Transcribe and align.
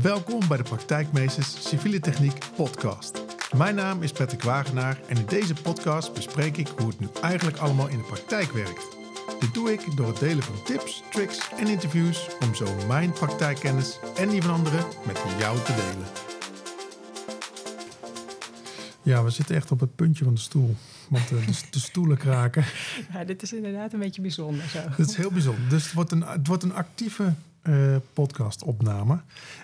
Welkom 0.00 0.48
bij 0.48 0.56
de 0.56 0.62
Praktijkmeesters 0.62 1.68
Civiele 1.68 2.00
Techniek 2.00 2.38
podcast. 2.56 3.22
Mijn 3.56 3.74
naam 3.74 4.02
is 4.02 4.12
Patrick 4.12 4.42
Wagenaar 4.42 5.00
en 5.08 5.16
in 5.16 5.26
deze 5.26 5.54
podcast 5.54 6.14
bespreek 6.14 6.56
ik 6.56 6.68
hoe 6.68 6.86
het 6.88 7.00
nu 7.00 7.08
eigenlijk 7.22 7.56
allemaal 7.56 7.88
in 7.88 7.96
de 7.96 8.04
praktijk 8.04 8.52
werkt. 8.52 8.96
Dit 9.40 9.54
doe 9.54 9.72
ik 9.72 9.96
door 9.96 10.06
het 10.06 10.18
delen 10.18 10.42
van 10.42 10.62
tips, 10.64 11.02
tricks 11.10 11.50
en 11.58 11.66
interviews 11.66 12.28
om 12.40 12.54
zo 12.54 12.66
mijn 12.86 13.12
praktijkkennis 13.12 13.98
en 14.16 14.28
die 14.28 14.42
van 14.42 14.54
anderen 14.54 14.84
met 15.06 15.22
jou 15.38 15.58
te 15.58 15.74
delen. 15.74 16.08
Ja, 19.02 19.24
we 19.24 19.30
zitten 19.30 19.56
echt 19.56 19.70
op 19.70 19.80
het 19.80 19.94
puntje 19.94 20.24
van 20.24 20.34
de 20.34 20.40
stoel, 20.40 20.76
want 21.08 21.30
eh, 21.30 21.46
de, 21.46 21.52
de 21.70 21.78
stoelen 21.78 22.16
kraken. 22.16 22.64
Ja, 23.12 23.24
dit 23.24 23.42
is 23.42 23.52
inderdaad 23.52 23.92
een 23.92 23.98
beetje 23.98 24.22
bijzonder 24.22 24.68
zo. 24.68 24.78
Het 24.78 25.08
is 25.08 25.16
heel 25.16 25.30
bijzonder. 25.30 25.68
Dus 25.68 25.84
het 25.84 25.92
wordt 25.92 26.12
een, 26.12 26.22
het 26.22 26.46
wordt 26.46 26.62
een 26.62 26.74
actieve 26.74 27.34
uh, 27.62 27.96
podcastopname. 28.12 29.20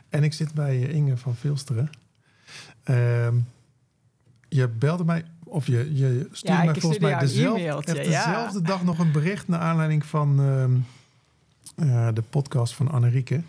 En 0.08 0.22
ik 0.24 0.32
zit 0.32 0.54
bij 0.54 0.76
uh, 0.76 0.94
Inge 0.94 1.16
van 1.16 1.34
Vilsteren. 1.36 1.90
Uh, 2.90 3.28
je 4.48 4.68
belde 4.68 5.04
mij, 5.04 5.24
of 5.44 5.66
je, 5.66 5.94
je 5.94 6.28
stuurde 6.32 6.58
Ja, 6.58 6.64
mij 6.64 6.74
volgens 6.74 7.02
mij 7.02 7.18
dezelfde, 7.18 7.94
ja. 7.94 8.02
dezelfde 8.02 8.62
dag 8.62 8.84
nog 8.84 8.98
een 8.98 9.12
bericht... 9.12 9.48
naar 9.48 9.60
aanleiding 9.60 10.06
van 10.06 10.40
ehm, 10.40 10.76
eh, 11.88 12.08
de 12.14 12.22
podcast 12.22 12.74
van 12.74 12.90
Annerieke. 12.90 13.42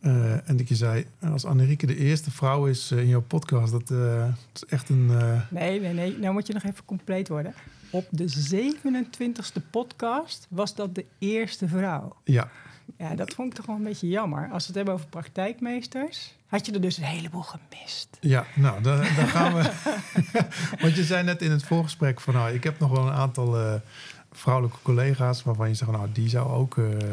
Eh, 0.00 0.48
en 0.48 0.56
dat 0.56 0.68
je 0.68 0.74
zei, 0.74 1.06
als 1.20 1.44
Annerieke 1.44 1.86
de 1.86 1.96
eerste 1.96 2.30
vrouw 2.30 2.66
is 2.66 2.90
eh, 2.90 2.98
in 2.98 3.08
jouw 3.08 3.20
podcast... 3.22 3.72
dat, 3.72 3.90
eh, 3.90 4.20
dat 4.52 4.62
is 4.62 4.64
echt 4.64 4.88
een... 4.88 5.08
eh, 5.10 5.40
Nee, 5.50 5.80
nee, 5.80 5.92
nee. 5.94 6.18
Nou 6.18 6.32
moet 6.32 6.46
je 6.46 6.52
nog 6.52 6.62
even 6.64 6.84
compleet 6.84 7.28
worden. 7.28 7.54
Op 7.90 8.06
de 8.10 8.28
27e 8.54 9.70
podcast 9.70 10.46
was 10.50 10.74
dat 10.74 10.94
de 10.94 11.04
eerste 11.18 11.68
vrouw. 11.68 12.16
ja, 12.24 12.50
Ja, 12.96 13.14
dat 13.14 13.34
vond 13.34 13.48
ik 13.48 13.54
toch 13.54 13.66
wel 13.66 13.76
een 13.76 13.82
beetje 13.82 14.08
jammer. 14.08 14.48
Als 14.52 14.62
we 14.62 14.66
het 14.66 14.76
hebben 14.76 14.94
over 14.94 15.06
praktijkmeesters, 15.06 16.34
had 16.46 16.66
je 16.66 16.72
er 16.72 16.80
dus 16.80 16.96
een 16.96 17.04
heleboel 17.04 17.42
gemist. 17.42 18.16
Ja, 18.20 18.46
nou, 18.54 18.82
dan, 18.82 18.96
dan 18.96 19.28
gaan 19.28 19.54
we. 19.54 19.70
Want 20.82 20.96
je 20.96 21.04
zei 21.04 21.24
net 21.24 21.42
in 21.42 21.50
het 21.50 21.64
voorgesprek 21.64 22.20
van, 22.20 22.34
nou, 22.34 22.54
ik 22.54 22.64
heb 22.64 22.78
nog 22.78 22.90
wel 22.90 23.06
een 23.06 23.12
aantal 23.12 23.58
eh, 23.58 23.74
vrouwelijke 24.32 24.78
collega's 24.82 25.42
waarvan 25.42 25.68
je 25.68 25.74
zegt, 25.74 25.90
nou, 25.90 26.08
die 26.12 26.28
zou 26.28 26.48
ook 26.48 26.78
eh, 26.78 27.12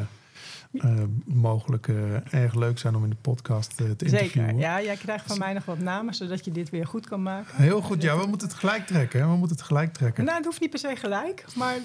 eh, 0.72 1.04
mogelijk 1.26 1.88
erg 2.30 2.56
leuk 2.56 2.80
zijn 2.80 2.96
om 2.96 3.04
in 3.04 3.10
de 3.10 3.16
podcast 3.22 3.78
te 3.78 3.88
interviewen. 3.88 4.26
Zeker. 4.26 4.56
Ja, 4.56 4.82
jij 4.82 4.96
krijgt 4.96 5.26
van 5.28 5.38
mij 5.38 5.54
nog 5.54 5.66
wat 5.66 5.80
namen, 5.80 6.14
zodat 6.14 6.46
je 6.46 6.52
dit 6.52 6.70
weer 6.70 6.88
goed 6.88 7.08
kan 7.08 7.24
maken. 7.24 7.56
Heel 7.56 7.82
goed, 7.82 8.02
ja, 8.02 8.18
we 8.18 8.28
moeten 8.28 8.48
het 8.48 8.58
gelijk 8.58 8.88
trekken. 8.88 9.20
Hè? 9.20 9.28
We 9.28 9.36
moeten 9.36 9.58
het 9.58 9.66
gelijk 9.66 9.94
trekken. 9.94 10.24
Nou, 10.24 10.38
het 10.38 10.46
hoeft 10.46 10.60
niet 10.60 10.70
per 10.70 10.80
se 10.80 10.96
gelijk, 10.96 11.46
maar 11.56 11.76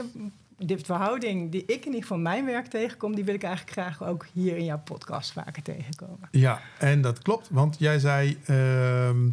de, 0.67 0.79
verhouding 0.79 1.51
die 1.51 1.63
ik 1.63 1.81
in 1.81 1.85
ieder 1.85 2.01
geval 2.01 2.19
mijn 2.19 2.45
werk 2.45 2.67
tegenkom, 2.67 3.15
die 3.15 3.25
wil 3.25 3.35
ik 3.35 3.43
eigenlijk 3.43 3.73
graag 3.73 4.05
ook 4.05 4.27
hier 4.33 4.57
in 4.57 4.65
jouw 4.65 4.81
podcast 4.85 5.33
vaker 5.33 5.63
tegenkomen. 5.63 6.29
Ja, 6.31 6.61
en 6.79 7.03
dat 7.03 7.23
klopt, 7.23 7.49
want 7.51 7.77
jij 7.79 7.99
zei 7.99 8.39
ehm, 8.47 9.29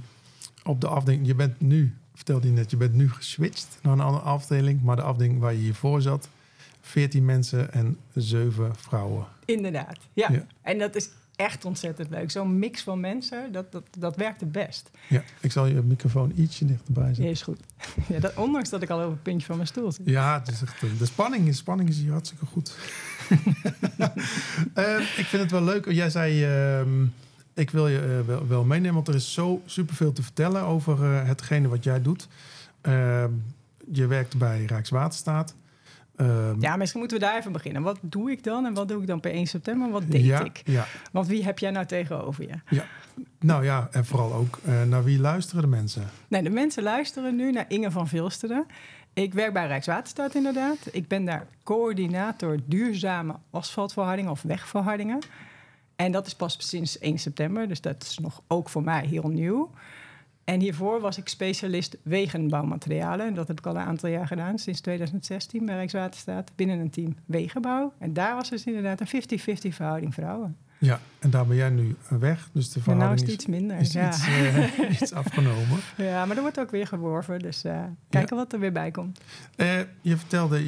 op 0.63 0.81
de 0.81 0.87
afdeling, 0.87 1.27
je 1.27 1.35
bent 1.35 1.61
nu, 1.61 1.95
vertelde 2.13 2.47
je 2.47 2.53
net, 2.53 2.71
je 2.71 2.77
bent 2.77 2.93
nu 2.93 3.09
geswitcht 3.09 3.79
naar 3.81 3.93
een 3.93 3.99
andere 3.99 4.23
afdeling, 4.23 4.81
maar 4.81 4.95
de 4.95 5.01
afdeling 5.01 5.39
waar 5.39 5.53
je 5.53 5.59
hiervoor 5.59 6.01
zat, 6.01 6.29
14 6.81 7.25
mensen 7.25 7.73
en 7.73 7.97
7 8.13 8.75
vrouwen. 8.75 9.25
Inderdaad, 9.45 9.97
ja. 10.13 10.31
Ja. 10.31 10.45
En 10.61 10.77
dat 10.77 10.95
is 10.95 11.09
echt 11.39 11.65
ontzettend 11.65 12.09
leuk. 12.09 12.31
Zo'n 12.31 12.59
mix 12.59 12.83
van 12.83 12.99
mensen, 12.99 13.51
dat, 13.51 13.71
dat, 13.71 13.83
dat 13.99 14.15
werkt 14.15 14.39
het 14.39 14.51
best. 14.51 14.89
Ja, 15.07 15.21
ik 15.39 15.51
zal 15.51 15.65
je 15.65 15.81
microfoon 15.81 16.31
ietsje 16.35 16.65
dichterbij 16.65 17.03
Ja, 17.07 17.13
zetten. 17.13 17.31
is 17.31 17.41
goed. 17.41 17.59
Ja, 18.07 18.19
dat, 18.19 18.35
ondanks 18.35 18.69
dat 18.69 18.81
ik 18.81 18.89
al 18.89 19.03
op 19.05 19.11
het 19.11 19.23
puntje 19.23 19.45
van 19.47 19.55
mijn 19.55 19.67
stoel 19.67 19.91
zit. 19.91 20.01
Ja, 20.05 20.39
het 20.39 20.47
is 20.47 20.61
echt, 20.61 20.83
eh, 20.83 20.89
de, 20.97 21.05
spanning, 21.05 21.45
de 21.45 21.53
spanning 21.53 21.89
is 21.89 21.97
hier 21.97 22.11
hartstikke 22.11 22.45
goed. 22.45 22.75
Eh, 24.73 24.99
ik 24.99 25.25
vind 25.25 25.41
het 25.41 25.51
wel 25.51 25.63
leuk. 25.63 25.91
Jij 25.91 26.09
zei, 26.09 26.43
ehm, 26.43 27.03
ik 27.53 27.69
wil 27.69 27.87
je 27.87 27.99
eh, 27.99 28.27
wel, 28.27 28.47
wel 28.47 28.63
meenemen, 28.63 28.93
want 28.93 29.07
er 29.07 29.15
is 29.15 29.33
zo 29.33 29.61
superveel 29.65 30.11
te 30.13 30.23
vertellen 30.23 30.63
over 30.63 31.25
hetgene 31.25 31.67
wat 31.67 31.83
jij 31.83 32.01
doet. 32.01 32.27
Ehm, 32.81 33.31
je 33.91 34.07
werkt 34.07 34.37
bij 34.37 34.65
Rijkswaterstaat. 34.65 35.55
Ehm, 36.19 36.55
Ja, 36.61 36.75
misschien 36.75 36.99
moeten 36.99 37.19
we 37.19 37.25
daar 37.25 37.37
even 37.37 37.51
beginnen. 37.51 37.81
Wat 37.81 37.97
doe 38.01 38.31
ik 38.31 38.43
dan 38.43 38.65
en 38.65 38.73
wat 38.73 38.87
doe 38.87 39.01
ik 39.01 39.07
dan 39.07 39.19
per 39.19 39.31
1 39.31 39.47
september? 39.47 39.89
Wat 39.89 40.03
deed 40.07 40.25
ja, 40.25 40.43
ik? 40.43 40.61
Ja, 40.65 40.85
Want 41.11 41.27
wie 41.27 41.43
heb 41.43 41.59
jij 41.59 41.71
nou 41.71 41.85
tegenover 41.85 42.43
je? 42.47 42.81
nou 43.39 43.63
ja, 43.63 43.87
en 43.91 44.05
vooral 44.05 44.33
ook 44.33 44.59
eh, 44.65 44.83
naar 44.83 45.03
wie 45.03 45.19
luisteren 45.19 45.61
de 45.61 45.67
mensen? 45.67 46.03
Nee, 46.27 46.43
de 46.43 46.49
mensen 46.49 46.83
luisteren 46.83 47.35
nu 47.35 47.51
naar 47.51 47.65
Inge 47.67 47.91
van 47.91 48.07
Vilsteren. 48.07 48.65
Ik 49.13 49.33
werk 49.33 49.53
bij 49.53 49.67
Rijkswaterstaat 49.67 50.35
inderdaad. 50.35 50.77
Ik 50.91 51.07
ben 51.07 51.25
daar 51.25 51.47
coördinator 51.63 52.57
duurzame 52.65 53.35
asfaltverhardingen 53.49 54.31
of 54.31 54.41
wegverhardingen. 54.41 55.19
En 55.95 56.11
dat 56.11 56.25
is 56.27 56.35
pas 56.35 56.55
sinds 56.59 56.97
1 56.99 57.17
september, 57.17 57.67
dus 57.67 57.81
dat 57.81 58.03
is 58.03 58.17
nog 58.17 58.41
ook 58.47 58.69
voor 58.69 58.83
mij 58.83 59.05
heel 59.05 59.27
nieuw. 59.27 59.71
En 60.49 60.59
hiervoor 60.59 60.99
was 61.01 61.17
ik 61.17 61.27
specialist 61.27 61.97
wegenbouwmaterialen. 62.01 63.27
En 63.27 63.33
dat 63.33 63.47
heb 63.47 63.59
ik 63.59 63.65
al 63.65 63.75
een 63.75 63.81
aantal 63.81 64.09
jaar 64.09 64.27
gedaan, 64.27 64.59
sinds 64.59 64.81
2016 64.81 65.65
bij 65.65 65.75
Rijkswaterstaat, 65.75 66.51
binnen 66.55 66.79
een 66.79 66.89
team 66.89 67.15
wegenbouw. 67.25 67.93
En 67.99 68.13
daar 68.13 68.35
was 68.35 68.49
dus 68.49 68.65
inderdaad 68.65 68.99
een 68.99 69.21
50-50 69.39 69.75
verhouding 69.75 70.13
vrouwen. 70.13 70.57
Ja, 70.77 70.99
en 71.19 71.29
daar 71.29 71.45
ben 71.45 71.55
jij 71.55 71.69
nu 71.69 71.95
weg, 72.07 72.49
dus 72.53 72.71
de 72.71 72.79
En 72.85 72.97
nou 72.97 73.13
is 73.13 73.21
verhouding 73.21 73.21
het 73.21 73.29
iets 73.29 73.45
minder. 73.45 73.77
is, 73.77 73.91
ja. 73.91 74.07
iets, 74.07 74.27
eh, 74.27 74.91
iets 75.01 75.13
afgenomen. 75.13 75.79
ja, 75.97 76.25
maar 76.25 76.35
er 76.35 76.41
wordt 76.41 76.59
ook 76.59 76.71
weer 76.71 76.87
geworven, 76.87 77.39
dus 77.39 77.63
eh, 77.63 77.83
kijken 78.09 78.35
wat 78.35 78.53
er 78.53 78.59
weer 78.59 78.71
bij 78.71 78.91
komt. 78.91 79.19
Eh, 79.55 79.79
je 80.01 80.17
vertelde 80.17 80.61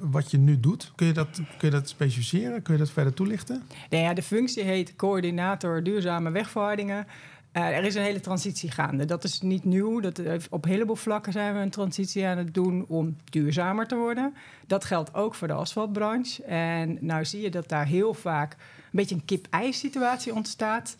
wat 0.00 0.30
je 0.30 0.38
nu 0.38 0.60
doet. 0.60 0.92
Kun 0.94 1.06
je, 1.06 1.12
dat, 1.12 1.28
kun 1.34 1.68
je 1.68 1.70
dat 1.70 1.88
specificeren? 1.88 2.62
Kun 2.62 2.72
je 2.72 2.80
dat 2.80 2.90
verder 2.90 3.14
toelichten? 3.14 3.62
Nou 3.90 4.02
ja, 4.02 4.14
de 4.14 4.22
functie 4.22 4.62
heet 4.62 4.96
coördinator 4.96 5.82
duurzame 5.82 6.30
wegverhardingen. 6.30 7.06
Eh, 7.52 7.76
er 7.76 7.84
is 7.84 7.94
een 7.94 8.02
hele 8.02 8.20
transitie 8.20 8.70
gaande. 8.70 9.04
Dat 9.04 9.24
is 9.24 9.40
niet 9.40 9.64
nieuw. 9.64 10.00
Dat, 10.00 10.18
eh, 10.18 10.34
op 10.50 10.64
heleboel 10.64 10.96
vlakken 10.96 11.32
zijn 11.32 11.54
we 11.54 11.60
een 11.60 11.70
transitie 11.70 12.26
aan 12.26 12.38
het 12.38 12.54
doen 12.54 12.84
om 12.88 13.16
duurzamer 13.24 13.86
te 13.86 13.96
worden. 13.96 14.34
Dat 14.66 14.84
geldt 14.84 15.14
ook 15.14 15.34
voor 15.34 15.48
de 15.48 15.54
asfaltbranche. 15.54 16.42
En 16.44 16.98
nou 17.00 17.24
zie 17.24 17.40
je 17.40 17.50
dat 17.50 17.68
daar 17.68 17.86
heel 17.86 18.14
vaak 18.14 18.52
een 18.52 18.58
beetje 18.90 19.14
een 19.14 19.24
kip-ei-situatie 19.24 20.34
ontstaat. 20.34 20.96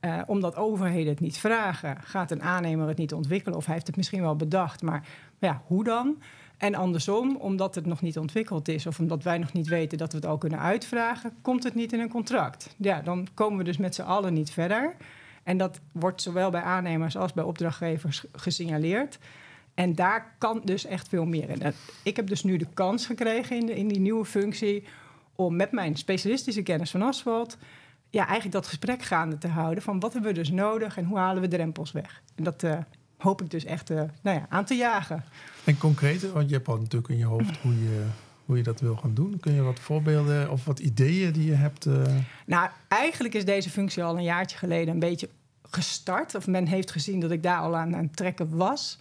Eh, 0.00 0.20
omdat 0.26 0.56
overheden 0.56 1.08
het 1.08 1.20
niet 1.20 1.38
vragen, 1.38 1.96
gaat 2.00 2.30
een 2.30 2.42
aannemer 2.42 2.88
het 2.88 2.98
niet 2.98 3.12
ontwikkelen 3.12 3.58
of 3.58 3.64
hij 3.64 3.74
heeft 3.74 3.86
het 3.86 3.96
misschien 3.96 4.22
wel 4.22 4.36
bedacht, 4.36 4.82
maar 4.82 5.08
ja, 5.38 5.62
hoe 5.66 5.84
dan? 5.84 6.16
En 6.56 6.74
andersom, 6.74 7.36
omdat 7.36 7.74
het 7.74 7.86
nog 7.86 8.02
niet 8.02 8.18
ontwikkeld 8.18 8.68
is 8.68 8.86
of 8.86 8.98
omdat 8.98 9.22
wij 9.22 9.38
nog 9.38 9.52
niet 9.52 9.68
weten 9.68 9.98
dat 9.98 10.12
we 10.12 10.16
het 10.16 10.26
al 10.26 10.38
kunnen 10.38 10.58
uitvragen, 10.58 11.32
komt 11.42 11.64
het 11.64 11.74
niet 11.74 11.92
in 11.92 12.00
een 12.00 12.08
contract. 12.08 12.74
Ja, 12.76 13.00
dan 13.00 13.26
komen 13.34 13.58
we 13.58 13.64
dus 13.64 13.76
met 13.76 13.94
z'n 13.94 14.02
allen 14.02 14.32
niet 14.32 14.50
verder. 14.50 14.96
En 15.42 15.56
dat 15.56 15.80
wordt 15.92 16.22
zowel 16.22 16.50
bij 16.50 16.62
aannemers 16.62 17.16
als 17.16 17.32
bij 17.32 17.44
opdrachtgevers 17.44 18.24
gesignaleerd. 18.32 19.18
En 19.74 19.94
daar 19.94 20.34
kan 20.38 20.60
dus 20.64 20.84
echt 20.84 21.08
veel 21.08 21.24
meer 21.24 21.50
in. 21.50 21.74
Ik 22.02 22.16
heb 22.16 22.26
dus 22.26 22.42
nu 22.42 22.56
de 22.56 22.66
kans 22.74 23.06
gekregen 23.06 23.56
in, 23.56 23.76
in 23.76 23.88
die 23.88 24.00
nieuwe 24.00 24.24
functie 24.24 24.84
om 25.34 25.56
met 25.56 25.72
mijn 25.72 25.96
specialistische 25.96 26.62
kennis 26.62 26.90
van 26.90 27.02
asfalt 27.02 27.58
ja, 28.12 28.22
eigenlijk 28.22 28.52
dat 28.52 28.66
gesprek 28.66 29.02
gaande 29.02 29.38
te 29.38 29.48
houden 29.48 29.82
van 29.82 30.00
wat 30.00 30.12
hebben 30.12 30.32
we 30.32 30.38
dus 30.38 30.50
nodig 30.50 30.96
en 30.96 31.04
hoe 31.04 31.18
halen 31.18 31.42
we 31.42 31.48
drempels 31.48 31.92
weg. 31.92 32.22
En 32.34 32.44
dat 32.44 32.62
eh, 32.62 32.78
hoop 33.18 33.42
ik 33.42 33.50
dus 33.50 33.64
echt 33.64 33.90
eh, 33.90 34.02
nou 34.22 34.38
ja, 34.38 34.46
aan 34.48 34.64
te 34.64 34.74
jagen. 34.74 35.24
En 35.64 35.78
concreet, 35.78 36.32
want 36.32 36.48
je 36.48 36.54
hebt 36.54 36.68
al 36.68 36.76
natuurlijk 36.76 37.08
in 37.08 37.18
je 37.18 37.24
hoofd 37.24 37.56
hoe 37.56 37.82
je, 37.82 38.06
hoe 38.46 38.56
je 38.56 38.62
dat 38.62 38.80
wil 38.80 38.96
gaan 38.96 39.14
doen. 39.14 39.40
Kun 39.40 39.52
je 39.54 39.62
wat 39.62 39.80
voorbeelden 39.80 40.50
of 40.50 40.64
wat 40.64 40.78
ideeën 40.78 41.32
die 41.32 41.46
je 41.46 41.54
hebt? 41.54 41.86
eh, 41.86 42.02
Nou, 42.46 42.68
eigenlijk 42.88 43.34
is 43.34 43.44
deze 43.44 43.70
functie 43.70 44.02
al 44.04 44.16
een 44.16 44.22
jaartje 44.22 44.56
geleden 44.56 44.94
een 44.94 45.00
beetje 45.00 45.28
gestart. 45.70 46.34
Of 46.34 46.46
men 46.46 46.66
heeft 46.66 46.90
gezien 46.90 47.20
dat 47.20 47.30
ik 47.30 47.42
daar 47.42 47.58
al 47.58 47.76
aan, 47.76 47.96
aan 47.96 48.02
het 48.02 48.16
trekken 48.16 48.56
was. 48.56 48.98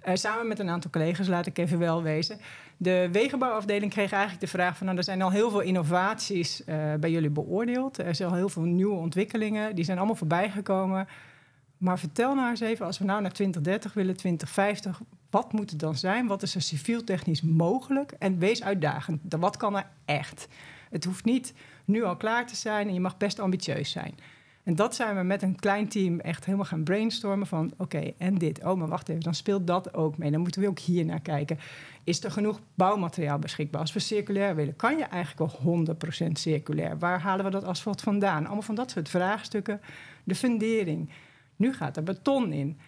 Eh, 0.00 0.14
samen 0.14 0.48
met 0.48 0.58
een 0.58 0.68
aantal 0.68 0.90
collega's, 0.90 1.28
laat 1.28 1.46
ik 1.46 1.58
even 1.58 1.78
wel 1.78 2.02
wezen. 2.02 2.38
De 2.76 3.08
wegenbouwafdeling 3.12 3.92
kreeg 3.92 4.12
eigenlijk 4.12 4.40
de 4.40 4.46
vraag 4.46 4.76
van... 4.76 4.86
Nou, 4.86 4.98
er 4.98 5.04
zijn 5.04 5.22
al 5.22 5.30
heel 5.30 5.50
veel 5.50 5.60
innovaties 5.60 6.64
eh, 6.64 6.94
bij 7.00 7.10
jullie 7.10 7.30
beoordeeld. 7.30 7.98
Er 7.98 8.14
zijn 8.14 8.28
al 8.30 8.34
heel 8.34 8.48
veel 8.48 8.62
nieuwe 8.62 8.96
ontwikkelingen. 8.96 9.74
Die 9.74 9.84
zijn 9.84 9.98
allemaal 9.98 10.16
voorbijgekomen. 10.16 11.08
Maar 11.78 11.98
vertel 11.98 12.34
nou 12.34 12.50
eens 12.50 12.60
even, 12.60 12.86
als 12.86 12.98
we 12.98 13.04
nou 13.04 13.20
naar 13.22 13.32
2030 13.32 13.92
willen, 13.92 14.16
2050... 14.16 15.00
wat 15.30 15.52
moet 15.52 15.70
het 15.70 15.78
dan 15.78 15.96
zijn? 15.96 16.26
Wat 16.26 16.42
is 16.42 16.54
er 16.54 16.62
civiel-technisch 16.62 17.42
mogelijk? 17.42 18.12
En 18.18 18.38
wees 18.38 18.62
uitdagend. 18.62 19.20
Wat 19.38 19.56
kan 19.56 19.76
er 19.76 19.86
echt? 20.04 20.48
Het 20.90 21.04
hoeft 21.04 21.24
niet 21.24 21.54
nu 21.84 22.04
al 22.04 22.16
klaar 22.16 22.46
te 22.46 22.56
zijn 22.56 22.88
en 22.88 22.94
je 22.94 23.00
mag 23.00 23.16
best 23.16 23.38
ambitieus 23.38 23.90
zijn. 23.90 24.14
En 24.62 24.74
dat 24.74 24.94
zijn 24.94 25.16
we 25.16 25.22
met 25.22 25.42
een 25.42 25.56
klein 25.56 25.88
team 25.88 26.20
echt 26.20 26.44
helemaal 26.44 26.66
gaan 26.66 26.84
brainstormen 26.84 27.46
van... 27.46 27.72
oké, 27.76 28.12
en 28.18 28.34
dit, 28.34 28.64
oh, 28.64 28.78
maar 28.78 28.88
wacht 28.88 29.08
even, 29.08 29.22
dan 29.22 29.34
speelt 29.34 29.66
dat 29.66 29.94
ook 29.94 30.18
mee. 30.18 30.30
Dan 30.30 30.40
moeten 30.40 30.60
we 30.60 30.68
ook 30.68 30.78
hier 30.78 31.04
naar 31.04 31.20
kijken. 31.20 31.58
Is 32.04 32.24
er 32.24 32.30
genoeg 32.30 32.60
bouwmateriaal 32.74 33.38
beschikbaar? 33.38 33.80
Als 33.80 33.92
we 33.92 33.98
circulair 33.98 34.54
willen, 34.54 34.76
kan 34.76 34.96
je 34.98 35.04
eigenlijk 35.04 35.52
al 35.52 35.86
100% 36.28 36.32
circulair? 36.32 36.98
Waar 36.98 37.20
halen 37.20 37.44
we 37.44 37.50
dat 37.50 37.64
asfalt 37.64 38.00
vandaan? 38.00 38.44
Allemaal 38.44 38.62
van 38.62 38.74
dat 38.74 38.90
soort 38.90 39.08
vraagstukken. 39.08 39.80
De 40.24 40.34
fundering. 40.34 41.10
Nu 41.56 41.72
gaat 41.72 41.96
er 41.96 42.02
beton 42.02 42.52
in. 42.52 42.78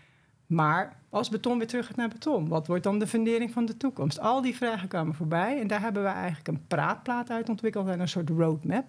Maar 0.52 0.96
als 1.08 1.28
beton 1.28 1.58
weer 1.58 1.66
terug 1.66 1.86
gaat 1.86 1.96
naar 1.96 2.08
beton, 2.08 2.48
wat 2.48 2.66
wordt 2.66 2.82
dan 2.82 2.98
de 2.98 3.06
fundering 3.06 3.52
van 3.52 3.66
de 3.66 3.76
toekomst? 3.76 4.20
Al 4.20 4.42
die 4.42 4.56
vragen 4.56 4.88
kwamen 4.88 5.14
voorbij 5.14 5.60
en 5.60 5.66
daar 5.66 5.80
hebben 5.80 6.02
we 6.02 6.08
eigenlijk 6.08 6.48
een 6.48 6.66
praatplaat 6.66 7.30
uit 7.30 7.48
ontwikkeld 7.48 7.88
en 7.88 8.00
een 8.00 8.08
soort 8.08 8.28
roadmap. 8.28 8.84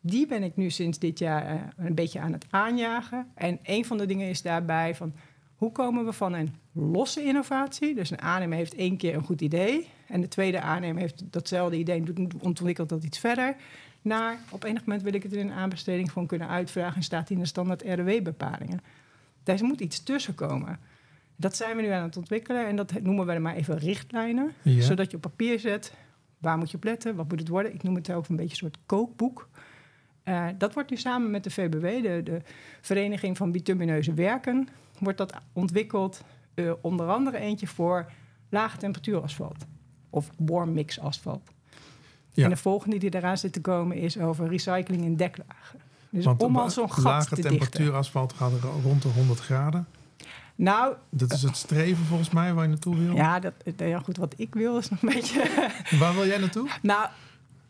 Die 0.00 0.26
ben 0.26 0.42
ik 0.42 0.56
nu 0.56 0.70
sinds 0.70 0.98
dit 0.98 1.18
jaar 1.18 1.46
eh, 1.46 1.54
een 1.76 1.94
beetje 1.94 2.20
aan 2.20 2.32
het 2.32 2.46
aanjagen. 2.50 3.26
En 3.34 3.58
een 3.62 3.84
van 3.84 3.98
de 3.98 4.06
dingen 4.06 4.28
is 4.28 4.42
daarbij 4.42 4.94
van 4.94 5.14
hoe 5.54 5.72
komen 5.72 6.04
we 6.04 6.12
van 6.12 6.32
een 6.32 6.54
losse 6.72 7.24
innovatie, 7.24 7.94
dus 7.94 8.10
een 8.10 8.20
aannemer 8.20 8.56
heeft 8.56 8.74
één 8.74 8.96
keer 8.96 9.14
een 9.14 9.24
goed 9.24 9.40
idee 9.40 9.88
en 10.08 10.20
de 10.20 10.28
tweede 10.28 10.60
aannemer 10.60 11.00
heeft 11.00 11.32
datzelfde 11.32 11.76
idee 11.76 12.02
en 12.04 12.28
ontwikkelt 12.40 12.88
dat 12.88 13.04
iets 13.04 13.18
verder, 13.18 13.56
naar 14.02 14.38
op 14.50 14.64
enig 14.64 14.84
moment 14.84 15.02
wil 15.02 15.14
ik 15.14 15.22
het 15.22 15.32
in 15.32 15.46
een 15.46 15.56
aanbesteding 15.56 16.12
gewoon 16.12 16.28
kunnen 16.28 16.48
uitvragen 16.48 16.96
en 16.96 17.02
staat 17.02 17.30
in 17.30 17.38
de 17.38 17.46
standaard 17.46 17.82
RW-bepalingen. 17.82 18.80
Daar 19.44 19.64
moet 19.64 19.80
iets 19.80 20.02
tussen 20.02 20.34
komen. 20.34 20.78
Dat 21.36 21.56
zijn 21.56 21.76
we 21.76 21.82
nu 21.82 21.88
aan 21.88 22.02
het 22.02 22.16
ontwikkelen 22.16 22.66
en 22.66 22.76
dat 22.76 23.02
noemen 23.02 23.26
we 23.26 23.38
maar 23.38 23.54
even 23.54 23.78
richtlijnen. 23.78 24.52
Zodat 24.78 25.10
je 25.10 25.16
op 25.16 25.22
papier 25.22 25.58
zet, 25.58 25.92
waar 26.38 26.58
moet 26.58 26.70
je 26.70 26.76
op 26.76 26.84
letten, 26.84 27.16
wat 27.16 27.28
moet 27.28 27.38
het 27.38 27.48
worden. 27.48 27.74
Ik 27.74 27.82
noem 27.82 27.94
het 27.94 28.12
ook 28.12 28.28
een 28.28 28.36
beetje 28.36 28.50
een 28.50 28.56
soort 28.56 28.78
kookboek. 28.86 29.48
Uh, 30.24 30.46
dat 30.58 30.74
wordt 30.74 30.90
nu 30.90 30.96
samen 30.96 31.30
met 31.30 31.44
de 31.44 31.50
VBW, 31.50 32.02
de, 32.02 32.20
de 32.24 32.40
Vereniging 32.80 33.36
van 33.36 33.52
Bitumineuze 33.52 34.14
Werken, 34.14 34.68
wordt 34.98 35.18
dat 35.18 35.34
ontwikkeld. 35.52 36.24
Uh, 36.54 36.72
onder 36.80 37.08
andere 37.08 37.38
eentje 37.38 37.66
voor 37.66 38.10
lage 38.48 38.76
temperatuur 38.76 39.22
asfalt 39.22 39.66
of 40.10 40.30
warm 40.38 40.72
mix 40.72 41.00
asfalt. 41.00 41.50
Ja. 42.32 42.44
En 42.44 42.50
de 42.50 42.56
volgende 42.56 42.98
die 42.98 43.14
eraan 43.14 43.38
zit 43.38 43.52
te 43.52 43.60
komen 43.60 43.96
is 43.96 44.18
over 44.18 44.48
recycling 44.48 45.02
in 45.02 45.16
deklagen. 45.16 45.80
Dus 46.14 46.24
Want 46.24 46.42
om 46.42 46.56
al 46.56 46.70
zo'n 46.70 46.92
gat 46.92 47.04
lage 47.04 47.36
temperatuur 47.36 47.94
asfalt 47.94 48.32
gaat 48.32 48.52
er 48.52 48.68
rond 48.82 49.02
de 49.02 49.08
100 49.08 49.40
graden. 49.40 49.86
Nou, 50.54 50.94
dat 51.10 51.32
is 51.32 51.42
het 51.42 51.56
streven 51.56 52.04
volgens 52.04 52.30
mij 52.30 52.54
waar 52.54 52.62
je 52.62 52.68
naartoe 52.68 52.96
wil. 52.96 53.14
Ja, 53.14 53.40
dat, 53.40 53.52
ja 53.76 53.98
goed, 53.98 54.16
wat 54.16 54.34
ik 54.36 54.54
wil 54.54 54.78
is 54.78 54.88
nog 54.88 55.02
een 55.02 55.08
beetje. 55.08 55.66
waar 56.00 56.14
wil 56.14 56.26
jij 56.26 56.38
naartoe? 56.38 56.68
Nou, 56.82 57.08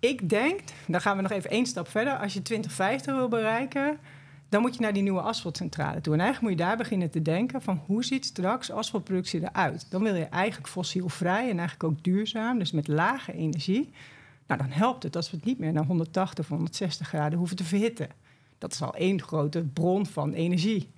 ik 0.00 0.28
denk, 0.28 0.60
dan 0.86 1.00
gaan 1.00 1.16
we 1.16 1.22
nog 1.22 1.30
even 1.30 1.50
één 1.50 1.66
stap 1.66 1.88
verder. 1.88 2.16
Als 2.16 2.32
je 2.34 2.42
2050 2.42 3.14
wil 3.14 3.28
bereiken, 3.28 3.98
dan 4.48 4.60
moet 4.60 4.74
je 4.74 4.80
naar 4.80 4.92
die 4.92 5.02
nieuwe 5.02 5.20
asfaltcentrale 5.20 6.00
toe. 6.00 6.14
En 6.14 6.20
eigenlijk 6.20 6.50
moet 6.50 6.60
je 6.60 6.66
daar 6.66 6.76
beginnen 6.76 7.10
te 7.10 7.22
denken 7.22 7.62
van 7.62 7.80
hoe 7.86 8.04
ziet 8.04 8.24
straks 8.24 8.70
asfaltproductie 8.70 9.40
eruit? 9.40 9.86
Dan 9.90 10.02
wil 10.02 10.14
je 10.14 10.24
eigenlijk 10.24 10.68
fossielvrij 10.68 11.50
en 11.50 11.58
eigenlijk 11.58 11.84
ook 11.84 12.04
duurzaam, 12.04 12.58
dus 12.58 12.72
met 12.72 12.88
lage 12.88 13.32
energie. 13.32 13.90
Nou, 14.46 14.60
dan 14.60 14.70
helpt 14.70 15.02
het 15.02 15.16
als 15.16 15.30
we 15.30 15.36
het 15.36 15.46
niet 15.46 15.58
meer 15.58 15.72
naar 15.72 15.84
180 15.84 16.44
of 16.44 16.50
160 16.50 17.08
graden 17.08 17.38
hoeven 17.38 17.56
te 17.56 17.64
verhitten. 17.64 18.08
Dat 18.58 18.72
is 18.72 18.82
al 18.82 18.94
één 18.94 19.22
grote 19.22 19.64
bron 19.64 20.06
van 20.06 20.32
energie. 20.32 20.92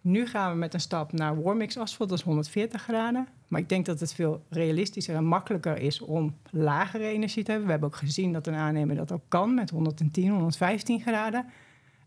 Nu 0.00 0.26
gaan 0.26 0.52
we 0.52 0.58
met 0.58 0.74
een 0.74 0.80
stap 0.80 1.12
naar 1.12 1.42
warmix 1.42 1.76
asfalt, 1.76 2.08
dat 2.08 2.18
is 2.18 2.24
140 2.24 2.82
graden. 2.82 3.28
Maar 3.48 3.60
ik 3.60 3.68
denk 3.68 3.86
dat 3.86 4.00
het 4.00 4.14
veel 4.14 4.44
realistischer 4.48 5.14
en 5.14 5.24
makkelijker 5.24 5.78
is 5.78 6.00
om 6.00 6.36
lagere 6.50 7.06
energie 7.06 7.42
te 7.42 7.50
hebben. 7.50 7.66
We 7.66 7.72
hebben 7.72 7.90
ook 7.90 7.96
gezien 7.96 8.32
dat 8.32 8.46
een 8.46 8.54
aannemer 8.54 8.96
dat 8.96 9.12
ook 9.12 9.24
kan 9.28 9.54
met 9.54 9.70
110, 9.70 10.30
115 10.30 11.00
graden. 11.00 11.46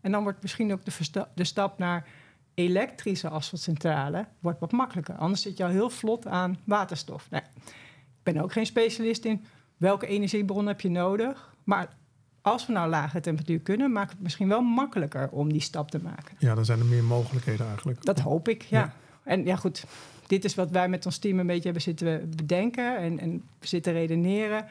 En 0.00 0.12
dan 0.12 0.22
wordt 0.22 0.42
misschien 0.42 0.72
ook 0.72 0.84
de, 0.84 1.26
de 1.34 1.44
stap 1.44 1.78
naar 1.78 2.08
elektrische 2.54 3.28
asfaltcentrale 3.28 4.26
wordt 4.40 4.60
wat 4.60 4.72
makkelijker. 4.72 5.14
Anders 5.14 5.42
zit 5.42 5.56
je 5.56 5.64
al 5.64 5.70
heel 5.70 5.90
vlot 5.90 6.26
aan 6.26 6.58
waterstof. 6.64 7.30
Nou, 7.30 7.42
ik 7.64 8.22
ben 8.22 8.42
ook 8.42 8.52
geen 8.52 8.66
specialist 8.66 9.24
in 9.24 9.44
welke 9.76 10.06
energiebron 10.06 10.66
heb 10.66 10.80
je 10.80 10.90
nodig. 10.90 11.54
Maar 11.64 11.96
als 12.42 12.66
we 12.66 12.72
nou 12.72 12.88
lage 12.88 13.20
temperatuur 13.20 13.58
kunnen, 13.58 13.92
maakt 13.92 14.10
het 14.10 14.20
misschien 14.20 14.48
wel 14.48 14.60
makkelijker 14.60 15.28
om 15.28 15.52
die 15.52 15.60
stap 15.60 15.90
te 15.90 16.02
maken. 16.02 16.36
Ja, 16.38 16.54
dan 16.54 16.64
zijn 16.64 16.78
er 16.78 16.84
meer 16.84 17.04
mogelijkheden 17.04 17.66
eigenlijk. 17.66 18.04
Dat 18.04 18.20
hoop 18.20 18.48
ik, 18.48 18.62
ja. 18.62 18.94
En 19.22 19.44
ja, 19.44 19.56
goed, 19.56 19.84
dit 20.26 20.44
is 20.44 20.54
wat 20.54 20.70
wij 20.70 20.88
met 20.88 21.06
ons 21.06 21.18
team 21.18 21.38
een 21.38 21.46
beetje 21.46 21.62
hebben 21.62 21.82
zitten 21.82 22.32
bedenken 22.36 22.96
en, 22.96 23.18
en 23.18 23.42
zitten 23.60 23.92
redeneren. 23.92 24.66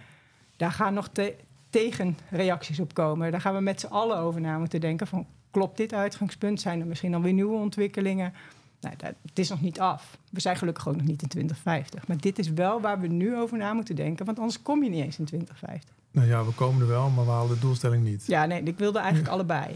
Daar 0.57 0.71
gaan 0.71 0.93
nog 0.93 1.07
te 1.07 1.35
tegenreacties 1.69 2.79
op 2.79 2.93
komen. 2.93 3.31
Daar 3.31 3.41
gaan 3.41 3.55
we 3.55 3.61
met 3.61 3.79
z'n 3.79 3.87
allen 3.87 4.17
over 4.17 4.41
na 4.41 4.57
moeten 4.57 4.79
denken. 4.79 5.07
Van, 5.07 5.27
klopt 5.51 5.77
dit 5.77 5.93
uitgangspunt? 5.93 6.61
Zijn 6.61 6.79
er 6.79 6.85
misschien 6.85 7.13
alweer 7.13 7.33
nieuwe 7.33 7.57
ontwikkelingen? 7.57 8.33
Nou, 8.79 8.95
dat, 8.97 9.13
het 9.25 9.39
is 9.39 9.49
nog 9.49 9.61
niet 9.61 9.79
af. 9.79 10.17
We 10.29 10.39
zijn 10.39 10.55
gelukkig 10.55 10.87
ook 10.87 10.95
nog 10.95 11.05
niet 11.05 11.21
in 11.21 11.27
2050. 11.27 12.07
Maar 12.07 12.17
dit 12.17 12.39
is 12.39 12.49
wel 12.49 12.81
waar 12.81 12.99
we 12.99 13.07
nu 13.07 13.37
over 13.37 13.57
na 13.57 13.73
moeten 13.73 13.95
denken. 13.95 14.25
Want 14.25 14.39
anders 14.39 14.61
kom 14.61 14.83
je 14.83 14.89
niet 14.89 15.03
eens 15.03 15.19
in 15.19 15.25
2050. 15.25 15.95
Nou 16.11 16.27
ja, 16.27 16.45
we 16.45 16.51
komen 16.51 16.81
er 16.81 16.87
wel, 16.87 17.09
maar 17.09 17.25
we 17.25 17.31
halen 17.31 17.53
de 17.55 17.59
doelstelling 17.59 18.03
niet. 18.03 18.23
Ja, 18.27 18.45
nee, 18.45 18.63
ik 18.63 18.77
wilde 18.77 18.99
eigenlijk 18.99 19.29
allebei. 19.29 19.75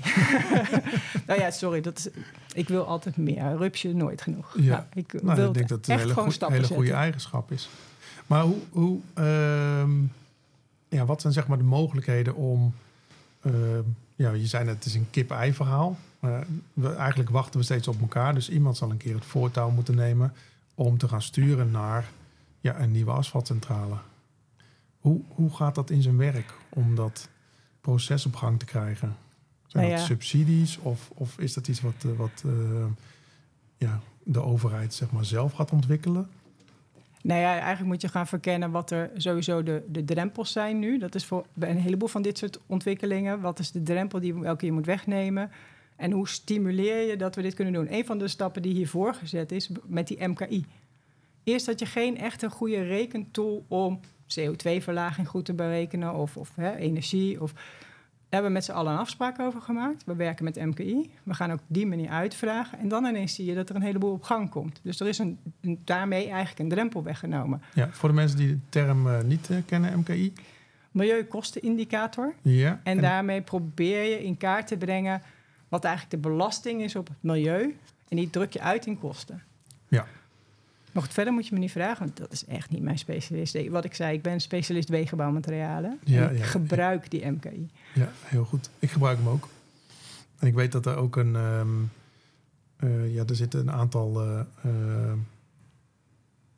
nou 1.28 1.40
ja, 1.40 1.52
sorry, 1.52 1.82
dat 1.82 1.98
is, 1.98 2.08
ik 2.54 2.68
wil 2.68 2.86
altijd 2.86 3.18
meer. 3.18 3.58
Rupsje 3.58 3.94
nooit 3.94 4.22
genoeg. 4.22 4.54
Ja, 4.58 4.76
nou, 4.76 4.84
ik, 4.94 5.22
nou, 5.22 5.42
ik 5.42 5.54
denk 5.54 5.68
dat 5.70 5.78
het 5.78 5.88
een 5.88 5.98
hele, 5.98 6.52
hele 6.52 6.68
goede 6.68 6.94
eigenschap 6.94 7.52
is. 7.52 7.70
Maar 8.28 8.44
hoe, 8.44 8.58
hoe 8.70 9.00
ehm, 9.14 9.92
ja, 10.90 11.06
wat 11.06 11.22
zijn 11.22 11.34
zeg 11.34 11.48
maar 11.48 11.58
de 11.58 11.64
mogelijkheden 11.64 12.36
om... 12.36 12.74
Ehm, 13.42 13.82
ja, 14.16 14.32
je 14.32 14.46
zei 14.46 14.64
net, 14.64 14.76
het 14.76 14.86
is 14.86 14.96
een 14.96 15.08
kip-ei 15.10 15.54
verhaal. 15.54 15.98
we, 16.74 16.94
eigenlijk 16.94 17.30
wachten 17.30 17.60
we 17.60 17.66
steeds 17.66 17.88
op 17.88 18.02
elkaar. 18.02 18.34
Dus 18.34 18.50
iemand 18.50 18.78
zal 18.78 18.92
een 18.92 18.98
keer 18.98 19.16
het 19.16 19.26
voortouw 19.26 19.70
moeten 19.70 19.96
nemen... 19.96 20.34
om 20.76 20.98
te 20.98 21.08
gaan 21.08 21.22
sturen 21.22 21.72
naar 21.72 22.06
ja, 22.60 22.80
een 22.80 22.92
nieuwe 22.92 23.12
asfaltcentrale. 23.12 23.96
Hoe, 25.06 25.22
hoe 25.28 25.50
gaat 25.50 25.76
dat 25.76 25.90
in 25.90 26.02
zijn 26.02 26.18
werk 26.18 26.54
om 26.70 26.96
dat 26.96 27.30
proces 27.82 28.26
op 28.26 28.36
gang 28.36 28.60
te 28.60 28.66
krijgen? 28.66 29.16
Zijn 29.68 29.86
nou 29.86 29.98
dat 29.98 30.06
subsidies 30.06 30.78
of, 30.78 31.12
of 31.14 31.40
is 31.40 31.54
dat 31.54 31.68
iets 31.68 31.82
wat, 31.82 32.06
eh, 32.06 32.12
wat 32.18 32.44
uh, 32.46 32.86
ja, 33.78 34.00
de 34.24 34.42
overheid 34.42 34.94
zeg 34.94 35.12
maar, 35.12 35.26
zelf 35.26 35.54
gaat 35.54 35.72
ontwikkelen? 35.72 36.30
Nou 37.22 37.40
ja, 37.40 37.52
eigenlijk 37.52 37.86
moet 37.86 38.02
je 38.02 38.08
gaan 38.08 38.28
verkennen 38.28 38.72
wat 38.72 38.92
er 38.92 39.12
sowieso 39.18 39.64
de, 39.64 39.84
de 39.88 40.06
drempels 40.06 40.52
zijn 40.52 40.80
nu. 40.80 40.98
Dat 40.98 41.16
is 41.16 41.26
voor 41.26 41.46
een 41.60 41.78
heleboel 41.78 42.08
van 42.08 42.22
dit 42.22 42.38
soort 42.38 42.60
ontwikkelingen. 42.66 43.42
Wat 43.42 43.60
is 43.60 43.72
de 43.72 43.84
drempel 43.84 44.20
die 44.20 44.34
welke 44.34 44.66
je 44.66 44.72
moet 44.72 44.86
wegnemen? 44.86 45.52
En 45.96 46.12
hoe 46.12 46.28
stimuleer 46.28 47.08
je 47.10 47.18
dat 47.18 47.36
we 47.36 47.42
dit 47.42 47.54
kunnen 47.54 47.74
doen? 47.74 47.94
Een 47.94 48.06
van 48.06 48.18
de 48.18 48.28
stappen 48.28 48.62
die 48.62 48.74
hiervoor 48.74 49.14
gezet 49.14 49.52
is 49.52 49.70
met 49.86 50.08
die 50.08 50.28
MKI. 50.28 50.66
Eerst 51.46 51.66
had 51.66 51.80
je 51.80 51.86
geen 51.86 52.18
echte 52.18 52.50
goede 52.50 52.84
rekentool 52.84 53.66
om 53.68 54.00
CO2-verlaging 54.40 55.28
goed 55.28 55.46
te 55.46 55.54
berekenen 55.54 56.14
of, 56.14 56.38
of 56.38 56.52
hè, 56.56 56.76
energie. 56.76 57.42
Of, 57.42 57.54
daar 57.54 57.64
hebben 58.30 58.50
we 58.50 58.58
met 58.58 58.66
z'n 58.66 58.72
allen 58.72 58.94
een 58.94 59.00
afspraak 59.00 59.40
over 59.40 59.62
gemaakt. 59.62 60.04
We 60.06 60.16
werken 60.16 60.44
met 60.44 60.56
MKI. 60.56 61.12
We 61.24 61.34
gaan 61.34 61.52
ook 61.52 61.60
die 61.68 61.88
manier 61.88 62.10
uitvragen. 62.10 62.80
En 62.80 62.88
dan 62.88 63.06
ineens 63.06 63.36
zie 63.36 63.46
je 63.46 63.56
dat 63.56 63.70
er 63.70 63.76
een 63.76 63.82
heleboel 63.82 64.12
op 64.12 64.24
gang 64.24 64.50
komt. 64.50 64.80
Dus 64.84 65.00
er 65.00 65.08
is 65.08 65.18
een, 65.18 65.40
daarmee 65.84 66.24
eigenlijk 66.24 66.60
een 66.60 66.70
drempel 66.70 67.04
weggenomen. 67.04 67.62
Ja, 67.74 67.90
voor 67.92 68.10
de 68.10 68.16
mensen 68.16 68.38
die 68.38 68.48
de 68.48 68.60
term 68.70 69.08
uh, 69.08 69.22
niet 69.22 69.50
uh, 69.50 69.58
kennen, 69.66 70.00
MKI. 70.00 70.34
Milieukostenindicator. 70.92 72.34
Ja, 72.42 72.70
en, 72.70 72.80
en 72.84 73.02
daarmee 73.02 73.42
probeer 73.42 74.04
je 74.04 74.24
in 74.24 74.38
kaart 74.38 74.68
te 74.68 74.78
brengen 74.78 75.22
wat 75.68 75.84
eigenlijk 75.84 76.24
de 76.24 76.30
belasting 76.30 76.82
is 76.82 76.96
op 76.96 77.08
het 77.08 77.18
milieu. 77.20 77.78
En 78.08 78.18
die 78.18 78.30
druk 78.30 78.54
je 78.54 78.62
uit 78.62 78.86
in 78.86 79.00
kosten. 79.00 79.44
Ja. 79.88 80.06
Maar 80.96 81.04
goed, 81.04 81.14
verder 81.14 81.34
moet 81.34 81.48
je 81.48 81.54
me 81.54 81.60
niet 81.60 81.72
vragen, 81.72 82.06
want 82.06 82.18
dat 82.18 82.32
is 82.32 82.46
echt 82.46 82.70
niet 82.70 82.82
mijn 82.82 82.98
specialist. 82.98 83.68
Wat 83.68 83.86
ik 83.86 83.94
zei, 83.94 84.14
ik 84.14 84.22
ben 84.22 84.40
specialist 84.40 84.90
wegenbouwmaterialen. 84.90 86.00
Ja, 86.04 86.30
ik 86.30 86.44
gebruik 86.44 87.12
die 87.12 87.26
MKI. 87.26 87.70
Ja, 87.94 88.12
heel 88.24 88.46
goed. 88.46 88.70
Ik 88.80 88.90
gebruik 88.90 89.18
hem 89.18 89.28
ook. 89.28 89.48
En 90.40 90.48
ik 90.48 90.54
weet 90.54 90.72
dat 90.72 90.86
er 90.86 90.96
ook 90.96 91.16
een... 91.16 91.36
Um, 91.36 91.92
uh, 92.80 93.14
ja, 93.14 93.24
er 93.26 93.36
zitten 93.36 93.60
een 93.60 93.72
aantal 93.72 94.28
uh, 94.28 94.40
uh, 94.66 95.14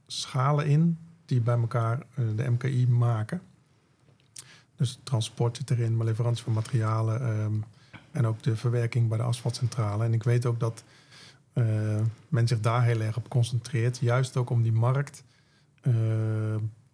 schalen 0.07 0.65
in 0.65 0.97
die 1.25 1.41
bij 1.41 1.57
elkaar 1.57 2.03
de 2.35 2.49
MKI 2.49 2.87
maken. 2.87 3.41
Dus 4.75 4.99
transport 5.03 5.57
zit 5.57 5.71
erin, 5.71 5.97
maar 5.97 6.05
leverantie 6.05 6.43
van 6.43 6.53
materialen... 6.53 7.27
Um, 7.27 7.63
en 8.11 8.25
ook 8.25 8.43
de 8.43 8.55
verwerking 8.55 9.07
bij 9.07 9.17
de 9.17 9.23
asfaltcentrale. 9.23 10.03
En 10.03 10.13
ik 10.13 10.23
weet 10.23 10.45
ook 10.45 10.59
dat 10.59 10.83
men 12.29 12.47
zich 12.47 12.59
daar 12.59 12.83
heel 12.83 13.01
erg 13.01 13.17
op 13.17 13.29
concentreert. 13.29 13.97
Juist 13.97 14.37
ook 14.37 14.49
om 14.49 14.61
die 14.61 14.71
markt 14.71 15.23
uh, 15.81 15.93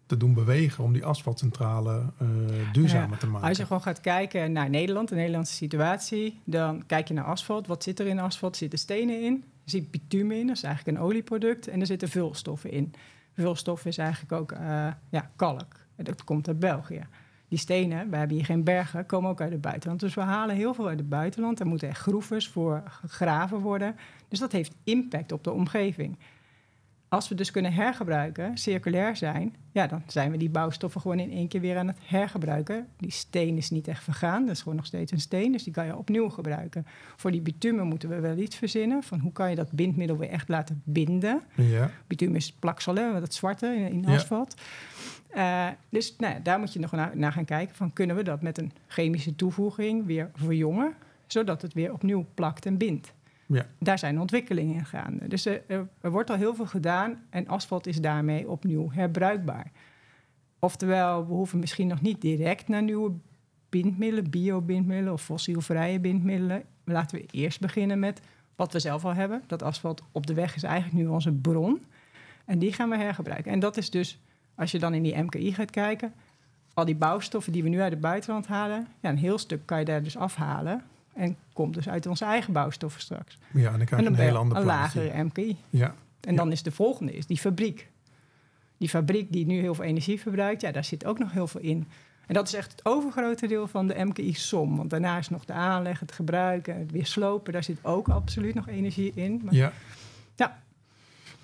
te 0.05 0.17
doen 0.17 0.33
bewegen, 0.33 0.83
om 0.83 0.93
die 0.93 1.05
asfaltcentrale 1.05 2.05
uh, 2.21 2.27
duurzamer 2.71 3.17
te 3.17 3.27
maken. 3.27 3.47
Als 3.47 3.57
je 3.57 3.65
gewoon 3.65 3.81
gaat 3.81 4.01
kijken 4.01 4.51
naar 4.51 4.69
Nederland, 4.69 5.09
de 5.09 5.15
Nederlandse 5.15 5.53
situatie, 5.53 6.39
dan 6.43 6.85
kijk 6.85 7.07
je 7.07 7.13
naar 7.13 7.23
asfalt. 7.23 7.67
Wat 7.67 7.83
zit 7.83 7.99
er 7.99 8.07
in 8.07 8.19
asfalt? 8.19 8.51
Er 8.53 8.57
zitten 8.57 8.79
stenen 8.79 9.23
in, 9.23 9.33
er 9.63 9.69
zit 9.69 9.91
bitumen 9.91 10.39
in, 10.39 10.47
dat 10.47 10.55
is 10.55 10.63
eigenlijk 10.63 10.97
een 10.97 11.03
olieproduct, 11.03 11.67
en 11.67 11.79
er 11.79 11.85
zitten 11.85 12.09
vulstoffen 12.09 12.71
in. 12.71 12.93
Vulstof 13.33 13.85
is 13.85 13.97
eigenlijk 13.97 14.31
ook 14.31 14.51
ja, 15.09 15.31
kalk. 15.35 15.75
Dat 15.95 16.23
komt 16.23 16.47
uit 16.47 16.59
België 16.59 17.07
die 17.53 17.61
stenen, 17.61 18.09
we 18.09 18.17
hebben 18.17 18.37
hier 18.37 18.45
geen 18.45 18.63
bergen, 18.63 19.05
komen 19.05 19.29
ook 19.29 19.41
uit 19.41 19.51
het 19.51 19.61
buitenland. 19.61 19.99
Dus 19.99 20.13
we 20.13 20.21
halen 20.21 20.55
heel 20.55 20.73
veel 20.73 20.87
uit 20.87 20.99
het 20.99 21.09
buitenland. 21.09 21.59
Er 21.59 21.65
moeten 21.67 21.87
echt 21.87 21.99
groeves 21.99 22.47
voor 22.47 22.83
gegraven 22.85 23.59
worden. 23.59 23.95
Dus 24.27 24.39
dat 24.39 24.51
heeft 24.51 24.75
impact 24.83 25.31
op 25.31 25.43
de 25.43 25.51
omgeving. 25.51 26.17
Als 27.13 27.27
we 27.27 27.35
dus 27.35 27.51
kunnen 27.51 27.73
hergebruiken, 27.73 28.57
circulair 28.57 29.15
zijn, 29.15 29.55
ja, 29.71 29.87
dan 29.87 30.01
zijn 30.07 30.31
we 30.31 30.37
die 30.37 30.49
bouwstoffen 30.49 31.01
gewoon 31.01 31.19
in 31.19 31.31
één 31.31 31.47
keer 31.47 31.61
weer 31.61 31.77
aan 31.77 31.87
het 31.87 31.97
hergebruiken. 32.05 32.87
Die 32.97 33.11
steen 33.11 33.57
is 33.57 33.69
niet 33.69 33.87
echt 33.87 34.03
vergaan, 34.03 34.45
dat 34.45 34.55
is 34.55 34.61
gewoon 34.61 34.75
nog 34.75 34.85
steeds 34.85 35.11
een 35.11 35.19
steen, 35.19 35.51
dus 35.51 35.63
die 35.63 35.73
kan 35.73 35.85
je 35.85 35.97
opnieuw 35.97 36.29
gebruiken. 36.29 36.85
Voor 37.15 37.31
die 37.31 37.41
bitumen 37.41 37.87
moeten 37.87 38.09
we 38.09 38.19
wel 38.19 38.37
iets 38.37 38.55
verzinnen 38.55 39.03
van 39.03 39.19
hoe 39.19 39.31
kan 39.31 39.49
je 39.49 39.55
dat 39.55 39.71
bindmiddel 39.71 40.17
weer 40.17 40.29
echt 40.29 40.47
laten 40.47 40.81
binden. 40.85 41.41
Ja. 41.55 41.89
Bitumen 42.07 42.35
is 42.35 42.51
plaksel, 42.51 42.95
hè, 42.95 43.19
dat 43.19 43.33
zwarte 43.33 43.67
in, 43.67 43.91
in 43.91 44.01
Ja. 44.01 44.13
asfalt. 44.15 44.55
Eh, 45.29 45.67
dus 45.89 46.15
nou, 46.17 46.33
ja, 46.33 46.39
daar 46.39 46.59
moet 46.59 46.73
je 46.73 46.79
nog 46.79 46.91
naar, 46.91 47.11
naar 47.17 47.31
gaan 47.31 47.45
kijken 47.45 47.75
van 47.75 47.93
kunnen 47.93 48.15
we 48.15 48.23
dat 48.23 48.41
met 48.41 48.57
een 48.57 48.71
chemische 48.87 49.35
toevoeging 49.35 50.05
weer 50.05 50.29
verjongen, 50.33 50.93
zodat 51.27 51.61
het 51.61 51.73
weer 51.73 51.93
opnieuw 51.93 52.25
plakt 52.33 52.65
en 52.65 52.77
bindt 52.77 53.13
Ja. 53.53 53.65
daar 53.79 53.99
zijn 53.99 54.19
ontwikkelingen 54.19 54.75
in 54.75 54.85
gaande. 54.85 55.27
Dus 55.27 55.45
er, 55.45 55.61
er, 56.01 56.11
wordt 56.11 56.29
al 56.29 56.35
heel 56.35 56.55
veel 56.55 56.65
gedaan 56.65 57.23
en 57.29 57.47
asfalt 57.47 57.87
is 57.87 58.01
daarmee 58.01 58.49
opnieuw 58.49 58.91
herbruikbaar. 58.91 59.71
Oftewel, 60.59 61.27
we 61.27 61.33
hoeven 61.33 61.59
misschien 61.59 61.87
nog 61.87 62.01
niet 62.01 62.21
direct 62.21 62.67
naar 62.67 62.83
nieuwe 62.83 63.11
bindmiddelen, 63.69 64.29
biobindmiddelen 64.29 65.13
of 65.13 65.23
fossielvrije 65.23 65.99
bindmiddelen. 65.99 66.63
Laten 66.83 67.17
we 67.17 67.25
eerst 67.31 67.59
beginnen 67.59 67.99
met 67.99 68.21
wat 68.55 68.73
we 68.73 68.79
zelf 68.79 69.05
al 69.05 69.13
hebben. 69.13 69.43
Dat 69.47 69.63
asfalt 69.63 70.03
op 70.11 70.27
de 70.27 70.33
weg 70.33 70.55
is 70.55 70.63
eigenlijk 70.63 71.03
nu 71.03 71.07
onze 71.07 71.31
bron. 71.31 71.81
En 72.45 72.59
die 72.59 72.73
gaan 72.73 72.89
we 72.89 72.97
hergebruiken. 72.97 73.51
En 73.51 73.59
dat 73.59 73.77
is 73.77 73.89
dus, 73.89 74.19
als 74.55 74.71
je 74.71 74.79
dan 74.79 74.93
in 74.93 75.03
die 75.03 75.17
MKI 75.17 75.53
gaat 75.53 75.71
kijken, 75.71 76.13
al 76.73 76.85
die 76.85 76.95
bouwstoffen 76.95 77.53
die 77.53 77.63
we 77.63 77.69
nu 77.69 77.81
uit 77.81 77.91
het 77.91 78.01
buitenland 78.01 78.47
halen, 78.47 78.87
ja, 78.99 79.09
een 79.09 79.17
heel 79.17 79.37
stuk 79.37 79.65
kan 79.65 79.79
je 79.79 79.85
daar 79.85 80.03
dus 80.03 80.17
afhalen. 80.17 80.83
En 81.13 81.37
komt 81.53 81.73
dus 81.73 81.89
uit 81.89 82.05
onze 82.05 82.25
eigen 82.25 82.53
bouwstoffen 82.53 83.01
straks. 83.01 83.37
ja, 83.53 83.71
en 83.71 83.77
dan 83.77 83.85
krijg 83.85 84.01
je 84.01 84.07
een 84.07 84.15
heel 84.15 84.35
ander 84.37 84.57
een 84.57 84.63
lagere 84.63 85.23
MKI. 85.23 85.57
Ja. 85.69 85.95
En 86.21 86.35
dan 86.35 86.51
is 86.51 86.63
de 86.63 86.71
volgende 86.71 87.13
is 87.13 87.25
die 87.25 87.37
fabriek. 87.37 87.89
Die 88.77 88.89
fabriek 88.89 89.31
die 89.31 89.45
nu 89.45 89.59
heel 89.59 89.75
veel 89.75 89.83
energie 89.83 90.21
verbruikt, 90.21 90.61
ja, 90.61 90.71
daar 90.71 90.83
zit 90.83 91.05
ook 91.05 91.19
nog 91.19 91.31
heel 91.31 91.47
veel 91.47 91.61
in. 91.61 91.87
En 92.27 92.33
dat 92.33 92.47
is 92.47 92.53
echt 92.53 92.71
het 92.71 92.85
overgrote 92.85 93.47
deel 93.47 93.67
van 93.67 93.87
de 93.87 94.03
MKI-som. 94.03 94.77
Want 94.77 94.89
daarna 94.89 95.17
is 95.17 95.29
nog 95.29 95.45
de 95.45 95.53
aanleg, 95.53 95.99
het 95.99 96.11
gebruiken, 96.11 96.79
het 96.79 96.91
weer 96.91 97.05
slopen. 97.05 97.53
Daar 97.53 97.63
zit 97.63 97.77
ook 97.81 98.09
absoluut 98.09 98.53
nog 98.53 98.67
energie 98.67 99.11
in. 99.15 99.41
Maar 99.43 99.53
Ja. 99.53 99.71
Ja. 100.35 100.47
Nou, 100.47 100.57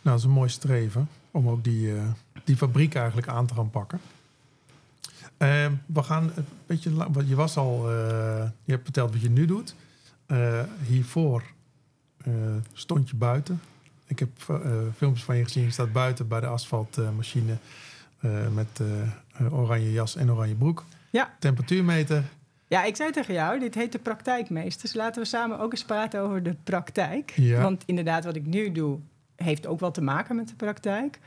dat 0.02 0.18
is 0.18 0.24
een 0.24 0.30
mooi 0.32 0.50
streven 0.50 1.10
om 1.32 1.50
ook 1.50 1.64
die, 1.64 1.96
eh, 1.96 2.02
die 2.44 2.58
fabriek 2.58 2.96
eigenlijk 2.96 3.28
aan 3.28 3.46
te 3.46 3.54
gaan 3.54 3.70
pakken. 3.70 4.00
Eh, 5.40 5.66
we 5.86 6.04
gaan 6.04 6.32
een 6.36 6.46
beetje, 6.66 7.12
want 7.12 7.28
je 7.28 7.36
was 7.36 7.58
al, 7.58 7.90
eh, 7.90 8.50
je 8.64 8.72
hebt 8.72 8.84
verteld 8.84 9.12
wat 9.12 9.22
je 9.22 9.30
nu 9.30 9.46
doet. 9.46 9.76
Eh, 10.26 10.64
hiervoor 10.88 11.44
eh, 12.26 12.34
stond 12.74 13.10
je 13.10 13.16
buiten. 13.16 13.62
Ik 14.08 14.20
heb 14.20 14.30
filmpjes 14.96 15.24
van 15.24 15.38
je 15.38 15.44
gezien. 15.44 15.64
Je 15.64 15.72
staat 15.72 15.92
buiten 15.92 16.28
bij 16.28 16.40
de 16.40 16.48
asfaltmachine 16.48 17.58
met 18.54 18.82
oranje 19.52 19.92
jas 19.92 20.16
en 20.16 20.32
oranje 20.32 20.56
broek. 20.56 20.86
Ja. 21.10 21.34
Temperatuurmeter. 21.40 22.24
Ja, 22.68 22.84
ik 22.84 22.96
zei 22.96 23.12
tegen 23.12 23.34
jou, 23.34 23.60
dit 23.60 23.76
heet 23.76 23.92
de 23.92 24.00
praktijkmeesters. 24.00 24.94
Laten 24.94 25.22
we 25.22 25.28
samen 25.28 25.60
ook 25.60 25.72
eens 25.72 25.84
praten 25.84 26.22
over 26.22 26.44
de 26.44 26.56
praktijk. 26.64 27.34
Ja. 27.36 27.62
Want 27.62 27.84
inderdaad, 27.86 28.24
wat 28.26 28.36
ik 28.36 28.46
nu 28.46 28.72
doe, 28.72 29.00
heeft 29.36 29.68
ook 29.68 29.80
wel 29.80 29.92
te 29.92 30.02
maken 30.02 30.36
met 30.36 30.48
de 30.48 30.56
praktijk. 30.56 31.20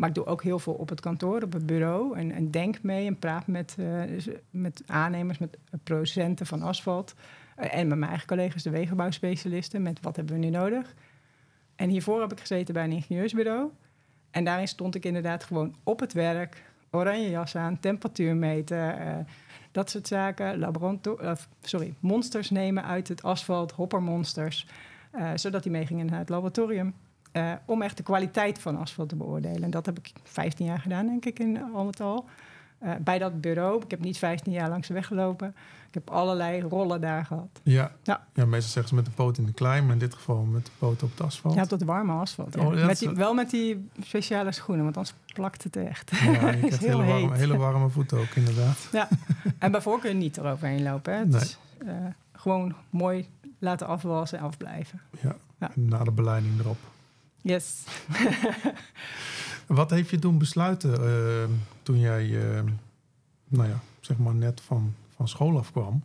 Maar 0.00 0.08
ik 0.08 0.14
doe 0.14 0.26
ook 0.26 0.42
heel 0.42 0.58
veel 0.58 0.72
op 0.72 0.88
het 0.88 1.00
kantoor, 1.00 1.42
op 1.42 1.52
het 1.52 1.66
bureau. 1.66 2.16
En, 2.16 2.32
en 2.32 2.50
denk 2.50 2.82
mee 2.82 3.06
en 3.06 3.18
praat 3.18 3.46
met, 3.46 3.76
eh, 3.78 4.02
met 4.50 4.82
aannemers, 4.86 5.38
met 5.38 5.56
producenten 5.82 6.46
van 6.46 6.62
asfalt. 6.62 7.14
Eh, 7.56 7.74
en 7.74 7.88
met 7.88 7.98
mijn 7.98 8.10
eigen 8.10 8.28
collega's, 8.28 8.62
de 8.62 8.70
wegenbouwspecialisten. 8.70 9.82
Met 9.82 10.00
wat 10.00 10.16
hebben 10.16 10.34
we 10.34 10.40
nu 10.40 10.50
nodig? 10.50 10.94
En 11.76 11.88
hiervoor 11.88 12.20
heb 12.20 12.32
ik 12.32 12.40
gezeten 12.40 12.74
bij 12.74 12.84
een 12.84 12.92
ingenieursbureau. 12.92 13.70
En 14.30 14.44
daarin 14.44 14.68
stond 14.68 14.94
ik 14.94 15.04
inderdaad 15.04 15.44
gewoon 15.44 15.74
op 15.82 16.00
het 16.00 16.12
werk. 16.12 16.62
Oranje 16.90 17.30
jas 17.30 17.56
aan, 17.56 17.80
temperatuur 17.80 18.36
meten, 18.36 18.98
eh, 18.98 19.16
dat 19.72 19.90
soort 19.90 20.06
zaken. 20.06 20.58
Laboranto 20.58 21.34
sorry, 21.60 21.94
monsters 21.98 22.50
nemen 22.50 22.84
uit 22.84 23.08
het 23.08 23.22
asfalt, 23.22 23.72
hoppermonsters. 23.72 24.66
zodat 25.34 25.62
die 25.62 25.72
meegingen 25.72 26.06
naar 26.06 26.18
het 26.18 26.28
laboratorium. 26.28 26.94
Eh, 27.32 27.52
om 27.64 27.82
echt 27.82 27.96
de 27.96 28.02
kwaliteit 28.02 28.58
van 28.58 28.76
asfalt 28.76 29.08
te 29.08 29.16
beoordelen. 29.16 29.62
En 29.62 29.70
dat 29.70 29.86
heb 29.86 29.98
ik 29.98 30.12
15 30.22 30.66
jaar 30.66 30.78
gedaan, 30.78 31.06
denk 31.06 31.24
ik, 31.24 31.38
in 31.38 31.62
al 31.74 31.84
met 31.84 32.00
al. 32.00 32.24
Eh, 32.78 32.90
bij 33.00 33.18
dat 33.18 33.40
bureau. 33.40 33.82
Ik 33.82 33.90
heb 33.90 34.00
niet 34.00 34.18
15 34.18 34.52
jaar 34.52 34.68
langs 34.68 34.88
de 34.88 34.94
weg 34.94 35.06
gelopen. 35.06 35.54
Ik 35.88 35.94
heb 35.94 36.10
allerlei 36.10 36.60
rollen 36.60 37.00
daar 37.00 37.24
gehad. 37.24 37.60
Ja. 37.62 37.92
Ja. 38.02 38.26
ja, 38.34 38.44
meestal 38.44 38.70
zeggen 38.70 38.88
ze 38.88 38.94
met 38.94 39.04
de 39.04 39.10
poot 39.10 39.38
in 39.38 39.46
de 39.46 39.52
klei, 39.52 39.82
maar 39.82 39.92
in 39.92 39.98
dit 39.98 40.14
geval 40.14 40.42
met 40.42 40.64
de 40.64 40.70
poot 40.78 41.02
op 41.02 41.10
het 41.10 41.20
asfalt. 41.20 41.54
Ja, 41.54 41.62
op 41.62 41.68
dat 41.68 41.82
warme 41.82 42.12
asfalt. 42.12 42.54
ja. 42.54 42.60
Oh, 42.66 42.86
met 42.86 42.98
die, 42.98 43.10
wel 43.10 43.34
met 43.34 43.50
die 43.50 43.88
speciale 44.02 44.52
schoenen, 44.52 44.84
want 44.84 44.96
anders 44.96 45.16
plakt 45.34 45.62
het 45.62 45.76
echt. 45.76 46.10
Ja, 46.10 46.30
je 46.30 46.38
krijgt 46.58 46.78
heel 46.78 47.00
hele 47.00 47.20
warme, 47.20 47.36
hele 47.36 47.56
warme 47.56 47.88
voeten 47.88 48.18
ook, 48.18 48.34
inderdaad. 48.34 48.88
Ja, 48.92 49.08
en 49.58 49.70
bij 49.70 49.80
voorkeur 49.80 50.14
niet 50.14 50.36
eroverheen 50.36 50.82
lopen. 50.82 51.14
Hè. 51.14 51.24
Nee. 51.26 51.40
eh, 51.86 51.94
gewoon 52.32 52.74
mooi 52.90 53.28
laten 53.58 53.86
afwassen 53.86 54.38
en 54.38 54.44
afblijven. 54.44 55.00
Ja. 55.20 55.36
na 55.74 56.04
de 56.04 56.10
beleiding 56.12 56.60
erop. 56.60 56.78
Yes. 57.40 57.84
Wat 59.66 59.90
heeft 59.90 60.10
je 60.10 60.18
doen 60.18 60.38
besluiten 60.38 60.92
eh, 60.92 61.48
toen 61.82 62.00
jij, 62.00 62.24
eh, 62.24 62.62
nou 63.48 63.68
ja, 63.68 63.80
zeg 64.00 64.18
maar 64.18 64.34
net 64.34 64.60
van, 64.60 64.94
van 65.14 65.28
school 65.28 65.58
afkwam? 65.58 66.02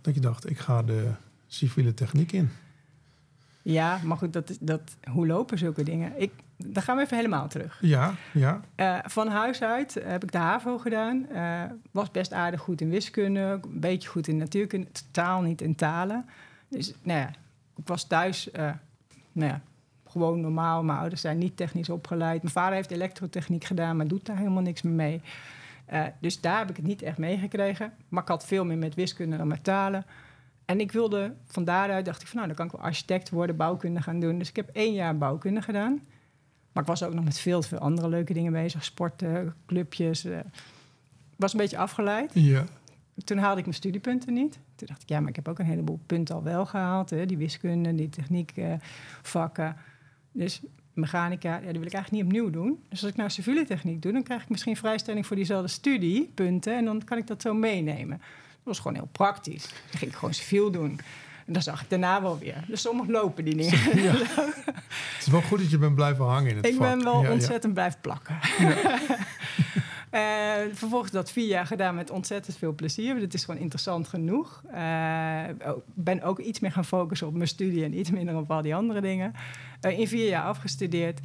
Dat 0.00 0.14
je 0.14 0.20
dacht, 0.20 0.50
ik 0.50 0.58
ga 0.58 0.82
de 0.82 1.10
civiele 1.46 1.94
techniek 1.94 2.32
in. 2.32 2.50
Ja, 3.62 4.00
maar 4.04 4.16
goed, 4.16 4.32
dat, 4.32 4.56
dat, 4.60 4.96
hoe 5.10 5.26
lopen 5.26 5.58
zulke 5.58 5.82
dingen? 5.82 6.12
Ik, 6.20 6.32
dan 6.56 6.82
gaan 6.82 6.96
we 6.96 7.02
even 7.02 7.16
helemaal 7.16 7.48
terug. 7.48 7.78
Ja, 7.80 8.14
ja, 8.32 8.60
Eh, 8.74 8.98
van 9.04 9.28
huis 9.28 9.62
uit 9.62 9.94
heb 10.02 10.22
ik 10.22 10.32
de 10.32 10.38
HAVO 10.38 10.78
gedaan. 10.78 11.28
Eh, 11.28 11.62
was 11.90 12.10
best 12.10 12.32
aardig 12.32 12.60
goed 12.60 12.80
in 12.80 12.88
wiskunde, 12.88 13.40
een 13.40 13.80
beetje 13.80 14.08
goed 14.08 14.28
in 14.28 14.36
natuurkunde, 14.36 14.90
totaal 14.92 15.40
niet 15.40 15.60
in 15.60 15.74
talen. 15.74 16.26
Dus 16.68 16.92
nou 17.02 17.18
ja, 17.18 17.28
ik 17.76 17.86
was 17.86 18.06
thuis 18.06 18.50
eh, 18.50 18.70
nou 19.32 19.50
ja, 19.50 19.60
gewoon 20.10 20.40
normaal. 20.40 20.82
Mijn 20.84 20.98
ouders 20.98 21.20
zijn 21.20 21.38
niet 21.38 21.56
technisch 21.56 21.88
opgeleid. 21.90 22.42
Mijn 22.42 22.54
vader 22.54 22.74
heeft 22.74 22.90
elektrotechniek 22.90 23.64
gedaan, 23.64 23.96
maar 23.96 24.08
doet 24.08 24.26
daar 24.26 24.36
helemaal 24.36 24.62
niks 24.62 24.82
mee. 24.82 25.20
Eh, 25.86 26.04
dus 26.20 26.40
daar 26.40 26.58
heb 26.58 26.70
ik 26.70 26.76
het 26.76 26.86
niet 26.86 27.02
echt 27.02 27.18
meegekregen. 27.18 27.92
Maar 28.08 28.22
ik 28.22 28.28
had 28.28 28.46
veel 28.46 28.64
meer 28.64 28.78
met 28.78 28.94
wiskunde 28.94 29.36
dan 29.36 29.48
met 29.48 29.64
talen. 29.64 30.04
En 30.64 30.80
ik 30.80 30.92
wilde 30.92 31.34
van 31.46 31.64
daaruit, 31.64 32.04
dacht 32.04 32.20
ik 32.22 32.26
van 32.26 32.36
nou, 32.36 32.46
dan 32.46 32.56
kan 32.56 32.66
ik 32.66 32.72
wel 32.72 32.80
architect 32.80 33.30
worden, 33.30 33.56
bouwkunde 33.56 34.02
gaan 34.02 34.20
doen. 34.20 34.38
Dus 34.38 34.48
ik 34.48 34.56
heb 34.56 34.68
één 34.72 34.92
jaar 34.94 35.18
bouwkunde 35.18 35.62
gedaan. 35.62 36.00
Maar 36.72 36.82
ik 36.82 36.88
was 36.88 37.02
ook 37.02 37.14
nog 37.14 37.24
met 37.24 37.38
veel 37.38 37.62
veel 37.62 37.78
andere 37.78 38.08
leuke 38.08 38.32
dingen 38.32 38.52
bezig. 38.52 38.84
Sporten, 38.84 39.54
clubjes. 39.66 40.24
eh. 40.24 40.38
Ik 40.38 41.44
was 41.44 41.52
een 41.52 41.58
beetje 41.58 41.78
afgeleid. 41.78 42.30
ja. 42.34 42.64
Toen 43.24 43.38
haalde 43.38 43.58
ik 43.58 43.64
mijn 43.64 43.76
studiepunten 43.76 44.32
niet. 44.34 44.58
Toen 44.74 44.86
dacht 44.86 45.02
ik, 45.02 45.08
ja, 45.08 45.20
maar 45.20 45.28
ik 45.28 45.36
heb 45.36 45.48
ook 45.48 45.58
een 45.58 45.64
heleboel 45.66 46.00
punten 46.06 46.34
al 46.34 46.42
wel 46.42 46.66
gehaald. 46.66 47.10
Hè? 47.10 47.26
Die 47.26 47.36
wiskunde, 47.36 47.94
die 47.94 48.08
techniekvakken. 48.08 49.76
Dus 50.38 50.60
mechanica, 50.92 51.48
ja, 51.54 51.58
die 51.70 51.78
wil 51.78 51.86
ik 51.86 51.92
eigenlijk 51.92 52.10
niet 52.10 52.22
opnieuw 52.24 52.50
doen. 52.50 52.78
Dus 52.88 53.02
als 53.02 53.10
ik 53.10 53.16
nou 53.16 53.30
civiele 53.30 53.64
techniek 53.64 54.02
doe, 54.02 54.12
dan 54.12 54.22
krijg 54.22 54.42
ik 54.42 54.48
misschien 54.48 54.76
vrijstelling 54.76 55.26
voor 55.26 55.36
diezelfde 55.36 55.68
studiepunten. 55.68 56.76
En 56.76 56.84
dan 56.84 57.04
kan 57.04 57.18
ik 57.18 57.26
dat 57.26 57.42
zo 57.42 57.54
meenemen. 57.54 58.18
Dat 58.18 58.62
was 58.62 58.78
gewoon 58.78 58.94
heel 58.96 59.08
praktisch. 59.12 59.62
Dan 59.62 59.98
ging 59.98 60.10
ik 60.10 60.16
gewoon 60.16 60.34
civiel 60.34 60.70
doen. 60.70 61.00
En 61.46 61.52
dan 61.52 61.62
zag 61.62 61.82
ik 61.82 61.90
daarna 61.90 62.22
wel 62.22 62.38
weer. 62.38 62.64
Dus 62.66 62.80
sommig 62.80 63.06
lopen 63.06 63.44
die 63.44 63.54
dingen. 63.56 64.02
ja. 64.06 64.12
Het 65.16 65.26
is 65.26 65.26
wel 65.26 65.42
goed 65.42 65.58
dat 65.58 65.70
je 65.70 65.78
bent 65.78 65.94
blijven 65.94 66.24
hangen 66.24 66.50
in 66.50 66.56
het 66.56 66.66
Ik 66.66 66.74
vak. 66.74 66.88
ben 66.88 67.04
wel 67.04 67.20
Ja, 67.20 67.26
ja. 67.26 67.32
ontzettend 67.32 67.74
blijven 67.74 68.00
plakken. 68.00 68.38
Eh, 70.10 70.20
vervolgens 70.72 71.10
dat 71.12 71.30
vier 71.30 71.46
jaar 71.46 71.66
gedaan 71.66 71.94
met 71.94 72.10
ontzettend 72.10 72.56
veel 72.56 72.72
plezier. 72.72 73.16
Het 73.16 73.34
is 73.34 73.44
gewoon 73.44 73.60
interessant 73.60 74.08
genoeg. 74.08 74.62
Ik 75.48 75.82
ben 75.94 76.22
ook 76.22 76.38
iets 76.38 76.60
meer 76.60 76.72
gaan 76.72 76.84
focussen 76.84 77.26
op 77.26 77.34
mijn 77.34 77.48
studie 77.48 77.84
en 77.84 77.98
iets 77.98 78.10
minder 78.10 78.36
op 78.36 78.50
al 78.50 78.62
die 78.62 78.74
andere 78.74 79.00
dingen. 79.00 79.32
Eh, 79.80 79.98
in 79.98 80.08
vier 80.08 80.28
jaar 80.28 80.44
afgestudeerd. 80.44 81.20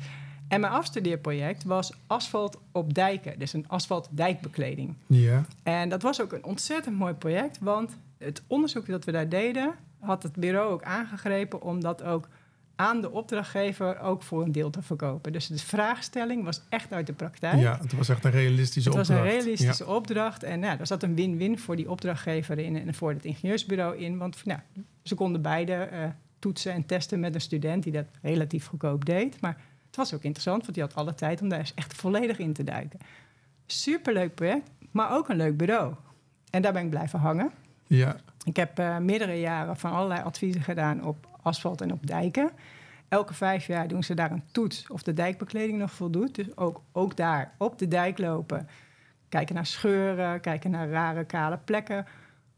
En 0.47 0.59
mijn 0.59 0.73
afstudeerproject 0.73 1.63
was 1.63 1.93
asfalt 2.07 2.59
op 2.71 2.93
dijken. 2.93 3.39
Dus 3.39 3.53
een 3.53 3.67
asfaltdijkbekleding. 3.67 4.95
Ja, 5.07 5.45
En 5.63 5.89
dat 5.89 6.01
was 6.01 6.21
ook 6.21 6.33
een 6.33 6.43
ontzettend 6.43 6.97
mooi 6.97 7.13
project. 7.13 7.59
Want 7.59 7.97
het 8.17 8.41
onderzoek 8.47 8.87
dat 8.87 9.05
we 9.05 9.11
daar 9.11 9.29
deden... 9.29 9.73
had 9.99 10.23
het 10.23 10.35
bureau 10.35 10.71
ook 10.71 10.83
aangegrepen 10.83 11.61
om 11.61 11.81
dat 11.81 12.03
ook 12.03 12.27
aan 12.75 13.01
de 13.01 13.11
opdrachtgever 13.11 13.99
ook 13.99 14.23
voor 14.23 14.43
een 14.43 14.51
deel 14.51 14.69
te 14.69 14.81
verkopen. 14.81 15.31
Dus 15.31 15.47
de 15.47 15.57
vraagstelling 15.57 16.43
was 16.43 16.61
echt 16.69 16.93
uit 16.93 17.07
de 17.07 17.13
praktijk. 17.13 17.59
ja, 17.59 17.77
het 17.81 17.93
was 17.93 18.09
echt 18.09 18.25
een 18.25 18.31
realistische 18.31 18.89
Het 18.89 18.97
was 18.97 19.09
opdracht. 19.09 19.29
een 19.33 19.37
realistische 19.39 19.85
opdracht. 19.85 20.43
En 20.43 20.59
nou, 20.59 20.79
er 20.79 20.87
zat 20.87 21.03
een 21.03 21.15
win-win 21.15 21.59
voor 21.59 21.75
die 21.75 21.89
opdrachtgever 21.89 22.59
in 22.59 22.75
en 22.87 22.93
voor 22.93 23.09
het 23.09 23.25
ingenieursbureau 23.25 23.97
in. 23.97 24.17
Want 24.17 24.45
nou, 24.45 24.59
ze 25.03 25.15
konden 25.15 25.41
beide 25.41 25.73
eh, 25.73 26.03
toetsen 26.39 26.71
en 26.73 26.85
testen 26.85 27.19
met 27.19 27.35
een 27.35 27.41
student 27.41 27.83
die 27.83 27.91
dat 27.91 28.05
relatief 28.21 28.65
goedkoop 28.67 29.05
deed. 29.05 29.41
Maar 29.41 29.57
het 29.87 29.95
was 29.95 30.13
ook 30.13 30.23
interessant, 30.23 30.61
want 30.61 30.73
die 30.73 30.83
had 30.83 30.95
alle 30.95 31.15
tijd 31.15 31.41
om 31.41 31.49
daar 31.49 31.59
eens 31.59 31.73
echt 31.75 31.93
volledig 31.93 32.37
in 32.37 32.53
te 32.53 32.63
duiken. 32.63 32.99
Superleuk 33.65 34.35
project, 34.35 34.69
maar 34.91 35.11
ook 35.11 35.29
een 35.29 35.37
leuk 35.37 35.57
bureau. 35.57 35.93
En 36.49 36.61
daar 36.61 36.73
ben 36.73 36.83
ik 36.83 36.89
blijven 36.89 37.19
hangen. 37.19 37.51
Ja, 37.87 38.15
Ik 38.43 38.55
heb 38.55 38.79
eh, 38.79 38.97
meerdere 38.97 39.39
jaren 39.39 39.77
van 39.77 39.91
allerlei 39.91 40.21
adviezen 40.21 40.61
gedaan 40.61 41.03
op 41.03 41.27
asfalt 41.43 41.81
en 41.81 41.91
op 41.91 42.07
dijken. 42.07 42.50
elke 43.07 43.33
vijf 43.33 43.67
jaar 43.67 43.88
doen 43.88 44.03
ze 44.03 44.13
daar 44.13 44.31
een 44.31 44.43
toets 44.51 44.85
of 44.88 45.03
de 45.03 45.13
dijkbekleding 45.13 45.77
nog 45.79 45.91
voldoet. 45.91 46.35
Dus 46.35 46.57
ook, 46.57 46.81
ook 46.91 47.17
daar 47.17 47.53
op 47.57 47.79
de 47.79 47.88
dijk 47.88 48.17
lopen. 48.17 48.67
Kijken 49.29 49.55
naar 49.55 49.65
scheuren, 49.65 50.41
kijken 50.41 50.71
naar 50.71 50.89
rare 50.89 51.23
kale 51.23 51.59
plekken. 51.65 52.05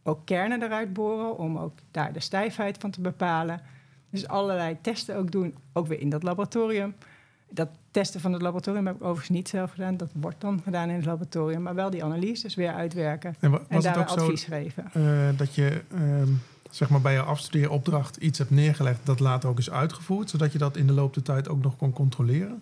Ook 0.04 0.25
kernen 0.25 0.63
eruit 0.63 0.94
boren 0.94 1.38
om 1.38 1.58
ook 1.58 1.74
daar 1.92 2.13
de 2.13 2.20
stijfheid 2.20 2.77
van 2.77 2.92
te 2.92 3.01
bepalen. 3.01 3.62
Dus 4.10 4.27
allerlei 4.27 4.77
testen 4.82 5.15
ook 5.15 5.32
doen, 5.32 5.56
ook 5.74 5.88
weer 5.88 6.00
in 6.00 6.10
dat 6.10 6.24
laboratorium. 6.24 6.96
Dat 7.50 7.70
testen 7.92 8.20
van 8.22 8.34
het 8.34 8.42
laboratorium 8.42 8.86
heb 8.86 8.96
ik 8.96 9.01
overigens 9.01 9.30
niet 9.30 9.50
zelf 9.50 9.72
gedaan. 9.72 9.98
Dat 9.98 10.10
wordt 10.13 10.42
dan 10.42 10.62
gedaan 10.63 10.89
in 10.89 10.96
het 10.96 11.06
laboratorium. 11.06 11.62
Maar 11.62 11.75
wel 11.75 11.89
die 11.89 12.04
analyses 12.04 12.56
weer 12.56 12.74
uitwerken 12.74 13.36
En 13.39 13.60
en 13.68 13.82
daar 13.82 14.06
advies 14.06 14.42
zo 14.42 14.48
geven. 14.50 14.86
eh, 14.94 15.38
dat 15.38 15.56
je 15.56 15.82
ehm, 15.92 16.30
zeg 16.72 16.89
maar 16.89 17.01
bij 17.01 17.13
je 17.13 17.22
afstudeeropdracht 17.22 18.15
iets 18.15 18.38
hebt 18.38 18.50
neergelegd 18.50 19.05
dat 19.05 19.19
later 19.19 19.50
ook 19.50 19.57
is 19.57 19.72
uitgevoerd, 19.72 20.29
zodat 20.29 20.51
je 20.51 20.57
dat 20.57 20.77
in 20.77 20.88
de 20.88 20.93
loop 20.93 21.13
der 21.13 21.24
tijd 21.24 21.50
ook 21.50 21.62
nog 21.62 21.75
kon 21.75 21.93
controleren? 21.93 22.62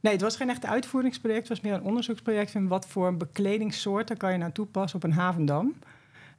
Nee, 0.00 0.12
het 0.12 0.22
was 0.22 0.36
geen 0.36 0.50
echt 0.50 0.66
uitvoeringsproject. 0.66 1.48
Het 1.48 1.48
was 1.48 1.60
meer 1.60 1.74
een 1.74 1.86
onderzoeksproject 1.86 2.50
van 2.50 2.68
wat 2.68 2.86
voor 2.86 3.16
bekledingssoorten 3.16 4.16
kan 4.16 4.32
je 4.32 4.38
nou 4.38 4.52
toepassen 4.52 4.98
op 4.98 5.04
een 5.04 5.12
havendam. 5.12 5.74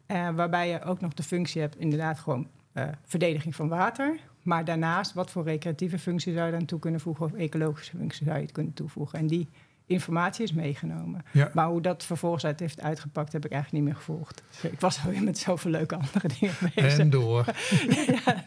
Eh, 0.06 0.30
waarbij 0.30 0.70
je 0.70 0.84
ook 0.84 1.02
nog 1.02 1.14
de 1.14 1.24
functie 1.24 1.62
hebt, 1.62 1.78
inderdaad 1.78 2.20
gewoon 2.20 2.48
eh, 2.72 2.88
verdediging 3.06 3.56
van 3.56 3.68
water. 3.68 4.20
Maar 4.44 4.66
daarnaast, 4.66 5.14
wat 5.14 5.32
voor 5.32 5.44
recreatieve 5.44 6.00
functie 6.00 6.34
zou 6.34 6.46
je 6.46 6.52
dan 6.52 6.66
toe 6.66 6.80
kunnen 6.80 7.00
voegen 7.00 7.26
of 7.26 7.34
ecologische 7.34 7.98
functie 7.98 8.26
zou 8.26 8.38
je 8.38 8.44
het 8.44 8.52
kunnen 8.52 8.74
toevoegen. 8.74 9.20
En 9.20 9.28
die 9.28 9.48
informatie 9.90 10.44
is 10.44 10.54
meegenomen. 10.54 11.26
Ja. 11.32 11.52
Maar 11.54 11.68
hoe 11.68 11.82
dat 11.82 12.06
vervolgens 12.06 12.46
uit 12.46 12.60
heeft 12.60 12.82
uitgepakt, 12.82 13.34
heb 13.34 13.46
ik 13.46 13.52
eigenlijk 13.52 13.84
niet 13.84 13.94
meer 13.94 14.04
gevolgd. 14.04 14.44
Dus 14.52 14.72
ik 14.72 14.80
was 14.80 15.04
alweer 15.04 15.24
met 15.24 15.38
zoveel 15.38 15.72
leuke 15.72 15.96
andere 15.96 16.28
dingen 16.40 16.56
bezig. 16.76 17.00
En 17.00 17.10
door. 17.10 17.46
ja. 18.26 18.44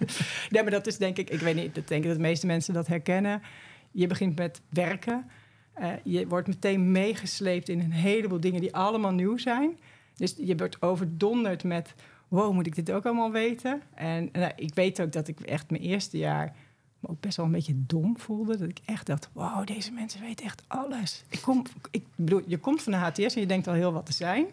Nee, 0.50 0.62
maar 0.62 0.70
dat 0.70 0.86
is 0.86 0.98
denk 0.98 1.18
ik, 1.18 1.30
ik 1.30 1.40
weet 1.40 1.54
niet, 1.54 1.76
ik 1.76 1.88
denk 1.88 2.04
dat 2.04 2.14
de 2.14 2.20
meeste 2.20 2.46
mensen 2.46 2.74
dat 2.74 2.86
herkennen. 2.86 3.42
Je 3.90 4.06
begint 4.06 4.38
met 4.38 4.60
werken. 4.68 5.30
Eh, 5.72 5.90
je 6.04 6.26
wordt 6.26 6.48
meteen 6.48 6.92
meegesleept 6.92 7.68
in 7.68 7.80
een 7.80 7.92
heleboel 7.92 8.40
dingen 8.40 8.60
die 8.60 8.74
allemaal 8.74 9.12
nieuw 9.12 9.38
zijn. 9.38 9.78
Dus 10.16 10.34
je 10.38 10.56
wordt 10.56 10.82
overdonderd 10.82 11.64
met, 11.64 11.94
wow, 12.28 12.52
moet 12.52 12.66
ik 12.66 12.74
dit 12.74 12.90
ook 12.90 13.04
allemaal 13.04 13.32
weten? 13.32 13.82
En 13.94 14.28
nou, 14.32 14.52
ik 14.56 14.74
weet 14.74 15.00
ook 15.00 15.12
dat 15.12 15.28
ik 15.28 15.40
echt 15.40 15.70
mijn 15.70 15.82
eerste 15.82 16.18
jaar 16.18 16.54
me 17.02 17.08
ook 17.08 17.20
best 17.20 17.36
wel 17.36 17.46
een 17.46 17.52
beetje 17.52 17.74
dom 17.86 18.18
voelde. 18.18 18.58
Dat 18.58 18.68
ik 18.68 18.80
echt 18.84 19.06
dacht, 19.06 19.28
wow, 19.32 19.66
deze 19.66 19.92
mensen 19.92 20.20
weten 20.20 20.44
echt 20.44 20.62
alles. 20.66 21.24
Ik, 21.28 21.40
kom, 21.40 21.64
ik 21.90 22.04
bedoel, 22.14 22.42
je 22.46 22.58
komt 22.58 22.82
van 22.82 22.92
de 22.92 22.98
HTS 22.98 23.34
en 23.34 23.40
je 23.40 23.46
denkt 23.46 23.68
al 23.68 23.74
heel 23.74 23.92
wat 23.92 24.06
te 24.06 24.12
zijn. 24.12 24.46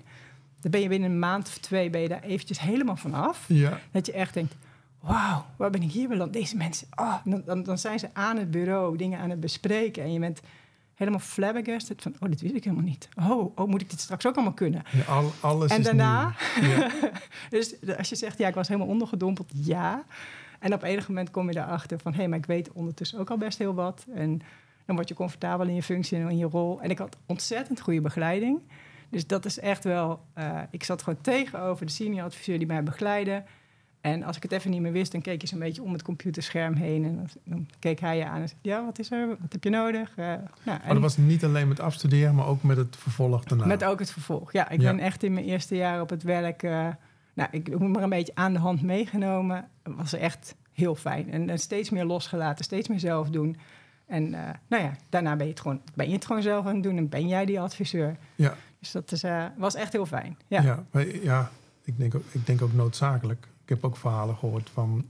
Dan 0.62 0.72
ben 0.72 0.82
je 0.82 0.88
binnen 0.88 1.12
een 1.12 1.20
maand 1.20 1.48
of 1.48 1.58
twee 1.58 1.90
ben 1.90 2.02
je 2.02 2.08
daar 2.08 2.24
eventjes 2.24 2.60
helemaal 2.60 2.96
van 2.96 3.14
af. 3.14 3.46
Ja. 3.48 3.80
Dat 3.92 4.06
je 4.06 4.12
echt 4.12 4.34
denkt, 4.34 4.56
wauw, 5.00 5.46
waar 5.56 5.70
ben 5.70 5.82
ik 5.82 5.92
hier 5.92 6.08
beland? 6.08 6.34
Deze 6.34 6.58
mensen, 6.58 6.88
oh, 6.96 7.16
dan, 7.24 7.42
dan, 7.46 7.64
dan 7.64 7.78
zijn 7.78 8.00
ze 8.00 8.10
aan 8.14 8.38
het 8.38 8.52
bureau 8.52 8.98
dingen 8.98 9.20
aan 9.20 9.30
het 9.30 9.40
bespreken. 9.40 10.04
En 10.04 10.14
je 10.14 10.20
bent 10.20 10.42
helemaal 11.00 11.20
flabbergasted 11.20 12.02
van, 12.02 12.14
oh, 12.20 12.30
dit 12.30 12.42
wist 12.42 12.56
ik 12.56 12.64
helemaal 12.64 12.86
niet. 12.86 13.10
Oh, 13.18 13.58
oh 13.58 13.68
moet 13.68 13.82
ik 13.82 13.90
dit 13.90 14.00
straks 14.00 14.26
ook 14.26 14.36
allemaal 14.36 14.54
kunnen? 14.54 14.84
Ja, 14.92 15.14
al, 15.14 15.32
alles 15.40 15.72
En 15.72 15.84
daarna? 15.84 16.36
Ja. 16.62 16.92
Dus 17.50 17.76
als 17.98 18.10
je 18.10 18.16
zegt, 18.16 18.38
ja, 18.38 18.48
ik 18.48 18.54
was 18.54 18.68
helemaal 18.68 18.90
ondergedompeld, 18.90 19.52
ja. 19.54 20.04
En 20.60 20.74
op 20.74 20.84
enig 20.84 21.08
moment 21.08 21.32
kom 21.32 21.52
je 21.52 21.58
erachter 21.58 22.00
van, 22.00 22.14
hé, 22.14 22.28
maar 22.28 22.38
ik 22.38 22.46
weet 22.46 22.72
ondertussen 22.72 23.20
ook 23.20 23.30
al 23.30 23.38
best 23.38 23.58
heel 23.58 23.74
wat. 23.74 24.06
En 24.14 24.42
dan 24.86 24.96
word 24.96 25.08
je 25.10 25.16
comfortabel 25.16 25.68
in 25.68 25.76
je 25.76 25.84
functie 25.84 26.18
en 26.18 26.30
in 26.30 26.38
je 26.38 26.46
rol. 26.46 26.82
En 26.82 26.90
ik 26.90 26.98
had 26.98 27.18
ontzettend 27.26 27.80
goede 27.82 28.02
begeleiding. 28.02 28.60
Dus 29.10 29.28
dat 29.28 29.46
is 29.46 29.60
echt 29.60 29.84
wel, 29.84 30.20
eh, 30.34 30.60
ik 30.70 30.84
zat 30.84 31.04
gewoon 31.04 31.22
tegenover 31.22 31.86
de 31.86 31.92
senior 31.92 32.24
adviseur 32.26 32.58
die 32.58 32.68
mij 32.68 32.84
begeleidde. 32.84 33.44
En 34.02 34.24
als 34.24 34.36
ik 34.38 34.44
het 34.44 34.52
even 34.52 34.72
niet 34.72 34.82
meer 34.82 34.92
wist, 34.92 35.12
dan 35.12 35.22
keek 35.22 35.42
je 35.42 35.48
zo'n 35.48 35.60
beetje 35.60 35.84
om 35.84 35.94
het 35.94 36.02
computerscherm 36.02 36.74
heen. 36.74 37.04
En 37.06 37.30
dan, 37.44 37.68
keek 37.80 38.00
hij 38.00 38.18
je 38.18 38.26
aan 38.26 38.42
en 38.42 38.48
zei, 38.48 38.60
ja, 38.62 38.86
wat 38.86 39.00
is 39.00 39.12
er? 39.12 39.28
Wat 39.28 39.52
heb 39.54 39.64
je 39.64 39.70
nodig? 39.70 40.10
Eh, 40.16 40.26
nou, 40.26 40.40
Maar 40.66 40.82
en- 40.84 40.94
dat 40.94 41.02
was 41.02 41.18
niet 41.18 41.44
alleen 41.44 41.68
met 41.68 41.80
afstuderen, 41.80 42.36
maar 42.36 42.46
ook 42.48 42.64
met 42.64 42.78
het 42.78 42.96
vervolg 42.98 43.44
daarna. 43.44 43.66
met 43.66 43.84
ook 43.84 44.00
het 44.00 44.12
vervolg. 44.12 44.52
Ja, 44.52 44.70
ik 44.70 44.82
Ja. 44.82 44.92
ben 44.92 45.00
echt 45.00 45.24
in 45.24 45.34
mijn 45.34 45.46
eerste 45.46 45.76
jaar 45.76 46.02
op 46.02 46.10
het 46.10 46.24
werk... 46.24 46.64
eh, 46.64 46.88
nou, 47.40 47.50
ik 47.52 47.80
moet 47.80 47.90
maar 47.90 48.04
een 48.04 48.10
beetje 48.10 48.36
aan 48.36 48.54
de 48.54 48.60
hand 48.60 48.82
meegenomen. 48.82 49.68
was 49.84 50.14
echt 50.14 50.56
heel 50.72 50.96
fijn. 50.96 51.32
En, 51.32 51.50
en 51.50 51.60
steeds 51.60 51.90
meer 51.90 52.06
losgelaten, 52.06 52.66
steeds 52.66 52.88
meer 52.88 53.00
zelf 53.00 53.30
doen. 53.30 53.58
En 54.06 54.34
eh, 54.34 54.50
nou 54.68 54.84
ja, 54.84 54.96
daarna 55.10 55.36
ben 55.36 55.46
je, 55.46 55.52
het 55.52 55.62
gewoon, 55.62 55.82
ben 55.96 56.08
je 56.08 56.14
het 56.14 56.26
gewoon 56.26 56.42
zelf 56.42 56.66
aan 56.66 56.74
het 56.74 56.84
doen... 56.84 56.98
en 56.98 57.10
ben 57.10 57.28
jij 57.28 57.46
die 57.46 57.60
adviseur. 57.60 58.18
Ja. 58.36 58.56
Dus 58.80 58.92
dat 58.92 59.12
is, 59.12 59.24
eh, 59.24 59.46
was 59.58 59.76
echt 59.76 59.94
heel 59.94 60.06
fijn. 60.06 60.38
Ja. 60.48 60.62
Ja, 60.62 60.84
maar 60.92 61.06
ja 61.24 61.52
ik, 61.84 61.98
denk 61.98 62.16
ook, 62.16 62.24
ik 62.32 62.46
denk 62.46 62.62
ook 62.62 62.74
noodzakelijk. 62.74 63.48
Ik 63.64 63.70
heb 63.70 63.84
ook 63.84 63.98
verhalen 63.98 64.36
gehoord 64.36 64.70
van, 64.70 65.06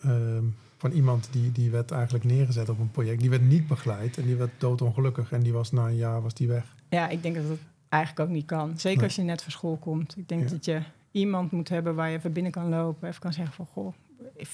ehm, 0.00 0.44
van 0.76 0.90
iemand 0.90 1.28
die, 1.32 1.52
die 1.52 1.70
werd 1.70 1.90
eigenlijk 1.90 2.24
neergezet 2.24 2.68
op 2.68 2.78
een 2.78 2.90
project. 2.90 3.20
Die 3.20 3.30
werd 3.30 3.42
niet 3.42 3.66
begeleid 3.66 4.16
en 4.18 4.24
die 4.24 4.36
werd 4.36 4.50
doodongelukkig. 4.58 5.32
En 5.32 5.40
die 5.42 5.52
was 5.52 5.72
na 5.72 5.86
een 5.86 5.96
jaar 5.96 6.22
was 6.22 6.34
die 6.34 6.48
weg. 6.48 6.74
Ja, 6.88 7.08
ik 7.08 7.22
denk 7.22 7.34
dat 7.34 7.48
het 7.48 7.60
eigenlijk 7.88 8.28
ook 8.28 8.34
niet 8.34 8.46
kan. 8.46 8.78
Zeker 8.78 8.96
Nee. 8.96 9.06
als 9.06 9.16
je 9.16 9.22
net 9.22 9.42
van 9.42 9.52
school 9.52 9.76
komt. 9.76 10.16
Ik 10.16 10.28
denk 10.28 10.42
Ja. 10.42 10.48
dat 10.48 10.64
je 10.64 10.80
iemand 11.10 11.50
moet 11.52 11.68
hebben 11.68 11.94
waar 11.94 12.10
je 12.10 12.16
even 12.16 12.32
binnen 12.32 12.52
kan 12.52 12.68
lopen. 12.68 13.08
Even 13.08 13.20
kan 13.20 13.32
zeggen 13.32 13.54
van, 13.54 13.66
goh, 13.66 13.94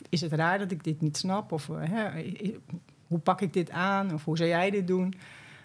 is 0.09 0.21
het 0.21 0.33
raar 0.33 0.59
dat 0.59 0.71
ik 0.71 0.85
dit 0.85 1.01
niet 1.01 1.17
snap? 1.17 1.53
Of 1.53 1.69
eh, 1.69 1.77
hè, 1.81 2.23
hoe 3.07 3.19
pak 3.19 3.41
ik 3.41 3.53
dit 3.53 3.71
aan? 3.71 4.13
Of 4.13 4.25
hoe 4.25 4.37
zou 4.37 4.49
jij 4.49 4.71
dit 4.71 4.87
doen? 4.87 5.15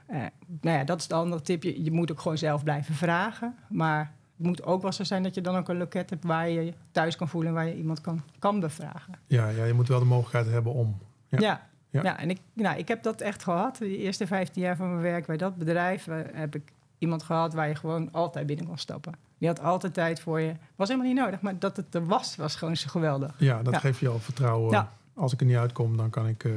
Eh, 0.07 0.17
nou 0.61 0.77
ja, 0.77 0.83
dat 0.83 0.99
is 0.99 1.07
de 1.07 1.15
andere 1.15 1.41
tip. 1.41 1.63
Je, 1.63 1.83
je 1.83 1.91
moet 1.91 2.11
ook 2.11 2.19
gewoon 2.19 2.37
zelf 2.37 2.63
blijven 2.63 2.95
vragen. 2.95 3.55
Maar 3.69 4.13
het 4.37 4.47
moet 4.47 4.63
ook 4.63 4.81
wel 4.81 4.91
zo 4.91 5.03
zijn 5.03 5.23
dat 5.23 5.35
je 5.35 5.41
dan 5.41 5.55
ook 5.55 5.69
een 5.69 5.77
loket 5.77 6.09
hebt... 6.09 6.23
waar 6.23 6.49
je 6.49 6.61
je 6.61 6.73
thuis 6.91 7.15
kan 7.15 7.29
voelen 7.29 7.49
en 7.49 7.55
waar 7.55 7.67
je 7.67 7.75
iemand 7.75 8.01
kan, 8.01 8.21
kan 8.39 8.59
bevragen. 8.59 9.13
Ja, 9.27 9.49
ja, 9.49 9.65
je 9.65 9.73
moet 9.73 9.87
wel 9.87 9.99
de 9.99 10.05
mogelijkheid 10.05 10.47
hebben 10.47 10.73
om. 10.73 10.97
Ja. 11.27 11.37
Ja. 11.39 11.67
Ja. 11.89 12.03
Ja. 12.03 12.19
en 12.19 12.29
ik, 12.29 12.39
nou, 12.53 12.77
ik 12.77 12.87
heb 12.87 13.03
dat 13.03 13.21
echt 13.21 13.43
gehad. 13.43 13.77
De 13.77 13.97
eerste 13.97 14.27
15 14.27 14.61
jaar 14.61 14.75
van 14.75 14.89
mijn 14.89 15.01
werk 15.01 15.25
bij 15.25 15.37
dat 15.37 15.55
bedrijf 15.55 16.07
eh, 16.07 16.17
heb 16.33 16.55
ik 16.55 16.71
iemand 16.99 17.23
gehad 17.23 17.53
waar 17.53 17.67
je 17.67 17.75
gewoon 17.75 18.11
altijd 18.11 18.45
binnen 18.45 18.65
kon 18.65 18.77
stappen. 18.77 19.13
Die 19.37 19.47
had 19.47 19.59
altijd 19.61 19.93
tijd 19.93 20.19
voor 20.19 20.39
je. 20.39 20.53
Was 20.75 20.87
helemaal 20.87 21.09
niet 21.11 21.19
nodig, 21.19 21.41
maar 21.41 21.59
dat 21.59 21.77
het 21.77 21.95
er 21.95 22.05
was, 22.05 22.35
was 22.35 22.55
gewoon 22.55 22.77
zo 22.77 22.87
geweldig. 22.89 23.33
Ja, 23.37 23.63
dat 23.63 23.73
Ja. 23.73 23.79
geeft 23.79 23.99
je 23.99 24.07
al 24.07 24.19
vertrouwen. 24.19 24.71
Ja. 24.71 24.91
Als 25.13 25.33
ik 25.33 25.39
er 25.39 25.45
niet 25.45 25.55
uitkom, 25.55 25.97
dan 25.97 26.09
kan 26.09 26.27
ik, 26.27 26.43
eh, 26.43 26.51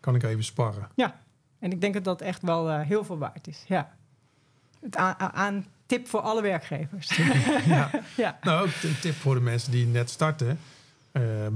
kan 0.00 0.14
ik 0.14 0.22
even 0.22 0.44
sparren. 0.44 0.88
En 1.58 1.72
ik 1.72 1.80
denk 1.80 1.94
dat 1.94 2.04
dat 2.04 2.20
echt 2.20 2.42
wel 2.42 2.70
eh, 2.70 2.80
heel 2.80 3.04
veel 3.04 3.18
waard 3.18 3.46
is. 3.46 3.64
Ja. 3.66 3.94
Het 4.80 4.96
aan, 4.96 5.14
aan- 5.18 5.32
aan 5.32 5.66
tip 5.86 6.08
voor 6.08 6.20
alle 6.20 6.42
werkgevers. 6.42 7.16
ja. 7.66 7.90
ja. 8.16 8.38
Nou, 8.42 8.60
ook 8.66 8.82
een 8.82 8.98
tip 9.00 9.14
voor 9.14 9.34
de 9.34 9.40
mensen 9.40 9.70
die 9.72 9.86
net 9.86 10.10
starten. 10.10 10.58
Ehm, 11.12 11.52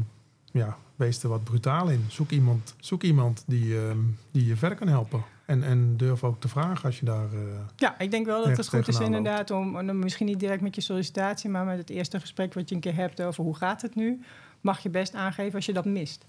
ja, 0.52 0.76
wees 0.96 1.22
er 1.22 1.28
wat 1.28 1.44
brutaal 1.44 1.88
in. 1.88 2.04
Zoek 2.08 2.30
iemand, 2.30 2.74
zoek 2.80 3.02
iemand 3.02 3.44
die, 3.46 3.78
ehm, 3.78 3.98
die 4.30 4.46
je 4.46 4.56
verder 4.56 4.78
kan 4.78 4.88
helpen. 4.88 5.22
En, 5.46 5.62
en 5.62 5.96
durf 5.96 6.24
ook 6.24 6.40
te 6.40 6.48
vragen 6.48 6.84
als 6.84 6.98
je 6.98 7.04
daar... 7.04 7.32
eh, 7.32 7.40
ja, 7.76 7.98
ik 7.98 8.10
denk 8.10 8.26
wel 8.26 8.44
dat 8.44 8.56
het 8.56 8.68
goed 8.68 8.88
is 8.88 9.00
inderdaad 9.00 9.50
om, 9.50 9.76
om 9.76 9.98
misschien 9.98 10.26
niet 10.26 10.40
direct 10.40 10.60
met 10.62 10.74
je 10.74 10.80
sollicitatie, 10.80 11.50
maar 11.50 11.64
met 11.64 11.78
het 11.78 11.90
eerste 11.90 12.20
gesprek 12.20 12.54
wat 12.54 12.68
je 12.68 12.74
een 12.74 12.80
keer 12.80 12.94
hebt 12.94 13.22
over 13.22 13.44
hoe 13.44 13.56
gaat 13.56 13.82
het 13.82 13.94
nu, 13.94 14.20
mag 14.60 14.78
je 14.78 14.90
best 14.90 15.14
aangeven 15.14 15.54
als 15.54 15.66
je 15.66 15.72
dat 15.72 15.84
mist. 15.84 16.26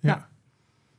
ja. 0.00 0.08
Ja. 0.10 0.28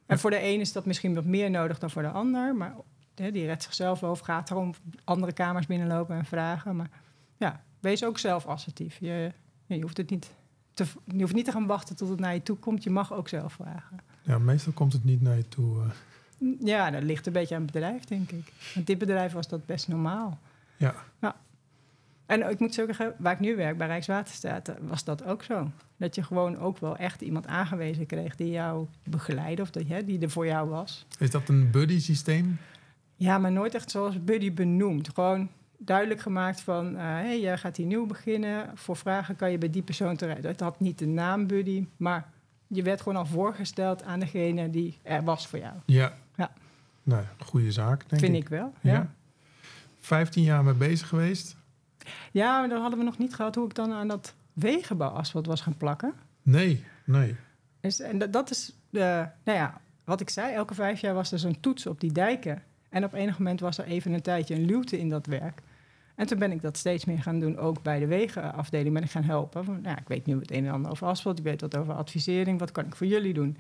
En 0.06 0.20
voor 0.20 0.30
de 0.30 0.44
een 0.44 0.60
is 0.60 0.72
dat 0.72 0.86
misschien 0.86 1.14
wat 1.16 1.26
meer 1.26 1.50
nodig 1.50 1.80
dan 1.80 1.90
voor 1.90 2.02
de 2.02 2.10
ander. 2.10 2.56
Maar 2.56 2.76
die 3.14 3.46
redt 3.46 3.64
zichzelf 3.64 4.00
wel 4.00 4.12
of 4.12 4.20
gaat 4.20 4.52
erom 4.52 4.74
andere 5.04 5.32
kamers 5.34 5.66
binnenlopen 5.66 6.16
en 6.18 6.26
vragen. 6.26 6.76
Maar 6.76 6.90
ja, 7.38 7.64
wees 7.80 8.04
ook 8.04 8.18
zelf 8.18 8.46
assertief. 8.46 8.98
Je, 9.00 9.32
je, 9.66 9.82
hoeft 9.82 9.98
het 9.98 10.10
niet 10.10 10.32
te, 10.74 10.86
je 11.06 11.22
hoeft 11.22 11.34
niet 11.34 11.46
te 11.46 11.52
gaan 11.52 11.66
wachten 11.68 11.96
tot 11.96 12.10
het 12.10 12.20
naar 12.20 12.34
je 12.34 12.44
toe 12.44 12.58
komt. 12.58 12.84
Je 12.84 12.90
mag 12.90 13.14
ook 13.14 13.28
zelf 13.28 13.54
vragen. 13.54 13.98
ja, 14.22 14.38
meestal 14.38 14.74
komt 14.74 14.94
het 14.94 15.04
niet 15.04 15.22
naar 15.22 15.38
je 15.38 15.48
toe. 15.48 15.82
eh. 15.82 15.90
Ja, 16.60 16.92
dat 16.92 17.04
ligt 17.04 17.28
een 17.28 17.34
beetje 17.34 17.56
aan 17.56 17.62
het 17.62 17.72
bedrijf, 17.72 18.04
denk 18.04 18.32
ik. 18.32 18.54
Want 18.74 18.88
dit 18.88 18.98
bedrijf 18.98 19.32
was 19.32 19.48
dat 19.48 19.66
best 19.66 19.88
normaal. 19.88 20.40
ja. 20.78 20.96
En 22.28 22.50
ik 22.50 22.60
moet 22.60 22.74
zeggen, 22.74 23.14
waar 23.18 23.34
ik 23.34 23.40
nu 23.40 23.56
werk, 23.56 23.78
bij 23.78 23.88
Rijkswaterstaat, 23.88 24.68
eh, 24.68 24.76
was 24.82 25.04
dat 25.04 25.24
ook 25.24 25.44
zo. 25.44 25.72
Dat 25.98 26.16
je 26.16 26.24
gewoon 26.24 26.58
ook 26.58 26.78
wel 26.78 26.98
echt 26.98 27.22
iemand 27.22 27.48
aangewezen 27.48 28.06
kreeg 28.06 28.36
die 28.36 28.52
jou 28.52 28.88
begeleidde 29.04 29.62
of 29.62 29.72
dat, 29.72 29.84
hè, 29.88 30.06
die 30.06 30.20
er 30.20 30.30
voor 30.30 30.46
jou 30.46 30.70
was. 30.70 31.06
Is 31.20 31.32
dat 31.32 31.50
een 31.50 31.72
buddy 31.72 32.00
systeem? 32.00 32.58
Ja, 33.16 33.38
maar 33.38 33.52
nooit 33.52 33.76
echt 33.76 33.92
zoals 33.92 34.24
Buddy 34.24 34.54
benoemd. 34.54 35.10
Gewoon 35.14 35.50
duidelijk 35.78 36.20
gemaakt 36.20 36.62
van, 36.62 36.96
hé, 36.96 37.02
hey, 37.02 37.40
jij 37.40 37.58
gaat 37.58 37.78
hier 37.78 37.86
nieuw 37.86 38.06
beginnen. 38.06 38.72
Voor 38.74 38.98
vragen 38.98 39.36
kan 39.36 39.52
je 39.52 39.58
bij 39.58 39.70
die 39.70 39.82
persoon 39.82 40.16
terecht. 40.16 40.44
Het 40.44 40.60
had 40.60 40.80
niet 40.80 41.00
de 41.00 41.08
naam 41.08 41.48
Buddy, 41.48 41.86
maar 41.98 42.30
je 42.68 42.84
werd 42.84 43.02
gewoon 43.02 43.18
al 43.18 43.26
voorgesteld 43.26 44.04
aan 44.04 44.20
degene 44.20 44.70
die 44.70 44.98
er 45.04 45.24
was 45.24 45.48
voor 45.48 45.60
jou. 45.60 45.74
Ja. 45.86 46.18
Nou, 47.08 47.24
goede 47.40 47.72
zaak, 47.72 48.10
denk 48.10 48.22
Vind 48.22 48.36
ik. 48.36 48.42
ik 48.42 48.50
wel. 48.50 48.74
Ja. 48.82 48.94
Ja. 48.94 49.14
15 50.00 50.44
jaar 50.44 50.64
mee 50.64 50.74
bezig 50.74 51.08
geweest? 51.08 51.56
ja, 52.32 52.60
maar 52.60 52.70
dan 52.70 52.82
hadden 52.82 53.00
we 53.00 53.06
nog 53.06 53.18
niet 53.18 53.36
gehad 53.36 53.56
hoe 53.56 53.66
ik 53.66 53.76
dan 53.76 53.92
aan 53.92 54.08
dat 54.08 54.34
wegenbouwasfalt 54.54 55.46
was 55.46 55.62
gaan 55.62 55.78
plakken. 55.78 56.14
Nee, 56.42 56.84
nee. 57.06 57.36
Dus, 57.80 58.00
en 58.00 58.18
dat, 58.18 58.34
dat 58.34 58.50
is, 58.50 58.74
de, 58.90 59.28
nou 59.44 59.58
ja, 59.58 59.82
wat 60.04 60.22
ik 60.22 60.30
zei, 60.30 60.54
elke 60.54 60.74
vijf 60.74 61.02
jaar 61.02 61.14
was 61.14 61.32
er 61.32 61.40
zo'n 61.40 61.60
toets 61.60 61.86
op 61.86 62.00
die 62.00 62.12
dijken. 62.12 62.64
En 62.90 63.04
op 63.04 63.14
enig 63.14 63.38
moment 63.38 63.60
was 63.60 63.78
er 63.78 63.86
even 63.86 64.14
een 64.14 64.22
tijdje 64.22 64.56
een 64.56 64.66
luwte 64.66 65.00
in 65.00 65.10
dat 65.10 65.26
werk. 65.26 65.62
En 66.16 66.28
toen 66.28 66.40
ben 66.40 66.52
ik 66.52 66.62
dat 66.62 66.78
steeds 66.78 67.06
meer 67.06 67.22
gaan 67.22 67.40
doen, 67.40 67.58
ook 67.58 67.82
bij 67.82 68.00
de 68.00 68.08
wegenafdeling 68.08 68.94
ben 68.94 69.04
ik 69.04 69.12
gaan 69.12 69.24
helpen. 69.24 69.66
Van, 69.66 69.74
nou, 69.74 69.96
ja, 69.96 70.02
ik 70.02 70.08
weet 70.08 70.26
nu 70.26 70.40
het 70.40 70.52
een 70.52 70.66
en 70.66 70.72
ander 70.72 70.92
over 70.92 71.08
asfalt, 71.08 71.38
ik 71.38 71.44
weet 71.44 71.62
wat 71.62 71.78
over 71.78 71.94
advisering, 71.94 72.60
wat 72.60 72.72
kan 72.72 72.86
ik 72.86 72.96
voor 72.96 73.08
jullie 73.08 73.34
doen? 73.34 73.58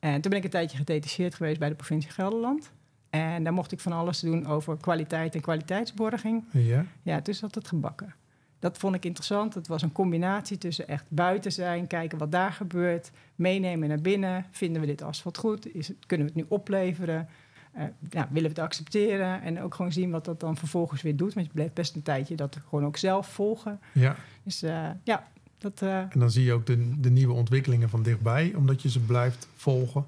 En 0.00 0.20
toen 0.20 0.30
ben 0.30 0.38
ik 0.38 0.44
een 0.44 0.50
tijdje 0.50 0.76
gedetacheerd 0.76 1.34
geweest 1.34 1.58
bij 1.58 1.68
de 1.68 1.74
provincie 1.74 2.10
Gelderland. 2.10 2.70
En 3.10 3.44
daar 3.44 3.52
mocht 3.52 3.72
ik 3.72 3.80
van 3.80 3.92
alles 3.92 4.20
doen 4.20 4.46
over 4.46 4.76
kwaliteit 4.76 5.34
en 5.34 5.40
kwaliteitsborging. 5.40 6.44
Ja. 6.50 6.84
Ja, 7.02 7.20
toen 7.20 7.34
zat 7.34 7.54
het 7.54 7.68
gebakken. 7.68 8.14
Dat 8.58 8.78
vond 8.78 8.94
ik 8.94 9.04
interessant. 9.04 9.54
Het 9.54 9.66
was 9.66 9.82
een 9.82 9.92
combinatie 9.92 10.58
tussen 10.58 10.88
echt 10.88 11.04
buiten 11.08 11.52
zijn, 11.52 11.86
kijken 11.86 12.18
wat 12.18 12.32
daar 12.32 12.52
gebeurt, 12.52 13.10
meenemen 13.34 13.88
naar 13.88 14.00
binnen. 14.00 14.46
Vinden 14.50 14.80
we 14.80 14.86
dit 14.86 15.02
asfalt 15.02 15.38
goed? 15.38 15.74
Is 15.74 15.88
het, 15.88 15.96
kunnen 16.06 16.26
we 16.26 16.32
het 16.32 16.42
nu 16.42 16.48
opleveren? 16.56 17.28
Uh, 17.76 17.82
ja, 18.10 18.28
willen 18.30 18.50
we 18.50 18.60
het 18.60 18.64
accepteren? 18.64 19.42
En 19.42 19.60
ook 19.60 19.74
gewoon 19.74 19.92
zien 19.92 20.10
wat 20.10 20.24
dat 20.24 20.40
dan 20.40 20.56
vervolgens 20.56 21.02
weer 21.02 21.16
doet. 21.16 21.34
Want 21.34 21.46
je 21.46 21.52
bleef 21.52 21.72
best 21.72 21.94
een 21.94 22.02
tijdje 22.02 22.34
dat 22.34 22.58
gewoon 22.68 22.84
ook 22.84 22.96
zelf 22.96 23.26
volgen. 23.26 23.80
Ja. 23.92 24.16
Dus 24.42 24.62
uh, 24.62 24.88
ja, 25.04 25.28
dat... 25.60 25.82
Uh, 25.82 25.98
en 25.98 26.18
dan 26.18 26.30
zie 26.30 26.44
je 26.44 26.52
ook 26.52 26.66
de, 26.66 27.00
de 27.00 27.10
nieuwe 27.10 27.34
ontwikkelingen 27.34 27.88
van 27.88 28.02
dichtbij, 28.02 28.54
omdat 28.56 28.82
je 28.82 28.90
ze 28.90 29.00
blijft 29.00 29.48
volgen. 29.56 30.04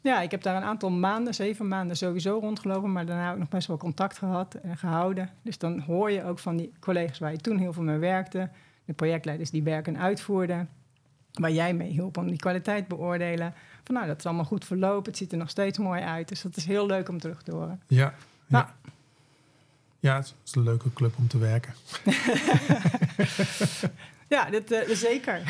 Ja, 0.00 0.20
ik 0.20 0.30
heb 0.30 0.42
daar 0.42 0.56
een 0.56 0.62
aantal 0.62 0.90
maanden, 0.90 1.34
zeven 1.34 1.68
maanden 1.68 1.96
sowieso 1.96 2.38
rondgelopen, 2.38 2.92
maar 2.92 3.06
daarna 3.06 3.32
ook 3.32 3.38
nog 3.38 3.48
best 3.48 3.66
wel 3.66 3.76
contact 3.76 4.18
gehad 4.18 4.54
en 4.54 4.76
gehouden. 4.76 5.30
Dus 5.42 5.58
dan 5.58 5.80
hoor 5.80 6.10
je 6.10 6.24
ook 6.24 6.38
van 6.38 6.56
die 6.56 6.72
collega's 6.80 7.18
waar 7.18 7.32
je 7.32 7.38
toen 7.38 7.58
heel 7.58 7.72
veel 7.72 7.82
mee 7.82 7.98
werkte, 7.98 8.50
de 8.84 8.92
projectleiders 8.92 9.50
die 9.50 9.62
werken 9.62 9.98
uitvoerden, 9.98 10.68
waar 11.32 11.52
jij 11.52 11.74
mee 11.74 11.90
hielp 11.90 12.16
om 12.16 12.28
die 12.28 12.38
kwaliteit 12.38 12.88
beoordelen. 12.88 13.54
Van 13.84 13.94
nou, 13.94 14.06
dat 14.06 14.18
is 14.18 14.26
allemaal 14.26 14.44
goed 14.44 14.64
verlopen, 14.64 15.10
het 15.10 15.16
ziet 15.16 15.32
er 15.32 15.38
nog 15.38 15.50
steeds 15.50 15.78
mooi 15.78 16.02
uit. 16.02 16.28
Dus 16.28 16.42
dat 16.42 16.56
is 16.56 16.64
heel 16.64 16.86
leuk 16.86 17.08
om 17.08 17.18
terug 17.18 17.42
te 17.42 17.54
horen. 17.54 17.80
Ja, 17.86 18.14
ja. 18.46 18.74
Ja 20.02 20.16
het 20.16 20.34
is 20.44 20.54
een 20.54 20.62
leuke 20.62 20.92
club 20.92 21.14
om 21.16 21.28
te 21.28 21.38
werken. 21.38 21.74
Ja, 24.32 24.50
dat, 24.50 24.72
uh, 24.72 24.78
zeker. 24.88 25.42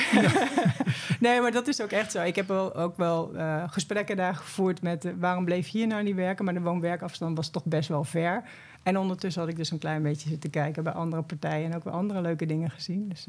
nee, 1.21 1.41
maar 1.41 1.53
dat 1.53 1.69
is 1.69 1.83
ook 1.83 1.91
echt 1.91 2.13
zo. 2.13 2.23
Ik 2.23 2.37
heb 2.37 2.49
wel, 2.49 2.75
ook 2.75 2.97
wel 2.97 3.35
uh, 3.35 3.65
gesprekken 3.67 4.17
daar 4.17 4.35
gevoerd 4.35 4.83
met... 4.83 5.05
Uh, 5.05 5.13
waarom 5.19 5.45
bleef 5.45 5.69
je 5.69 5.79
hier 5.79 5.87
nou 5.87 6.03
niet 6.03 6.15
werken? 6.15 6.45
Maar 6.45 6.55
de 6.55 6.61
woon-werkafstand 6.61 7.37
was 7.37 7.51
toch 7.51 7.65
best 7.65 7.89
wel 7.89 8.05
ver. 8.05 8.43
En 8.83 8.99
ondertussen 8.99 9.43
had 9.43 9.51
ik 9.51 9.57
dus 9.57 9.71
een 9.71 9.79
klein 9.79 10.03
beetje 10.03 10.29
zitten 10.29 10.51
kijken... 10.51 10.83
bij 10.83 10.93
andere 10.93 11.23
partijen 11.23 11.71
en 11.71 11.77
ook 11.77 11.85
wel 11.85 11.93
andere 11.93 12.21
leuke 12.21 12.47
dingen 12.47 12.71
gezien. 12.71 13.09
Dus 13.09 13.27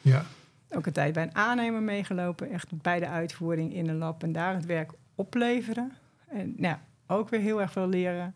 ja. 0.00 0.24
ook 0.70 0.86
een 0.86 0.92
tijd 0.92 1.12
bij 1.12 1.22
een 1.22 1.34
aannemer 1.34 1.82
meegelopen. 1.82 2.50
Echt 2.50 2.82
bij 2.82 3.00
de 3.00 3.08
uitvoering 3.08 3.74
in 3.74 3.88
een 3.88 3.98
lab 3.98 4.22
en 4.22 4.32
daar 4.32 4.54
het 4.54 4.66
werk 4.66 4.92
opleveren. 5.14 5.92
En 6.28 6.54
nou, 6.56 6.76
ook 7.06 7.28
weer 7.28 7.40
heel 7.40 7.60
erg 7.60 7.72
veel 7.72 7.88
leren. 7.88 8.34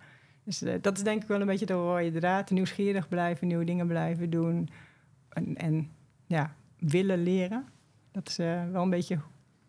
Dus 0.49 0.63
dat 0.81 0.97
is 0.97 1.03
denk 1.03 1.23
ik 1.23 1.29
wel 1.29 1.41
een 1.41 1.47
beetje 1.47 1.67
de 1.67 1.73
rode 1.73 2.19
draad. 2.19 2.51
Nieuwsgierig 2.51 3.09
blijven, 3.09 3.47
nieuwe 3.47 3.65
dingen 3.65 3.87
blijven 3.87 4.31
doen... 4.31 4.69
En, 5.29 5.57
en 5.57 5.91
ja, 6.27 6.55
willen 6.79 7.23
leren. 7.23 7.67
Dat 8.13 8.29
is 8.29 8.39
uh, 8.39 8.71
wel 8.73 8.83
een 8.83 8.91
beetje 8.91 9.19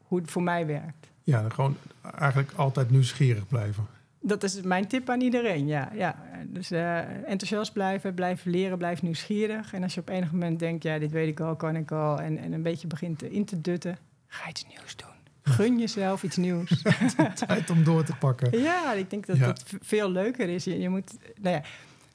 hoe 0.03 0.19
het 0.19 0.31
voor 0.31 0.43
mij 0.43 0.65
werkt. 0.65 1.07
Ja, 1.23 1.49
gewoon 1.49 1.75
eigenlijk 2.01 2.51
altijd 2.55 2.89
nieuwsgierig 2.89 3.47
blijven. 3.47 3.85
Dat 4.19 4.43
is 4.43 4.61
mijn 4.61 4.87
tip 4.87 5.09
aan 5.09 5.21
iedereen, 5.21 5.67
ja. 5.67 5.91
ja. 5.93 6.15
Dus 6.47 6.71
uh, 6.71 6.97
enthousiast 7.29 7.73
blijven, 7.73 8.13
blijven 8.13 8.51
leren, 8.51 8.77
blijf 8.77 9.01
nieuwsgierig. 9.01 9.73
En 9.73 9.83
als 9.83 9.93
je 9.93 10.01
op 10.01 10.09
enig 10.09 10.31
moment 10.31 10.59
denkt, 10.59 10.83
ja, 10.83 10.99
dit 10.99 11.11
weet 11.11 11.27
ik 11.27 11.39
al, 11.39 11.55
kan 11.55 11.75
ik 11.75 11.91
al... 11.91 12.19
en, 12.19 12.37
en 12.37 12.53
een 12.53 12.63
beetje 12.63 12.87
begint 12.87 13.23
in 13.23 13.45
te 13.45 13.61
dutten, 13.61 13.97
ga 14.27 14.49
iets 14.49 14.65
nieuws 14.67 14.95
doen. 14.95 15.18
Gun 15.49 15.79
jezelf 15.79 16.23
iets 16.23 16.37
nieuws. 16.37 16.81
Tijd 17.47 17.69
om 17.69 17.83
door 17.83 18.03
te 18.03 18.15
pakken. 18.15 18.59
Ja, 18.61 18.93
ik 18.93 19.09
denk 19.09 19.25
dat 19.25 19.37
ja. 19.37 19.45
dat 19.45 19.63
veel 19.81 20.11
leuker 20.11 20.49
is. 20.49 20.63
Je, 20.63 20.79
je 20.79 20.89
moet, 20.89 21.17
nou 21.41 21.55
ja, 21.55 21.61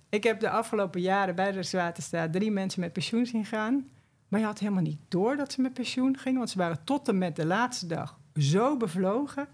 ik 0.08 0.24
heb 0.24 0.40
de 0.40 0.50
afgelopen 0.50 1.00
jaren 1.00 1.34
bij 1.34 1.46
de 1.46 1.52
Rijkswaterstaat 1.52 2.32
drie 2.32 2.50
mensen 2.50 2.80
met 2.80 2.92
pensioen 2.92 3.26
zien 3.26 3.44
gaan. 3.44 3.88
Maar 4.28 4.40
je 4.40 4.46
had 4.46 4.58
helemaal 4.58 4.82
niet 4.82 5.00
door 5.08 5.36
dat 5.36 5.52
ze 5.52 5.60
met 5.60 5.74
pensioen 5.74 6.18
gingen, 6.18 6.38
want 6.38 6.50
ze 6.50 6.58
waren 6.58 6.84
tot 6.84 7.08
en 7.08 7.18
met 7.18 7.36
de 7.36 7.46
laatste 7.46 7.86
dag 7.86 8.18
zo 8.36 8.76
bevlogen. 8.76 9.46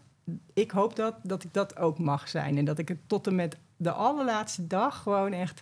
Ik 0.55 0.71
hoop 0.71 0.97
dat, 0.97 1.15
dat 1.23 1.45
ik 1.45 1.55
dat 1.55 1.77
ook 1.77 1.99
mag 1.99 2.29
zijn 2.29 2.59
en 2.59 2.65
dat 2.65 2.79
ik 2.79 2.89
het 2.89 2.99
tot 3.07 3.27
en 3.27 3.35
met 3.35 3.57
de 3.77 3.91
allerlaatste 3.91 4.67
dag 4.67 5.03
gewoon 5.03 5.33
echt 5.33 5.61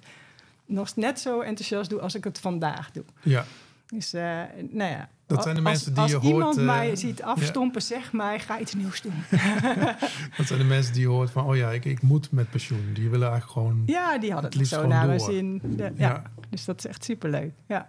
nog 0.66 0.96
net 0.96 1.20
zo 1.20 1.40
enthousiast 1.40 1.90
doe 1.90 2.00
als 2.00 2.14
ik 2.14 2.24
het 2.24 2.38
vandaag 2.38 2.90
doe. 2.90 3.04
Ja. 3.22 3.44
Dus, 3.94 4.14
uh, 4.14 4.22
nou 4.70 4.90
ja. 4.90 5.08
Dat 5.26 5.42
zijn 5.42 5.54
de 5.54 5.60
mensen 5.60 5.94
die 5.94 6.02
als 6.02 6.10
je 6.10 6.16
hoort... 6.16 6.44
Als 6.44 6.56
iemand 6.56 6.76
mij 6.76 6.96
ziet 6.96 7.22
afstompen, 7.22 7.80
ja. 7.80 7.86
zeg 7.86 8.12
mij, 8.12 8.40
ga 8.40 8.58
iets 8.58 8.74
nieuws 8.74 9.00
doen. 9.00 9.22
dat 10.36 10.46
zijn 10.46 10.58
de 10.58 10.64
mensen 10.64 10.92
die 10.92 11.02
je 11.02 11.08
hoort 11.08 11.30
van, 11.30 11.46
oh 11.46 11.56
ja, 11.56 11.70
ik, 11.70 11.84
ik 11.84 12.02
moet 12.02 12.30
met 12.30 12.50
pensioen. 12.50 12.92
Die 12.92 13.10
willen 13.10 13.30
eigenlijk 13.30 13.52
gewoon... 13.52 13.82
Ja, 13.86 14.18
die 14.18 14.32
hadden 14.32 14.50
het, 14.50 14.60
het 14.60 14.68
zo 14.68 14.86
naar 14.86 15.08
hun 15.08 15.20
zin. 15.20 15.62
Ja, 15.76 15.90
ja. 15.96 16.22
Dus 16.50 16.64
dat 16.64 16.78
is 16.78 16.86
echt 16.86 17.04
superleuk, 17.04 17.52
ja. 17.66 17.88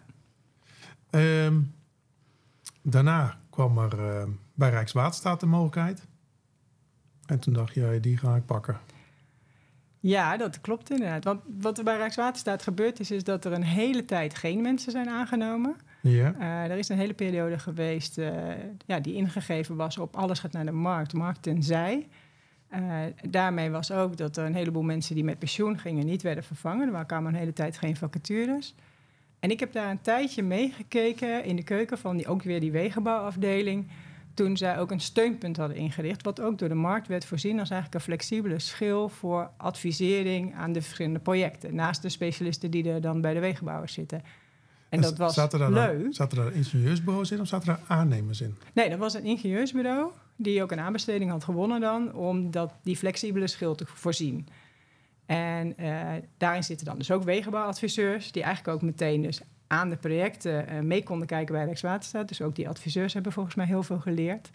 Um, 1.09 1.73
daarna 2.81 3.38
kwam 3.49 3.77
er 3.77 3.99
uh, 3.99 4.23
bij 4.53 4.69
Rijkswaterstaat 4.69 5.39
de 5.39 5.45
mogelijkheid. 5.45 6.07
En 7.25 7.39
toen 7.39 7.53
dacht 7.53 7.73
je, 7.73 7.97
die 8.01 8.17
ga 8.17 8.35
ik 8.35 8.45
pakken. 8.45 8.79
Ja, 9.99 10.38
dat 10.38 10.62
klopt 10.62 10.89
inderdaad. 10.89 11.23
Want 11.23 11.41
wat 11.59 11.77
er 11.77 11.83
bij 11.83 11.97
Rijkswaterstaat 11.97 12.63
gebeurd 12.63 12.99
is, 12.99 13.12
is 13.12 13.23
dat 13.23 13.45
er 13.45 13.51
een 13.51 13.63
hele 13.63 14.05
tijd 14.05 14.35
geen 14.35 14.62
mensen 14.62 14.91
zijn 14.91 15.09
aangenomen. 15.09 15.75
Ja. 16.01 16.35
Uh, 16.39 16.71
er 16.71 16.77
is 16.77 16.89
een 16.89 16.97
hele 16.97 17.13
periode 17.13 17.59
geweest 17.59 18.17
uh, 18.17 18.31
ja, 18.85 18.99
die 18.99 19.13
ingegeven 19.13 19.75
was 19.75 19.97
op 19.97 20.15
alles 20.15 20.39
gaat 20.39 20.51
naar 20.51 20.65
de 20.65 20.71
markt, 20.71 21.13
markt 21.13 21.41
tenzij. 21.41 22.07
Uh, 22.73 22.97
daarmee 23.29 23.69
was 23.69 23.91
ook 23.91 24.17
dat 24.17 24.38
er 24.38 24.45
een 24.45 24.55
heleboel 24.55 24.83
mensen 24.83 25.15
die 25.15 25.23
met 25.23 25.39
pensioen 25.39 25.79
gingen 25.79 26.05
niet 26.05 26.21
werden 26.21 26.43
vervangen. 26.43 26.95
Er 26.95 27.05
kwamen 27.05 27.33
een 27.33 27.39
hele 27.39 27.53
tijd 27.53 27.77
geen 27.77 27.95
vacatures. 27.95 28.75
En 29.39 29.51
ik 29.51 29.59
heb 29.59 29.71
daar 29.71 29.89
een 29.89 30.01
tijdje 30.01 30.43
meegekeken 30.43 31.43
in 31.43 31.55
de 31.55 31.63
keuken 31.63 31.97
van 31.97 32.17
die, 32.17 32.27
ook 32.27 32.43
weer 32.43 32.59
die 32.59 32.71
wegenbouwafdeling. 32.71 33.88
Toen 34.33 34.57
zij 34.57 34.79
ook 34.79 34.91
een 34.91 34.99
steunpunt 34.99 35.57
hadden 35.57 35.77
ingericht, 35.77 36.23
wat 36.23 36.41
ook 36.41 36.57
door 36.57 36.69
de 36.69 36.75
markt 36.75 37.07
werd 37.07 37.25
voorzien 37.25 37.59
als 37.59 37.69
eigenlijk 37.69 37.93
een 37.93 38.07
flexibele 38.12 38.59
schil 38.59 39.09
voor 39.09 39.51
advisering 39.57 40.55
aan 40.55 40.71
de 40.71 40.81
verschillende 40.81 41.19
projecten. 41.19 41.75
Naast 41.75 42.01
de 42.01 42.09
specialisten 42.09 42.71
die 42.71 42.89
er 42.89 43.01
dan 43.01 43.21
bij 43.21 43.33
de 43.33 43.39
wegenbouwers 43.39 43.93
zitten. 43.93 44.21
En 44.89 45.02
dat 45.02 45.17
was 45.17 45.34
zaten 45.34 45.60
daar 45.60 45.71
leuk. 45.71 46.04
Dan, 46.04 46.13
zaten 46.13 46.38
daar 46.38 46.54
ingenieursbureaus 46.54 47.32
in 47.32 47.41
of 47.41 47.47
zaten 47.47 47.67
daar 47.67 47.80
aannemers 47.88 48.41
in? 48.41 48.56
Nee, 48.73 48.89
dat 48.89 48.99
was 48.99 49.13
een 49.13 49.23
ingenieursbureau 49.23 50.12
die 50.36 50.63
ook 50.63 50.71
een 50.71 50.80
aanbesteding 50.80 51.32
had 51.32 51.43
gewonnen 51.43 51.82
dan 51.82 52.13
om 52.13 52.52
dat, 52.52 52.73
die 52.84 52.97
flexibele 52.97 53.47
schil 53.47 53.75
te 53.75 53.86
voorzien. 53.86 54.47
En 55.25 55.73
uh, 55.80 56.08
daarin 56.38 56.63
zitten 56.63 56.86
dan 56.86 56.97
dus 56.97 57.12
ook 57.12 57.23
wegenbouwadviseurs, 57.23 58.32
die 58.32 58.43
eigenlijk 58.43 58.75
ook 58.75 58.82
meteen 58.82 59.21
dus 59.21 59.41
aan 59.67 59.89
de 59.89 59.95
projecten 59.95 60.73
uh, 60.73 60.80
mee 60.80 61.04
konden 61.04 61.28
kijken 61.28 61.56
bij 61.56 61.65
Rijkswaterstaat. 61.65 62.28
Dus 62.28 62.41
ook 62.41 62.56
die 62.56 62.69
adviseurs 62.69 63.13
hebben 63.13 63.32
volgens 63.32 63.56
mij 63.56 63.65
heel 63.65 63.84
veel 63.84 63.99
geleerd. 63.99 64.49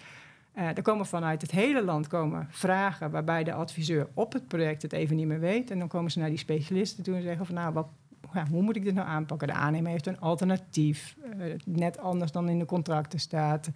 Uh, 0.59 0.69
er 0.69 0.83
komen 0.83 1.07
vanuit 1.07 1.43
het 1.43 1.51
hele 1.51 1.85
land 1.85 2.07
komen 2.07 2.47
vragen 2.51 3.11
waarbij 3.11 3.45
de 3.45 3.53
adviseur 3.53 4.09
op 4.15 4.33
het 4.33 4.49
project 4.49 4.83
het 4.83 4.93
even 4.93 5.17
niet 5.17 5.27
meer 5.27 5.41
weet. 5.41 5.71
En 5.71 5.79
dan 5.79 5.89
komen 5.89 6.11
ze 6.11 6.19
naar 6.19 6.29
die 6.29 6.39
specialisten 6.39 7.05
toe 7.05 7.15
en 7.15 7.23
zeggen 7.23 7.47
van 7.47 7.55
nou, 7.55 7.73
wat, 7.73 7.87
ja, 8.35 8.47
hoe 8.51 8.63
moet 8.63 8.77
ik 8.77 8.85
dit 8.85 8.95
nou 8.95 9.09
aanpakken? 9.09 9.49
De 9.49 9.55
aannemer 9.55 9.91
heeft 9.91 10.07
een 10.07 10.21
alternatief, 10.21 11.17
net 11.65 11.99
anders 11.99 12.33
dan 12.33 12.49
in 12.49 12.59
de 12.59 12.65
contracten 12.65 13.21
staat. 13.21 13.71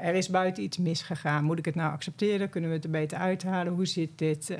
er 0.00 0.14
is 0.14 0.28
buiten 0.28 0.62
iets 0.62 0.78
misgegaan. 0.78 1.44
Moet 1.44 1.58
ik 1.58 1.64
het 1.64 1.74
nou 1.74 1.92
accepteren? 1.92 2.48
Kunnen 2.48 2.70
we 2.70 2.76
het 2.76 2.84
er 2.84 2.90
beter 2.90 3.18
uithalen? 3.18 3.72
Hoe 3.72 3.86
zit 3.86 4.18
dit? 4.18 4.56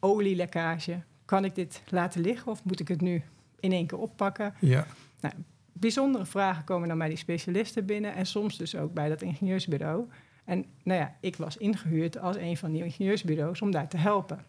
olielekkage. 0.00 1.02
Kan 1.24 1.44
ik 1.44 1.54
dit 1.54 1.82
laten 1.88 2.20
liggen 2.20 2.52
of 2.52 2.64
moet 2.64 2.80
ik 2.80 2.88
het 2.88 3.00
nu 3.00 3.22
in 3.60 3.72
één 3.72 3.86
keer 3.86 3.98
oppakken? 3.98 4.54
Ja. 4.58 4.86
Nou, 5.20 5.34
bijzondere 5.72 6.26
vragen 6.26 6.64
komen 6.64 6.88
dan 6.88 6.98
bij 6.98 7.08
die 7.08 7.16
specialisten 7.16 7.86
binnen 7.86 8.14
en 8.14 8.26
soms 8.26 8.58
dus 8.58 8.76
ook 8.76 8.92
bij 8.94 9.08
dat 9.08 9.22
ingenieursbureau. 9.22 10.08
En 10.44 10.64
nou 10.82 11.00
ja, 11.00 11.16
ik 11.20 11.36
was 11.36 11.56
ingehuurd 11.56 12.18
als 12.18 12.36
een 12.36 12.56
van 12.56 12.72
die 12.72 12.84
ingenieursbureaus 12.84 13.62
om 13.62 13.70
daar 13.70 13.88
te 13.88 13.96
helpen. 13.96 14.44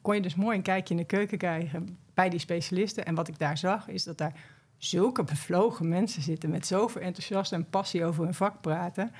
Kon 0.00 0.14
je 0.14 0.20
dus 0.20 0.34
mooi 0.34 0.56
een 0.56 0.62
kijkje 0.62 0.94
in 0.94 1.00
de 1.00 1.06
keuken 1.06 1.38
krijgen 1.38 1.98
bij 2.14 2.28
die 2.28 2.38
specialisten. 2.38 3.06
En 3.06 3.14
wat 3.14 3.28
ik 3.28 3.38
daar 3.38 3.58
zag, 3.58 3.88
is 3.88 4.04
dat 4.04 4.18
daar 4.18 4.32
zulke 4.78 5.24
bevlogen 5.24 5.88
mensen 5.88 6.22
zitten 6.22 6.50
met 6.50 6.66
zoveel 6.66 7.00
enthousiasme 7.00 7.56
en 7.56 7.70
passie 7.70 8.04
over 8.04 8.24
hun 8.24 8.34
vak 8.34 8.60
praten. 8.60 9.12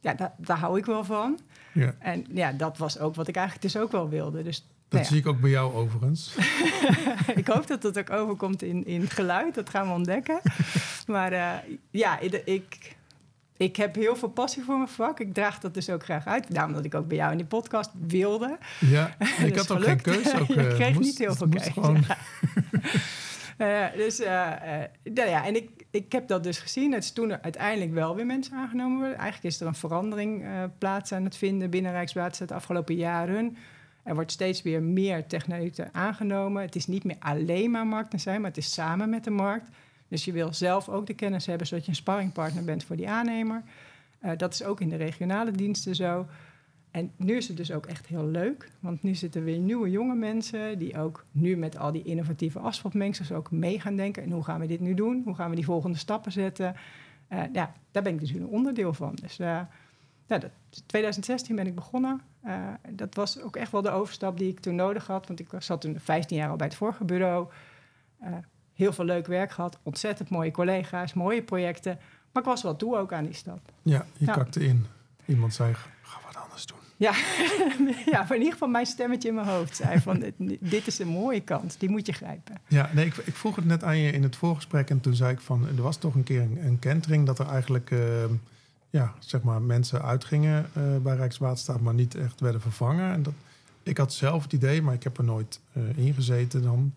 Ja, 0.00 0.14
daar, 0.14 0.32
daar 0.36 0.58
hou 0.58 0.78
ik 0.78 0.84
wel 0.86 1.04
van. 1.04 1.38
Ja. 1.72 1.94
En 1.98 2.26
ja, 2.30 2.52
dat 2.52 2.78
was 2.78 2.98
ook 2.98 3.14
wat 3.14 3.28
ik 3.28 3.36
eigenlijk 3.36 3.72
dus 3.72 3.82
ook 3.82 3.92
wel 3.92 4.08
wilde. 4.08 4.42
Dus 4.42 4.56
dat 4.56 5.00
nou 5.00 5.02
ja. 5.02 5.08
zie 5.08 5.18
ik 5.18 5.26
ook 5.26 5.40
bij 5.40 5.50
jou 5.50 5.74
overigens. 5.74 6.36
ik 7.34 7.46
hoop 7.46 7.66
dat 7.66 7.82
dat 7.82 7.98
ook 7.98 8.10
overkomt 8.10 8.62
in, 8.62 8.86
in 8.86 9.08
geluid. 9.10 9.54
Dat 9.54 9.70
gaan 9.70 9.86
we 9.86 9.92
ontdekken. 9.92 10.40
maar 11.06 11.32
uh, 11.32 11.52
ja, 11.90 12.18
ik, 12.44 12.96
ik 13.58 13.76
heb 13.76 13.94
heel 13.94 14.16
veel 14.16 14.28
passie 14.28 14.62
voor 14.62 14.76
mijn 14.76 14.88
vak. 14.88 15.20
Ik 15.20 15.34
draag 15.34 15.58
dat 15.58 15.74
dus 15.74 15.90
ook 15.90 16.04
graag 16.04 16.26
uit. 16.26 16.54
Daarom 16.54 16.72
dat 16.72 16.84
ik 16.84 16.94
ook 16.94 17.08
bij 17.08 17.16
jou 17.16 17.30
in 17.30 17.36
die 17.36 17.46
podcast 17.46 17.90
wilde. 18.06 18.58
Ja, 18.80 19.16
ik 19.44 19.56
had 19.56 19.70
ook 19.70 19.82
geen 19.82 20.02
keuze. 20.02 20.40
Ook, 20.40 20.46
Je 20.54 20.68
uh, 20.68 20.74
kreeg 20.74 20.94
moest, 20.94 21.06
niet 21.06 21.18
heel 21.18 21.34
veel 21.34 21.48
keuze. 21.48 21.72
Gewoon... 21.72 22.04
Uh, 23.58 23.86
dus 24.04 24.20
uh, 24.20 24.52
nou 25.04 25.28
ja, 25.28 25.46
en 25.46 25.56
ik, 25.56 25.70
ik 25.90 26.12
heb 26.12 26.28
dat 26.28 26.42
dus 26.42 26.58
gezien. 26.58 26.92
Het 26.92 27.04
is 27.04 27.12
toen 27.12 27.30
er 27.30 27.42
uiteindelijk 27.42 27.92
wel 27.92 28.16
weer 28.16 28.26
mensen 28.26 28.56
aangenomen 28.56 28.98
worden. 28.98 29.16
Eigenlijk 29.18 29.54
is 29.54 29.60
er 29.60 29.66
een 29.66 29.74
verandering 29.74 30.44
plaats 30.78 31.12
aan 31.12 31.24
het 31.24 31.36
vinden 31.36 31.70
binnen 31.70 31.92
Rijkswaterstaat 31.92 32.48
de 32.48 32.54
afgelopen 32.54 32.94
jaren. 32.94 33.56
Er 34.02 34.14
wordt 34.14 34.32
steeds 34.32 34.62
weer 34.62 34.82
meer 34.82 35.26
technologie 35.26 35.72
aangenomen. 35.92 36.62
Het 36.62 36.76
is 36.76 36.86
niet 36.86 37.04
meer 37.04 37.16
alleen 37.18 37.70
maar 37.70 37.86
markt 37.86 38.12
en 38.12 38.20
zijn, 38.20 38.40
maar 38.40 38.50
het 38.50 38.58
is 38.58 38.72
samen 38.72 39.10
met 39.10 39.24
de 39.24 39.30
markt. 39.30 39.68
Dus 40.08 40.24
je 40.24 40.32
wil 40.32 40.54
zelf 40.54 40.88
ook 40.88 41.06
de 41.06 41.14
kennis 41.14 41.46
hebben, 41.46 41.66
zodat 41.66 41.84
je 41.84 41.90
een 41.90 41.96
sparringpartner 41.96 42.64
bent 42.64 42.84
voor 42.84 42.96
die 42.96 43.08
aannemer. 43.08 43.62
Uh, 44.22 44.30
dat 44.36 44.52
is 44.52 44.64
ook 44.64 44.80
in 44.80 44.88
de 44.88 44.96
regionale 44.96 45.50
diensten 45.50 45.94
zo. 45.94 46.26
En 46.90 47.12
nu 47.16 47.36
is 47.36 47.48
het 47.48 47.56
dus 47.56 47.72
ook 47.72 47.86
echt 47.86 48.06
heel 48.06 48.26
leuk. 48.26 48.70
Want 48.80 49.02
nu 49.02 49.14
zitten 49.14 49.44
weer 49.44 49.58
nieuwe 49.58 49.90
jonge 49.90 50.14
mensen 50.14 50.78
die 50.78 50.98
ook 50.98 51.24
nu 51.30 51.56
met 51.56 51.78
al 51.78 51.92
die 51.92 52.02
innovatieve 52.02 52.58
asfaltmengsels 52.58 53.32
ook 53.32 53.50
mee 53.50 53.80
gaan 53.80 53.96
denken. 53.96 54.22
En 54.22 54.30
hoe 54.30 54.44
gaan 54.44 54.60
we 54.60 54.66
dit 54.66 54.80
nu 54.80 54.94
doen? 54.94 55.22
Hoe 55.24 55.34
gaan 55.34 55.50
we 55.50 55.56
die 55.56 55.64
volgende 55.64 55.98
stappen 55.98 56.32
zetten? 56.32 56.74
Uh, 57.32 57.42
ja, 57.52 57.72
daar 57.90 58.02
ben 58.02 58.12
ik 58.12 58.20
dus 58.20 58.30
een 58.30 58.46
onderdeel 58.46 58.92
van. 58.92 59.14
Dus 59.20 59.38
uh, 59.38 59.60
dat, 60.26 60.50
2016 60.86 61.56
ben 61.56 61.66
ik 61.66 61.74
begonnen. 61.74 62.20
Dat 62.90 63.14
was 63.14 63.40
ook 63.42 63.56
echt 63.56 63.72
wel 63.72 63.82
de 63.82 63.90
overstap 63.90 64.38
die 64.38 64.48
ik 64.48 64.60
toen 64.60 64.74
nodig 64.74 65.06
had. 65.06 65.26
Want 65.26 65.40
ik 65.40 65.48
zat 65.58 65.80
toen 65.80 66.00
15 66.00 66.36
jaar 66.36 66.50
al 66.50 66.56
bij 66.56 66.66
het 66.66 66.76
vorige 66.76 67.04
bureau. 67.04 67.48
Heel 68.78 68.92
veel 68.92 69.04
leuk 69.04 69.26
werk 69.26 69.50
gehad. 69.50 69.78
Ontzettend 69.82 70.28
mooie 70.28 70.50
collega's, 70.50 71.14
mooie 71.14 71.42
projecten. 71.42 71.98
Maar 72.32 72.42
ik 72.42 72.48
was 72.48 72.62
wel 72.62 72.76
toe 72.76 72.96
ook 72.96 73.12
aan 73.12 73.24
die 73.24 73.34
stap. 73.34 73.60
Ja, 73.82 74.06
je 74.16 74.26
ja. 74.26 74.32
kakte 74.32 74.64
in. 74.64 74.86
Iemand 75.26 75.54
zei, 75.54 75.74
ga 76.02 76.18
wat 76.26 76.36
anders 76.42 76.66
doen. 76.66 76.78
Ja, 76.96 77.12
ja, 78.12 78.18
maar 78.18 78.32
in 78.32 78.38
ieder 78.38 78.52
geval 78.52 78.68
mijn 78.68 78.86
stemmetje 78.86 79.28
in 79.28 79.34
mijn 79.34 79.46
hoofd 79.46 79.76
zei 79.76 80.00
van... 80.00 80.24
dit 80.60 80.86
is 80.86 80.98
een 80.98 81.08
mooie 81.08 81.40
kans, 81.40 81.78
die 81.78 81.88
moet 81.88 82.06
je 82.06 82.12
grijpen. 82.12 82.60
Ja, 82.68 82.90
nee, 82.94 83.06
ik, 83.06 83.16
ik, 83.16 83.34
vroeg 83.34 83.56
het 83.56 83.64
net 83.64 83.84
aan 83.84 83.98
je 83.98 84.12
in 84.12 84.22
het 84.22 84.36
voorgesprek... 84.36 84.90
en 84.90 85.00
toen 85.00 85.14
zei 85.14 85.32
ik 85.32 85.40
van, 85.40 85.66
er 85.76 85.82
was 85.82 85.96
toch 85.96 86.14
een 86.14 86.22
keer 86.22 86.40
een, 86.40 86.58
een 86.64 86.78
kentering... 86.78 87.26
dat 87.26 87.38
er 87.38 87.46
eigenlijk, 87.46 87.90
uh, 87.90 88.00
ja, 88.90 89.14
zeg 89.18 89.42
maar, 89.42 89.62
mensen 89.62 90.02
uitgingen 90.02 90.70
uh, 90.76 90.96
bij 90.96 91.16
Rijkswaterstaat... 91.16 91.80
maar 91.80 91.94
niet 91.94 92.14
echt 92.14 92.40
werden 92.40 92.60
vervangen. 92.60 93.12
En 93.12 93.22
dat, 93.22 93.34
ik 93.82 93.98
had 93.98 94.12
zelf 94.12 94.42
het 94.42 94.52
idee, 94.52 94.82
maar 94.82 94.94
ik 94.94 95.02
heb 95.02 95.18
er 95.18 95.24
nooit 95.24 95.60
uh, 95.72 95.82
ingezeten 96.06 96.62
dan... 96.62 96.94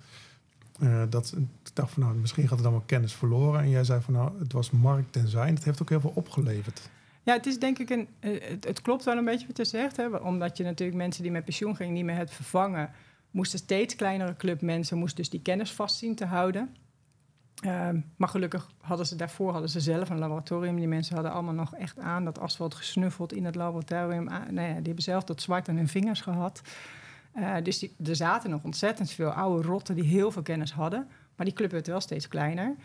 dat, 1.10 1.34
ik 1.38 1.76
dacht 1.76 1.92
van, 1.92 2.04
nou, 2.04 2.16
misschien 2.16 2.48
gaat 2.48 2.58
er 2.58 2.64
dan 2.64 2.72
wel 2.72 2.84
kennis 2.86 3.14
verloren. 3.14 3.62
En 3.62 3.70
jij 3.70 3.84
zei 3.84 4.02
van, 4.02 4.14
nou, 4.14 4.40
het 4.40 4.54
was 4.54 4.72
markt 4.72 5.16
en 5.16 5.28
zijn. 5.28 5.56
Dat 5.56 5.64
heeft 5.64 5.82
ook 5.82 5.90
heel 5.90 6.02
veel 6.02 6.14
opgeleverd. 6.16 6.90
Ja, 7.24 7.34
het 7.34 7.46
is 7.46 7.60
denk 7.60 7.80
ik 7.80 7.90
een. 7.90 8.08
Eh, 8.20 8.50
het, 8.50 8.64
het, 8.64 8.82
klopt 8.82 9.04
wel 9.04 9.18
een 9.18 9.26
beetje 9.26 9.48
wat 9.48 9.58
je 9.58 9.66
zegt. 9.66 9.98
Hè? 9.98 10.06
Omdat 10.08 10.58
je 10.58 10.64
natuurlijk 10.64 10.98
mensen 10.98 11.24
die 11.24 11.32
met 11.32 11.44
pensioen 11.44 11.76
gingen 11.76 11.94
niet 11.94 12.06
meer 12.06 12.16
het 12.16 12.32
vervangen. 12.32 12.90
Moesten 13.32 13.60
steeds 13.60 13.96
kleinere 13.96 14.36
club 14.36 14.62
mensen 14.62 15.06
dus 15.16 15.30
die 15.30 15.42
kennis 15.42 15.72
vast 15.72 15.98
zien 15.98 16.16
te 16.16 16.26
houden. 16.26 16.76
Ehm, 17.62 18.00
maar 18.16 18.30
gelukkig 18.30 18.72
hadden 18.82 19.06
ze 19.06 19.16
daarvoor 19.16 19.52
hadden 19.52 19.70
ze 19.70 19.80
zelf 19.80 20.10
een 20.10 20.18
laboratorium. 20.18 20.76
Die 20.76 20.88
mensen 20.88 21.14
hadden 21.14 21.34
allemaal 21.34 21.54
nog 21.54 21.76
echt 21.76 22.00
aan 22.00 22.26
dat 22.26 22.40
asfalt 22.40 22.76
gesnuffeld 22.76 23.34
in 23.34 23.46
het 23.46 23.56
laboratorium. 23.56 24.28
Ah, 24.28 24.50
nou 24.50 24.68
ja, 24.68 24.74
die 24.74 24.86
hebben 24.86 25.04
zelf 25.04 25.24
dat 25.24 25.42
zwart 25.42 25.70
aan 25.70 25.76
hun 25.76 25.88
vingers 25.88 26.22
gehad. 26.22 26.62
Uh, 27.36 27.56
dus 27.64 27.88
er 28.04 28.16
zaten 28.16 28.50
nog 28.50 28.64
ontzettend 28.64 29.12
veel 29.12 29.30
oude 29.30 29.68
rotten 29.68 29.96
die 29.96 30.04
heel 30.04 30.32
veel 30.32 30.42
kennis 30.42 30.72
hadden. 30.72 31.08
Maar 31.36 31.46
die 31.46 31.56
club 31.56 31.72
werd 31.72 31.88
wel 31.88 32.02
steeds 32.02 32.28
kleiner. 32.28 32.76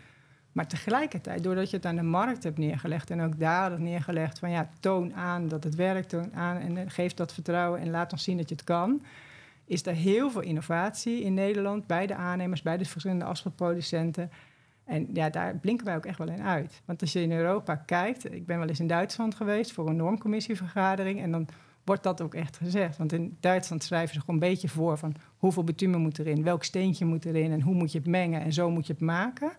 Maar 0.51 0.67
tegelijkertijd, 0.67 1.43
doordat 1.43 1.69
je 1.69 1.75
het 1.75 1.85
aan 1.85 1.95
de 1.95 2.03
markt 2.03 2.43
hebt 2.43 2.57
neergelegd 2.57 3.09
en 3.09 3.21
ook 3.21 3.39
daar 3.39 3.69
hebt 3.69 3.81
neergelegd 3.81 4.39
van 4.39 4.49
ja, 4.49 4.69
toon 4.79 5.13
aan 5.13 5.47
dat 5.47 5.63
het 5.63 5.75
werkt, 5.75 6.09
toon 6.09 6.33
aan 6.33 6.57
en 6.57 6.91
geef 6.91 7.13
dat 7.13 7.33
vertrouwen 7.33 7.79
en 7.79 7.89
laat 7.89 8.11
ons 8.11 8.23
zien 8.23 8.37
dat 8.37 8.49
je 8.49 8.55
het 8.55 8.63
kan, 8.63 9.01
is 9.65 9.85
er 9.85 9.93
heel 9.93 10.31
veel 10.31 10.41
innovatie 10.41 11.23
in 11.23 11.33
Nederland 11.33 11.87
bij 11.87 12.07
de 12.07 12.15
aannemers, 12.15 12.61
bij 12.61 12.77
de 12.77 12.85
verschillende 12.85 13.25
asfaltproducenten. 13.25 14.31
En 14.83 15.07
ja, 15.13 15.29
daar 15.29 15.55
blinken 15.55 15.85
wij 15.85 15.95
ook 15.95 16.05
echt 16.05 16.17
wel 16.17 16.29
in 16.29 16.41
uit. 16.41 16.81
Want 16.85 17.01
als 17.01 17.13
je 17.13 17.21
in 17.21 17.31
Europa 17.31 17.75
kijkt, 17.75 18.33
ik 18.33 18.45
ben 18.45 18.59
wel 18.59 18.67
eens 18.67 18.79
in 18.79 18.87
Duitsland 18.87 19.35
geweest 19.35 19.71
voor 19.71 19.87
een 19.87 19.95
normcommissievergadering 19.95 21.21
en 21.21 21.31
dan 21.31 21.47
wordt 21.87 22.03
dat 22.03 22.21
ook 22.21 22.33
echt 22.33 22.57
gezegd. 22.57 22.97
Want 22.97 23.13
in 23.13 23.37
Duitsland 23.39 23.83
schrijven 23.83 24.13
ze 24.13 24.19
gewoon 24.19 24.35
een 24.35 24.49
beetje 24.49 24.69
voor 24.69 24.97
van 24.97 25.15
hoeveel 25.37 25.63
bitumen 25.63 25.99
moet 25.99 26.19
erin, 26.19 26.43
welk 26.43 26.63
steentje 26.63 27.05
moet 27.05 27.25
erin 27.25 27.51
en 27.51 27.61
hoe 27.61 27.75
moet 27.75 27.91
je 27.91 27.97
het 27.97 28.07
mengen 28.07 28.41
en 28.41 28.53
zo 28.53 28.69
moet 28.69 28.87
je 28.87 28.93
het 28.93 29.01
maken 29.01 29.51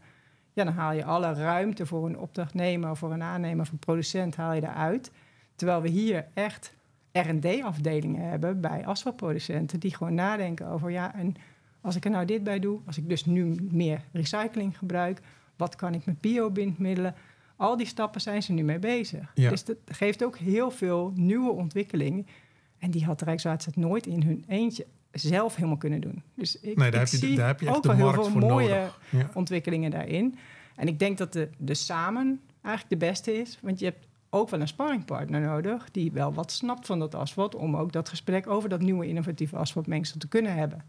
ja, 0.59 0.65
dan 0.65 0.73
haal 0.73 0.93
je 0.93 1.05
alle 1.05 1.33
ruimte 1.33 1.87
voor 1.87 2.07
een 2.07 2.19
opdrachtnemer, 2.19 2.97
voor 2.97 3.13
een 3.13 3.23
aannemer, 3.23 3.65
voor 3.65 3.75
een 3.75 3.81
producent, 3.81 4.37
haal 4.37 4.53
je 4.53 4.63
eruit. 4.63 5.11
Terwijl 5.57 5.81
we 5.81 5.89
hier 5.89 6.27
echt 6.35 6.75
R&D-afdelingen 7.13 8.29
hebben 8.29 8.61
bij 8.61 8.87
asfaltproducenten 8.87 9.81
die 9.81 9.95
gewoon 9.95 10.15
nadenken 10.15 10.67
over, 10.67 10.91
ja, 10.91 11.15
en 11.15 11.35
als 11.81 11.97
ik 11.97 12.05
er 12.05 12.11
nou 12.11 12.25
dit 12.25 12.43
bij 12.45 12.59
doe, 12.59 12.81
als 12.87 12.99
ik 12.99 13.09
dus 13.09 13.25
nu 13.25 13.57
meer 13.71 14.05
recycling 14.13 14.79
gebruik, 14.79 15.21
wat 15.57 15.77
kan 15.77 15.95
ik 15.95 16.07
met 16.07 16.21
biobindmiddelen? 16.21 17.15
Al 17.59 17.77
die 17.77 17.87
stappen 17.87 18.21
zijn 18.21 18.43
ze 18.43 18.53
nu 18.53 18.63
mee 18.63 18.79
bezig. 18.79 19.31
Ja. 19.35 19.51
Dus 19.51 19.65
dat 19.65 19.77
geeft 19.85 20.25
ook 20.25 20.37
heel 20.39 20.71
veel 20.71 21.13
nieuwe 21.15 21.51
ontwikkelingen. 21.51 22.27
En 22.79 22.91
die 22.91 23.05
had 23.05 23.23
Rijkswaterstaat 23.23 23.77
nooit 23.77 24.07
in 24.07 24.23
hun 24.23 24.45
eentje 24.49 24.87
zelf 25.13 25.55
helemaal 25.55 25.77
kunnen 25.77 26.01
doen. 26.01 26.23
Dus 26.35 26.61
ik, 26.61 26.77
nee, 26.77 26.91
daar 26.91 27.01
heb 27.01 27.09
je, 27.09 27.17
zie 27.17 27.37
daar 27.37 27.47
heb 27.47 27.61
je 27.61 27.67
echt 27.67 27.77
ook 27.77 27.85
wel 27.85 28.13
heel 28.13 28.25
veel 28.25 28.39
mooie 28.39 28.91
ontwikkelingen 29.35 29.91
daarin. 29.91 30.39
En 30.77 30.89
ik 30.89 30.99
denk 30.99 31.19
dat 31.19 31.33
de, 31.33 31.49
de 31.57 31.75
samen 31.75 32.41
eigenlijk 32.63 33.01
de 33.01 33.07
beste 33.07 33.41
is. 33.41 33.59
Want 33.63 33.79
je 33.79 33.85
hebt 33.85 34.07
ook 34.31 34.51
wel 34.51 34.61
een 34.61 34.69
sparringpartner 34.69 35.41
nodig... 35.41 35.91
die 35.91 36.13
wel 36.13 36.33
wat 36.33 36.53
snapt 36.53 36.87
van 36.87 36.99
dat 36.99 37.15
asfalt... 37.15 37.55
om 37.55 37.77
ook 37.77 37.93
dat 37.93 38.09
gesprek 38.09 38.47
over 38.47 38.69
dat 38.69 38.81
nieuwe 38.81 39.07
innovatieve 39.07 39.57
asfaltmengsel 39.57 40.19
te 40.19 40.29
kunnen 40.29 40.55
hebben. 40.55 40.85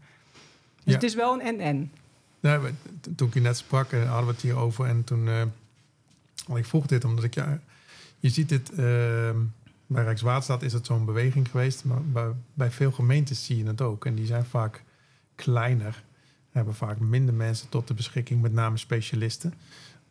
Dus 0.84 0.94
het 0.94 1.02
is 1.02 1.14
wel 1.14 1.32
een 1.32 1.40
en-en. 1.40 1.92
Nee, 2.40 2.58
toen 3.16 3.28
ik 3.28 3.34
je 3.34 3.40
net 3.40 3.56
sprak, 3.56 3.92
eh, 3.92 4.08
hadden 4.08 4.26
we 4.26 4.32
het 4.32 4.42
hierover. 4.42 4.86
En 4.86 5.04
toen... 5.04 5.26
Uh, 5.26 5.42
ik 6.54 6.66
vroeg 6.66 6.86
dit 6.86 7.04
omdat 7.04 7.24
ik... 7.24 7.34
Ja, 7.34 7.60
je 8.18 8.28
ziet 8.28 8.48
dit... 8.48 8.70
Uh, 8.70 8.78
bij 9.86 10.04
Rijkswaterstaat 10.04 10.62
is 10.62 10.72
het 10.72 10.86
zo'n 10.86 11.04
beweging 11.04 11.50
geweest, 11.50 11.84
maar 11.84 12.02
bij, 12.02 12.30
bij, 12.54 12.70
veel 12.70 12.92
gemeentes 12.92 13.44
zie 13.44 13.56
je 13.56 13.64
het 13.64 13.80
ook. 13.80 14.06
En 14.06 14.14
die 14.14 14.26
zijn 14.26 14.44
vaak 14.44 14.84
kleiner, 15.34 16.02
hebben 16.50 16.74
vaak 16.74 16.98
minder 16.98 17.34
mensen 17.34 17.68
tot 17.68 17.88
de 17.88 17.94
beschikking, 17.94 18.42
met 18.42 18.52
name 18.52 18.76
specialisten. 18.76 19.54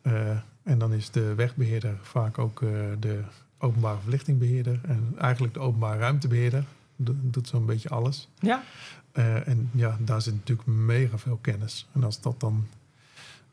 Uh, 0.02 0.30
en 0.62 0.78
dan 0.78 0.92
is 0.92 1.10
de 1.10 1.34
wegbeheerder 1.34 1.98
vaak 2.02 2.38
ook 2.38 2.60
uh, 2.60 2.70
de 2.98 3.22
openbare 3.58 4.00
verlichtingbeheerder 4.00 4.80
en 4.82 5.14
eigenlijk 5.18 5.54
de 5.54 5.60
openbare 5.60 5.98
ruimtebeheerder. 5.98 6.64
doet 6.96 7.48
zo'n 7.48 7.66
beetje 7.66 7.88
alles. 7.88 8.28
Ja. 8.38 8.62
Uh, 9.14 9.48
en 9.48 9.70
ja, 9.72 9.96
daar 10.00 10.22
zit 10.22 10.34
natuurlijk 10.34 10.68
mega 10.68 11.18
veel 11.18 11.38
kennis. 11.40 11.88
En 11.92 12.04
als 12.04 12.20
dat 12.20 12.40
dan 12.40 12.66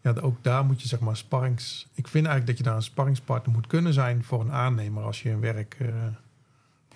ja, 0.02 0.14
ook 0.22 0.44
daar 0.44 0.66
moet 0.66 0.82
je 0.82 0.88
zeg 0.88 1.00
maar 1.00 1.18
sparrings. 1.18 1.88
Ik 1.94 2.08
vind 2.08 2.26
eigenlijk 2.26 2.48
dat 2.48 2.58
je 2.58 2.64
daar 2.64 2.76
een 2.76 2.92
sparringspartner 2.92 3.56
moet 3.56 3.68
kunnen 3.68 3.94
zijn 3.94 4.24
voor 4.24 4.42
een 4.42 4.52
aannemer 4.52 5.04
als 5.04 5.22
je 5.22 5.30
een 5.30 5.40
werk. 5.40 5.78
Uh, 5.82 5.88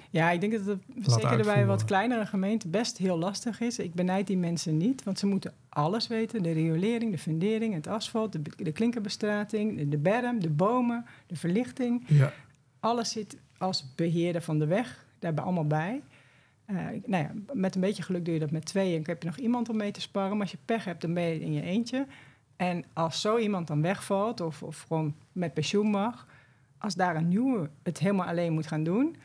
ja, 0.10 0.32
ik 0.32 0.42
denk 0.42 0.52
dat 0.52 0.66
het 0.66 1.12
zeker 1.12 1.44
bij 1.44 1.66
wat 1.66 1.86
kleinere 1.86 2.26
gemeenten 2.26 2.70
best 2.70 2.98
heel 2.98 3.18
lastig 3.18 3.60
is. 3.60 3.80
Ik 3.80 3.94
benijd 3.94 4.28
die 4.28 4.38
mensen 4.38 4.78
niet, 4.78 5.04
want 5.04 5.20
ze 5.20 5.26
moeten 5.26 5.54
alles 5.70 6.08
weten: 6.08 6.44
de 6.44 6.52
riolering, 6.52 7.12
de 7.12 7.18
fundering, 7.18 7.74
het 7.74 7.88
asfalt, 7.88 8.32
de, 8.32 8.42
de 8.58 8.72
klinkerbestrating, 8.72 9.90
de 9.90 9.98
berm, 9.98 10.40
de 10.40 10.50
bomen, 10.50 11.06
de 11.28 11.36
verlichting. 11.36 12.04
Ja. 12.08 12.34
Alles 12.80 13.12
zit 13.12 13.38
als 13.58 13.94
beheerder 13.96 14.42
van 14.42 14.60
de 14.60 14.66
weg 14.66 15.06
daarbij 15.20 15.44
allemaal 15.44 15.68
bij. 15.68 16.02
Uh, 16.68 16.78
nou 17.06 17.24
ja, 17.24 17.32
met 17.54 17.76
een 17.76 17.82
beetje 17.82 18.04
geluk 18.04 18.26
doe 18.26 18.34
je 18.34 18.40
dat 18.40 18.52
met 18.52 18.66
twee 18.66 18.96
en 18.96 19.04
heb 19.06 19.22
je 19.22 19.28
nog 19.28 19.38
iemand 19.38 19.70
om 19.70 19.78
mee 19.78 19.92
te 19.92 20.02
sparren. 20.02 20.32
Maar 20.32 20.42
als 20.42 20.52
je 20.52 20.58
pech 20.66 20.86
hebt, 20.86 21.02
dan 21.02 21.14
ben 21.14 21.24
je 21.24 21.40
in 21.40 21.54
je 21.54 21.62
eentje. 21.62 22.08
En 22.62 22.84
als 22.94 23.22
zo 23.22 23.38
iemand 23.38 23.68
dan 23.68 23.82
wegvalt 23.82 24.42
of, 24.42 24.64
of 24.64 24.86
gewoon 24.88 25.16
met 25.32 25.54
pensioen 25.54 25.90
mag, 25.90 26.28
als 26.78 26.96
daar 26.96 27.16
een 27.16 27.28
nieuwe 27.28 27.70
het 27.84 27.98
helemaal 27.98 28.28
alleen 28.28 28.54
moet 28.54 28.68
gaan 28.68 28.84
doen, 28.84 29.16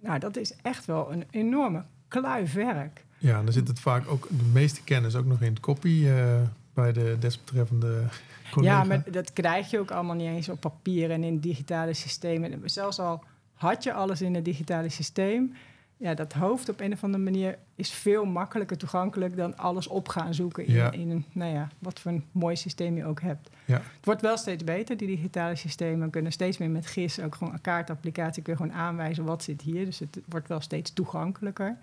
nou, 0.00 0.18
dat 0.18 0.36
is 0.36 0.54
echt 0.62 0.84
wel 0.84 1.12
een 1.12 1.24
enorme 1.30 1.84
kluif 2.08 2.52
werk. 2.52 3.04
Ja, 3.18 3.38
en 3.38 3.44
dan 3.44 3.52
zit 3.52 3.68
het 3.68 3.80
vaak 3.80 4.08
ook, 4.08 4.28
de 4.28 4.50
meeste 4.52 4.82
kennis 4.82 5.14
ook 5.14 5.24
nog 5.24 5.42
in 5.42 5.50
het 5.50 5.60
kopie 5.60 6.04
uh, 6.04 6.40
bij 6.74 6.92
de 6.92 7.16
desbetreffende 7.20 8.02
collega. 8.50 8.78
Ja, 8.78 8.84
maar 8.84 9.10
dat 9.10 9.32
krijg 9.32 9.70
je 9.70 9.78
ook 9.78 9.90
allemaal 9.90 10.16
niet 10.16 10.28
eens 10.28 10.48
op 10.48 10.60
papier 10.60 11.10
en 11.10 11.24
in 11.24 11.38
digitale 11.38 11.94
systemen. 11.94 12.60
Zelfs 12.64 12.98
al 12.98 13.24
had 13.54 13.82
je 13.82 13.92
alles 13.92 14.22
in 14.22 14.34
het 14.34 14.44
digitale 14.44 14.88
systeem, 14.88 15.54
ja, 16.00 16.14
dat 16.14 16.32
hoofd 16.32 16.68
op 16.68 16.80
een 16.80 16.92
of 16.92 17.04
andere 17.04 17.24
manier 17.24 17.58
is 17.74 17.90
veel 17.90 18.24
makkelijker 18.24 18.76
toegankelijk 18.76 19.36
dan 19.36 19.56
alles 19.56 19.86
op 19.86 20.08
gaan 20.08 20.34
zoeken 20.34 20.66
in, 20.66 20.92
in 20.92 21.10
een, 21.10 21.24
nou 21.32 21.52
ja, 21.52 21.68
wat 21.78 22.00
voor 22.00 22.10
een 22.10 22.24
mooi 22.32 22.56
systeem 22.56 22.96
je 22.96 23.04
ook 23.04 23.20
hebt. 23.20 23.50
Ja. 23.64 23.74
Het 23.74 24.04
wordt 24.04 24.20
wel 24.20 24.36
steeds 24.36 24.64
beter, 24.64 24.96
die 24.96 25.06
digitale 25.06 25.56
systemen 25.56 26.10
kunnen 26.10 26.32
steeds 26.32 26.58
meer 26.58 26.70
met 26.70 26.86
GIS, 26.86 27.20
ook 27.20 27.34
gewoon 27.34 27.52
een 27.52 27.60
kaartapplicatie, 27.60 28.42
kun 28.42 28.52
je 28.52 28.58
gewoon 28.58 28.76
aanwijzen 28.76 29.24
wat 29.24 29.42
zit 29.42 29.62
hier. 29.62 29.84
Dus 29.84 29.98
het 29.98 30.20
wordt 30.28 30.48
wel 30.48 30.60
steeds 30.60 30.92
toegankelijker. 30.92 31.76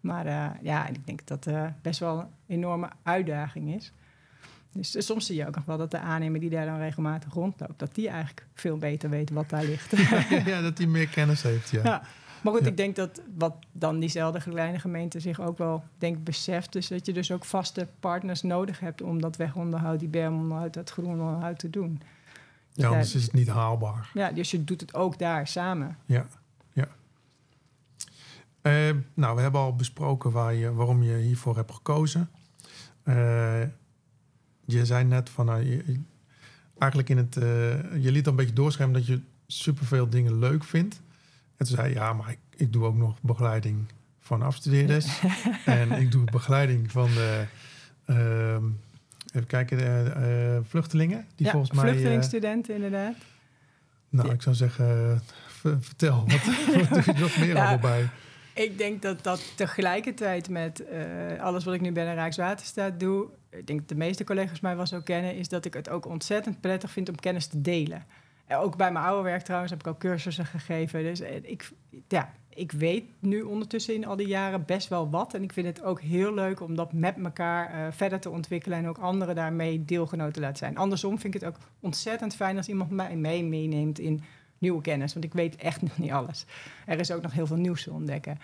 Maar 0.00 0.26
uh, 0.26 0.46
ja, 0.62 0.86
ik 0.86 1.06
denk 1.06 1.26
dat 1.26 1.44
dat 1.44 1.54
uh, 1.54 1.66
best 1.82 2.00
wel 2.00 2.18
een 2.18 2.26
enorme 2.46 2.88
uitdaging 3.02 3.74
is. 3.74 3.92
Dus 4.72 4.96
uh, 4.96 5.02
soms 5.02 5.26
zie 5.26 5.36
je 5.36 5.46
ook 5.46 5.54
nog 5.54 5.64
wel 5.64 5.78
dat 5.78 5.90
de 5.90 5.98
aannemer 5.98 6.40
die 6.40 6.50
daar 6.50 6.66
dan 6.66 6.78
regelmatig 6.78 7.32
rondloopt, 7.32 7.78
dat 7.78 7.94
die 7.94 8.08
eigenlijk 8.08 8.46
veel 8.54 8.76
beter 8.76 9.10
weet 9.10 9.30
wat 9.30 9.48
daar 9.48 9.64
ligt. 9.64 9.96
ja, 10.46 10.60
dat 10.60 10.76
die 10.76 10.88
meer 10.88 11.08
kennis 11.08 11.42
heeft, 11.42 11.70
ja. 11.70 12.02
Maar 12.42 12.52
goed, 12.52 12.66
ik 12.66 12.76
denk 12.76 12.96
dat 12.96 13.22
wat 13.36 13.54
dan 13.72 14.00
diezelfde 14.00 14.40
kleine 14.40 14.78
gemeente 14.78 15.20
zich 15.20 15.40
ook 15.40 15.58
wel 15.58 15.84
denk 15.98 16.24
beseft, 16.24 16.74
is 16.74 16.88
dat 16.88 17.06
je 17.06 17.12
dus 17.12 17.30
ook 17.30 17.44
vaste 17.44 17.88
partners 18.00 18.42
nodig 18.42 18.80
hebt 18.80 19.02
om 19.02 19.20
dat 19.20 19.36
wegonderhoud, 19.36 19.98
die 19.98 20.08
bermonderhoud, 20.08 20.74
dat 20.74 20.90
groenonderhoud 20.90 21.58
te 21.58 21.70
doen. 21.70 22.02
Ja, 22.72 22.88
anders 22.88 23.14
is 23.14 23.22
het 23.22 23.32
niet 23.32 23.48
haalbaar. 23.48 24.10
Ja, 24.14 24.32
dus 24.32 24.50
je 24.50 24.64
doet 24.64 24.80
het 24.80 24.94
ook 24.94 25.18
daar 25.18 25.46
samen. 25.46 25.96
Ja, 26.06 26.26
ja. 26.72 26.88
Uh, 28.62 28.96
nou, 29.14 29.36
we 29.36 29.42
hebben 29.42 29.60
al 29.60 29.76
besproken 29.76 30.30
waar 30.30 30.54
je, 30.54 30.72
waarom 30.72 31.02
je 31.02 31.16
hiervoor 31.16 31.56
hebt 31.56 31.72
gekozen. 31.72 32.30
Uh, 33.04 33.60
je 34.64 34.86
zei 34.86 35.04
net 35.04 35.30
van, 35.30 35.46
nou, 35.46 35.62
je, 35.62 36.00
eigenlijk 36.78 37.10
in 37.10 37.16
het, 37.16 37.36
uh, 37.36 37.44
je 38.02 38.12
liet 38.12 38.26
een 38.26 38.36
beetje 38.36 38.52
doorschemmen 38.52 38.98
dat 38.98 39.06
je 39.06 39.20
superveel 39.46 40.08
dingen 40.08 40.38
leuk 40.38 40.64
vindt. 40.64 41.02
En 41.62 41.68
toen 41.68 41.76
zei 41.76 41.92
hij, 41.94 42.02
ja, 42.02 42.12
maar 42.12 42.30
ik, 42.30 42.38
ik 42.56 42.72
doe 42.72 42.84
ook 42.84 42.96
nog 42.96 43.20
begeleiding 43.20 43.86
van 44.20 44.42
afstudeerders. 44.42 45.20
en 45.64 45.92
ik 45.92 46.10
doe 46.10 46.24
begeleiding 46.24 46.90
van 46.90 47.06
de, 47.06 47.44
ehm, 48.06 48.64
even 49.32 49.46
kijken, 49.46 49.78
de 49.78 49.84
eh, 49.84 50.68
vluchtelingen. 50.68 51.26
Die 51.36 51.46
ja, 51.46 51.52
volgens 51.52 51.72
mij... 51.72 51.84
eh, 51.84 51.90
vluchtelingstudenten 51.90 52.74
inderdaad. 52.74 53.14
nou, 54.08 54.28
Ja. 54.28 54.34
ik 54.34 54.42
zou 54.42 54.54
zeggen, 54.54 55.22
vertel, 55.80 56.24
wat, 56.26 56.44
wat 56.88 57.04
doe 57.04 57.14
je 57.14 57.20
nog 57.20 57.36
meer 57.36 57.54
Ja. 57.54 57.78
bij? 57.78 58.08
Ik 58.54 58.78
denk 58.78 59.02
dat 59.02 59.22
dat 59.22 59.52
tegelijkertijd 59.56 60.48
met 60.48 60.84
eh, 60.84 61.40
alles 61.40 61.64
wat 61.64 61.74
ik 61.74 61.80
nu 61.80 61.92
bij 61.92 62.04
de 62.04 62.12
Rijkswaterstaat 62.12 63.00
doe... 63.00 63.28
ik 63.50 63.66
denk 63.66 63.78
dat 63.78 63.88
de 63.88 63.94
meeste 63.94 64.24
collega's 64.24 64.60
mij 64.60 64.76
wel 64.76 64.86
zo 64.86 65.00
kennen... 65.00 65.36
is 65.36 65.48
dat 65.48 65.64
ik 65.64 65.74
het 65.74 65.88
ook 65.88 66.06
ontzettend 66.06 66.60
prettig 66.60 66.90
vind 66.90 67.08
om 67.08 67.14
kennis 67.14 67.46
te 67.46 67.60
delen. 67.60 68.04
Ook 68.48 68.76
bij 68.76 68.92
mijn 68.92 69.04
oude 69.04 69.22
werk 69.22 69.42
trouwens 69.42 69.70
heb 69.70 69.80
ik 69.80 69.86
ook 69.86 69.98
cursussen 69.98 70.46
gegeven. 70.46 71.02
Dus 71.02 71.20
eh, 71.20 71.36
ik, 71.42 71.70
ja, 72.08 72.32
ik 72.48 72.72
weet 72.72 73.04
nu 73.18 73.42
ondertussen 73.42 73.94
in 73.94 74.06
al 74.06 74.16
die 74.16 74.26
jaren 74.26 74.64
best 74.64 74.88
wel 74.88 75.10
wat. 75.10 75.34
En 75.34 75.42
ik 75.42 75.52
vind 75.52 75.66
het 75.66 75.82
ook 75.82 76.00
heel 76.00 76.34
leuk 76.34 76.60
om 76.60 76.74
dat 76.74 76.92
met 76.92 77.16
elkaar 77.24 77.70
eh, 77.70 77.92
verder 77.92 78.20
te 78.20 78.30
ontwikkelen... 78.30 78.78
en 78.78 78.88
ook 78.88 78.98
anderen 78.98 79.34
daarmee 79.34 79.84
deelgenoten 79.84 80.32
te 80.32 80.40
laten 80.40 80.56
zijn. 80.56 80.76
Andersom 80.76 81.18
vind 81.18 81.34
ik 81.34 81.40
het 81.40 81.48
ook 81.48 81.58
ontzettend 81.80 82.34
fijn 82.34 82.56
als 82.56 82.68
iemand 82.68 82.90
mij 82.90 83.16
mee 83.16 83.44
meeneemt... 83.44 83.98
in 83.98 84.22
nieuwe 84.58 84.82
kennis, 84.82 85.12
want 85.12 85.24
ik 85.24 85.32
weet 85.32 85.56
echt 85.56 85.82
nog 85.88 85.98
niet 85.98 86.12
alles. 86.12 86.44
Er 86.86 87.00
is 87.00 87.10
ook 87.10 87.22
nog 87.22 87.32
heel 87.32 87.46
veel 87.46 87.56
nieuws 87.56 87.82
te 87.82 87.92
ontdekken. 87.92 88.38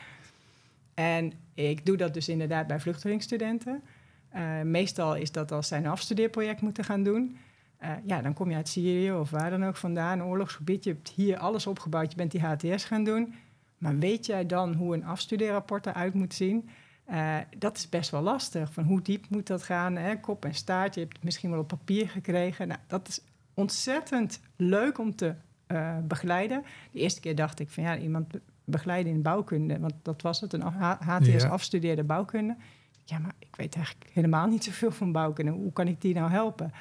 En 0.94 1.32
ik 1.54 1.86
doe 1.86 1.96
dat 1.96 2.14
dus 2.14 2.28
inderdaad 2.28 2.66
bij 2.66 2.80
vluchtelingstudenten. 2.80 3.82
Eh, 4.28 4.60
meestal 4.62 5.16
is 5.16 5.32
dat 5.32 5.52
als 5.52 5.68
zij 5.68 5.78
een 5.78 5.86
afstudeerproject 5.86 6.60
moeten 6.60 6.84
gaan 6.84 7.02
doen. 7.02 7.36
Eh, 7.78 7.90
ja, 8.04 8.22
dan 8.22 8.34
kom 8.34 8.50
je 8.50 8.56
uit 8.56 8.68
Syrië 8.68 9.12
of 9.12 9.30
waar 9.30 9.50
dan 9.50 9.64
ook 9.64 9.76
vandaan, 9.76 10.18
een 10.18 10.24
oorlogsgebied. 10.26 10.84
Je 10.84 10.90
hebt 10.90 11.08
hier 11.08 11.36
alles 11.38 11.66
opgebouwd, 11.66 12.10
je 12.10 12.16
bent 12.16 12.30
die 12.30 12.40
HTS 12.40 12.84
gaan 12.84 13.04
doen. 13.04 13.34
Maar 13.78 13.98
weet 13.98 14.26
jij 14.26 14.46
dan 14.46 14.74
hoe 14.74 14.94
een 14.94 15.04
afstudeerrapport 15.04 15.86
eruit 15.86 16.14
moet 16.14 16.34
zien? 16.34 16.68
Eh, 17.04 17.36
dat 17.58 17.76
is 17.76 17.88
best 17.88 18.10
wel 18.10 18.22
lastig. 18.22 18.72
Van 18.72 18.84
hoe 18.84 19.02
diep 19.02 19.24
moet 19.28 19.46
dat 19.46 19.62
gaan? 19.62 19.96
Hè? 19.96 20.16
Kop 20.20 20.44
en 20.44 20.54
staart, 20.54 20.94
je 20.94 21.00
hebt 21.00 21.12
het 21.12 21.22
misschien 21.24 21.50
wel 21.50 21.58
op 21.60 21.68
papier 21.68 22.08
gekregen. 22.08 22.68
Nou, 22.68 22.80
dat 22.86 23.08
is 23.08 23.20
ontzettend 23.54 24.40
leuk 24.56 24.98
om 24.98 25.16
te 25.16 25.34
eh, 25.66 25.96
begeleiden. 26.02 26.62
De 26.90 26.98
eerste 26.98 27.20
keer 27.20 27.34
dacht 27.34 27.60
ik 27.60 27.68
van 27.70 27.82
ja, 27.82 27.96
iemand 27.98 28.28
be- 28.28 28.40
begeleiden 28.64 29.12
in 29.12 29.22
bouwkunde, 29.22 29.78
want 29.78 29.92
dat 30.02 30.22
was 30.22 30.40
het, 30.40 30.52
een 30.52 30.62
HTS 30.62 31.42
Ja. 31.42 31.48
afstudeerde 31.48 32.04
bouwkunde. 32.04 32.56
Ja, 33.04 33.18
maar 33.18 33.32
ik 33.38 33.56
weet 33.56 33.74
eigenlijk 33.74 34.10
helemaal 34.12 34.46
niet 34.46 34.64
zoveel 34.64 34.90
van 34.90 35.12
bouwkunde. 35.12 35.50
Hoe 35.52 35.72
kan 35.72 35.88
ik 35.88 36.00
die 36.00 36.14
nou 36.14 36.30
helpen? 36.30 36.72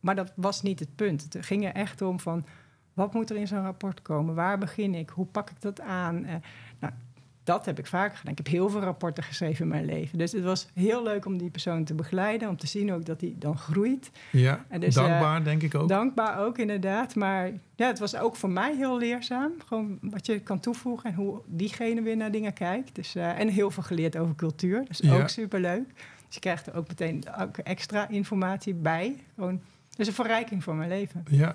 Maar 0.00 0.14
dat 0.14 0.32
was 0.34 0.62
niet 0.62 0.78
het 0.78 0.96
punt. 0.96 1.22
Het 1.32 1.46
ging 1.46 1.64
er 1.66 1.72
echt 1.74 2.02
om 2.02 2.20
van 2.20 2.44
wat 2.94 3.14
moet 3.14 3.30
er 3.30 3.36
in 3.36 3.46
zo'n 3.46 3.62
rapport 3.62 4.02
komen? 4.02 4.34
Waar 4.34 4.58
begin 4.58 4.94
ik? 4.94 5.08
Hoe 5.08 5.26
pak 5.26 5.50
ik 5.50 5.60
dat 5.60 5.80
aan? 5.80 6.24
Eh, 6.24 6.34
nou, 6.78 6.92
dat 7.44 7.66
heb 7.66 7.78
ik 7.78 7.86
vaker 7.86 8.16
gedaan. 8.16 8.32
Ik 8.32 8.38
heb 8.38 8.46
heel 8.46 8.68
veel 8.70 8.80
rapporten 8.80 9.22
geschreven 9.22 9.62
in 9.64 9.68
mijn 9.70 9.84
leven. 9.84 10.18
Dus 10.18 10.32
het 10.32 10.44
was 10.44 10.68
heel 10.74 11.02
leuk 11.02 11.24
om 11.26 11.38
die 11.38 11.50
persoon 11.50 11.84
te 11.84 11.94
begeleiden, 11.94 12.48
om 12.48 12.56
te 12.56 12.66
zien 12.66 12.92
ook 12.92 13.04
dat 13.04 13.20
hij 13.20 13.34
dan 13.38 13.58
groeit. 13.58 14.10
Ja, 14.32 14.64
En 14.68 14.80
dus, 14.80 14.96
eh, 14.96 15.04
dankbaar 15.04 15.44
denk 15.44 15.62
ik 15.62 15.74
ook. 15.74 15.88
Dankbaar 15.88 16.38
ook, 16.38 16.58
inderdaad. 16.58 17.14
Maar 17.14 17.50
ja, 17.76 17.86
het 17.86 17.98
was 17.98 18.16
ook 18.16 18.36
voor 18.36 18.50
mij 18.50 18.76
heel 18.76 18.98
leerzaam. 18.98 19.52
Gewoon 19.66 19.98
wat 20.00 20.26
je 20.26 20.38
kan 20.40 20.60
toevoegen 20.60 21.10
en 21.10 21.16
hoe 21.16 21.40
diegene 21.46 22.02
weer 22.02 22.16
naar 22.16 22.30
dingen 22.30 22.52
kijkt. 22.52 22.94
Dus, 22.94 23.14
eh, 23.14 23.38
en 23.38 23.48
heel 23.48 23.70
veel 23.70 23.82
geleerd 23.82 24.16
over 24.16 24.34
cultuur. 24.34 24.84
Dus 24.88 24.98
Ja. 24.98 25.20
ook 25.20 25.28
superleuk. 25.28 25.88
Dus 26.26 26.34
je 26.34 26.40
krijgt 26.40 26.66
er 26.66 26.74
ook 26.74 26.88
meteen 26.88 27.24
extra 27.62 28.08
informatie 28.08 28.74
bij. 28.74 29.16
Gewoon, 29.34 29.60
dus 30.00 30.08
een 30.08 30.24
verrijking 30.24 30.62
voor 30.64 30.74
mijn 30.74 30.88
leven. 30.88 31.24
Ja, 31.30 31.54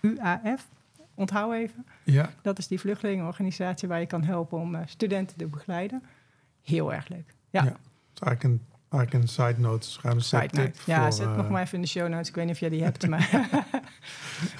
UAF, 0.00 0.66
onthoud 1.14 1.52
even. 1.54 1.86
ja, 2.04 2.30
Dat 2.42 2.58
is 2.58 2.66
die 2.68 2.80
vluchtelingenorganisatie 2.80 3.88
waar 3.88 4.00
je 4.00 4.06
kan 4.06 4.22
helpen 4.24 4.58
om 4.58 4.74
eh, 4.74 4.80
studenten 4.86 5.36
te 5.36 5.46
begeleiden. 5.46 6.02
Heel 6.62 6.92
erg 6.92 7.08
leuk. 7.08 7.34
Ja, 7.50 7.62
Ja. 7.64 7.76
dat 8.14 8.28
eigenlijk 8.28 8.42
een, 8.42 8.66
eigenlijk 8.90 9.22
een 9.24 9.28
side 9.28 9.60
note. 9.60 9.90
Schuine 9.90 10.20
Side 10.20 10.46
tip 10.48 10.54
note. 10.64 10.78
Ja, 10.86 11.02
voor, 11.02 11.12
zet 11.12 11.26
eh, 11.26 11.36
nog 11.36 11.48
maar 11.48 11.62
even 11.62 11.74
in 11.74 11.82
de 11.82 11.88
show 11.88 12.08
notes. 12.08 12.28
Ik 12.28 12.34
weet 12.34 12.44
niet 12.44 12.54
of 12.54 12.60
jij 12.60 12.68
die 12.68 12.82
hebt, 12.82 13.08
maar 13.12 13.30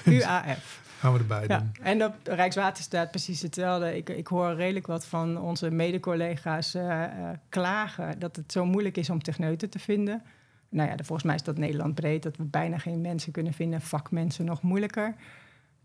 UAF. 0.05 0.85
Gaan 0.99 1.13
we 1.13 1.19
erbij 1.19 1.43
Ja, 1.47 1.57
doen. 1.57 1.71
en 1.81 2.03
op 2.05 2.15
Rijkswaterstaat 2.23 3.09
precies 3.11 3.41
hetzelfde. 3.41 3.95
Ik, 3.97 4.09
ik 4.09 4.27
hoor 4.27 4.53
redelijk 4.53 4.87
wat 4.87 5.05
van 5.05 5.37
onze 5.41 5.71
mede-collega's 5.71 6.73
eh, 6.73 7.03
klagen 7.49 8.19
dat 8.19 8.35
het 8.35 8.51
zo 8.51 8.65
moeilijk 8.65 8.97
is 8.97 9.09
om 9.09 9.21
techneuten 9.21 9.69
te 9.69 9.79
vinden. 9.79 10.23
Nou 10.69 10.89
ja, 10.89 10.95
volgens 10.95 11.23
mij 11.23 11.35
is 11.35 11.43
dat 11.43 11.57
Nederland 11.57 11.95
breed, 11.95 12.23
dat 12.23 12.37
we 12.37 12.43
bijna 12.43 12.77
geen 12.77 13.01
mensen 13.01 13.31
kunnen 13.31 13.53
vinden, 13.53 13.81
vakmensen 13.81 14.45
nog 14.45 14.61
moeilijker. 14.61 15.15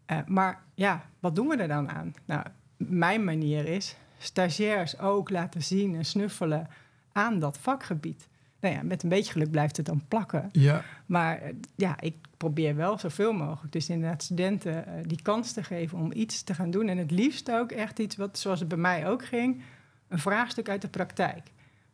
Eh, 0.07 0.19
maar 0.27 0.63
ja, 0.75 1.05
wat 1.21 1.35
doen 1.35 1.49
we 1.49 1.57
er 1.57 1.69
dan 1.69 1.91
aan? 1.91 2.15
Nou, 2.25 2.47
mijn 2.77 3.25
manier 3.25 3.67
is 3.67 3.97
stagiairs 4.19 4.99
ook 4.99 5.31
laten 5.31 5.63
zien 5.63 5.95
en 5.95 6.05
snuffelen 6.05 6.69
aan 7.13 7.39
dat 7.39 7.59
vakgebied. 7.59 8.29
Nou 8.61 8.75
ja, 8.75 8.83
met 8.83 9.03
een 9.03 9.09
beetje 9.09 9.33
geluk 9.33 9.51
blijft 9.51 9.77
het 9.77 9.87
dan 9.87 10.05
plakken. 10.09 10.49
Ja, 10.53 10.85
Maar 11.07 11.39
eh, 11.39 11.53
ja, 11.77 12.01
ik 12.01 12.15
probeer 12.37 12.77
wel 12.77 12.99
zoveel 12.99 13.33
mogelijk. 13.33 13.73
Dus 13.73 13.89
inderdaad 13.89 14.23
studenten 14.23 14.87
eh, 14.87 14.93
die 15.07 15.23
kans 15.23 15.53
te 15.53 15.63
geven 15.63 15.99
om 15.99 16.13
iets 16.13 16.43
te 16.43 16.55
gaan 16.55 16.71
doen. 16.71 16.89
En 16.89 16.99
het 16.99 17.11
liefst 17.11 17.51
ook 17.51 17.73
echt 17.73 17.99
iets 17.99 18.17
wat, 18.17 18.39
zoals 18.39 18.61
het 18.61 18.69
bij 18.69 18.79
mij 18.79 19.09
ook 19.09 19.25
ging, 19.25 19.63
een 20.09 20.19
vraagstuk 20.19 20.69
uit 20.69 20.83
de 20.83 20.89
praktijk. 20.89 21.51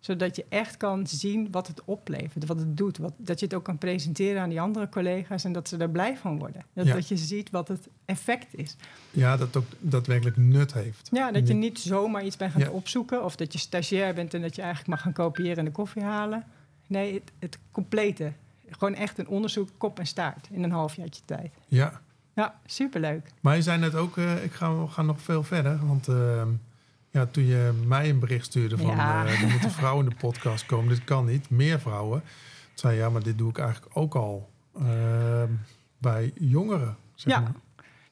Zodat 0.08 0.36
je 0.36 0.44
echt 0.48 0.76
kan 0.76 1.06
zien 1.06 1.48
wat 1.50 1.66
het 1.66 1.82
oplevert, 1.84 2.46
wat 2.46 2.58
het 2.58 2.76
doet. 2.76 2.98
Wat, 2.98 3.12
dat 3.16 3.38
je 3.40 3.44
het 3.46 3.54
ook 3.54 3.64
kan 3.64 3.78
presenteren 3.78 4.42
aan 4.42 4.48
die 4.48 4.60
andere 4.60 4.88
collega's 4.88 5.44
en 5.44 5.52
dat 5.52 5.68
ze 5.68 5.76
er 5.76 5.90
blij 5.90 6.16
van 6.16 6.38
worden. 6.38 6.64
Dat, 6.72 6.86
Ja. 6.86 6.94
dat 6.94 7.08
je 7.08 7.16
ziet 7.16 7.50
wat 7.50 7.68
het 7.68 7.88
effect 8.04 8.54
is. 8.56 8.76
ja, 9.10 9.36
dat 9.36 9.56
ook 9.56 9.64
daadwerkelijk 9.78 10.36
nut 10.36 10.72
heeft. 10.72 11.08
Ja, 11.12 11.32
dat 11.32 11.48
je 11.48 11.54
niet 11.54 11.78
zomaar 11.78 12.24
iets 12.24 12.36
bent 12.36 12.52
gaan 12.52 12.60
Ja. 12.60 12.70
opzoeken. 12.70 13.24
Of 13.24 13.36
dat 13.36 13.52
je 13.52 13.58
stagiair 13.58 14.14
bent 14.14 14.34
en 14.34 14.40
dat 14.42 14.54
je 14.54 14.60
eigenlijk 14.62 14.90
mag 14.90 15.00
gaan 15.02 15.12
kopiëren 15.12 15.56
en 15.56 15.64
de 15.64 15.70
koffie 15.70 16.02
halen. 16.02 16.44
Nee, 16.86 17.14
het, 17.14 17.32
het 17.38 17.58
complete. 17.70 18.32
Gewoon 18.70 18.94
echt 18.94 19.18
een 19.18 19.28
onderzoek, 19.28 19.68
kop 19.76 19.98
en 19.98 20.06
staart 20.06 20.48
in 20.50 20.62
een 20.62 20.70
halfjaartje 20.72 21.22
tijd. 21.24 21.52
Ja, 21.66 22.00
Ja, 22.34 22.60
superleuk. 22.66 23.32
maar 23.40 23.56
je 23.56 23.62
zei 23.62 23.78
net 23.78 23.94
ook, 23.94 24.16
eh, 24.16 24.44
ik 24.44 24.52
ga, 24.52 24.76
we 24.80 24.86
gaan 24.86 25.06
nog 25.06 25.20
veel 25.20 25.42
verder. 25.42 25.86
Want 25.86 26.08
eh, 26.08 26.42
ja, 27.18 27.26
toen 27.26 27.46
je 27.46 27.72
mij 27.86 28.08
een 28.10 28.18
bericht 28.18 28.44
stuurde 28.44 28.76
van, 28.76 28.86
Ja. 28.86 29.26
er 29.26 29.48
moeten 29.48 29.70
vrouwen 29.70 30.04
in 30.04 30.10
de 30.10 30.16
podcast 30.16 30.66
komen. 30.66 30.88
Dit 30.88 31.04
kan 31.04 31.26
niet, 31.26 31.50
meer 31.50 31.80
vrouwen. 31.80 32.20
Toen 32.20 32.30
zei 32.74 32.96
ja, 32.96 33.10
maar 33.10 33.22
dit 33.22 33.38
doe 33.38 33.50
ik 33.50 33.58
eigenlijk 33.58 33.96
ook 33.96 34.14
al 34.14 34.50
eh, 34.74 35.42
bij 35.98 36.32
jongeren. 36.34 36.96
Zeg 37.14 37.32
Ja. 37.34 37.40
maar. 37.40 37.52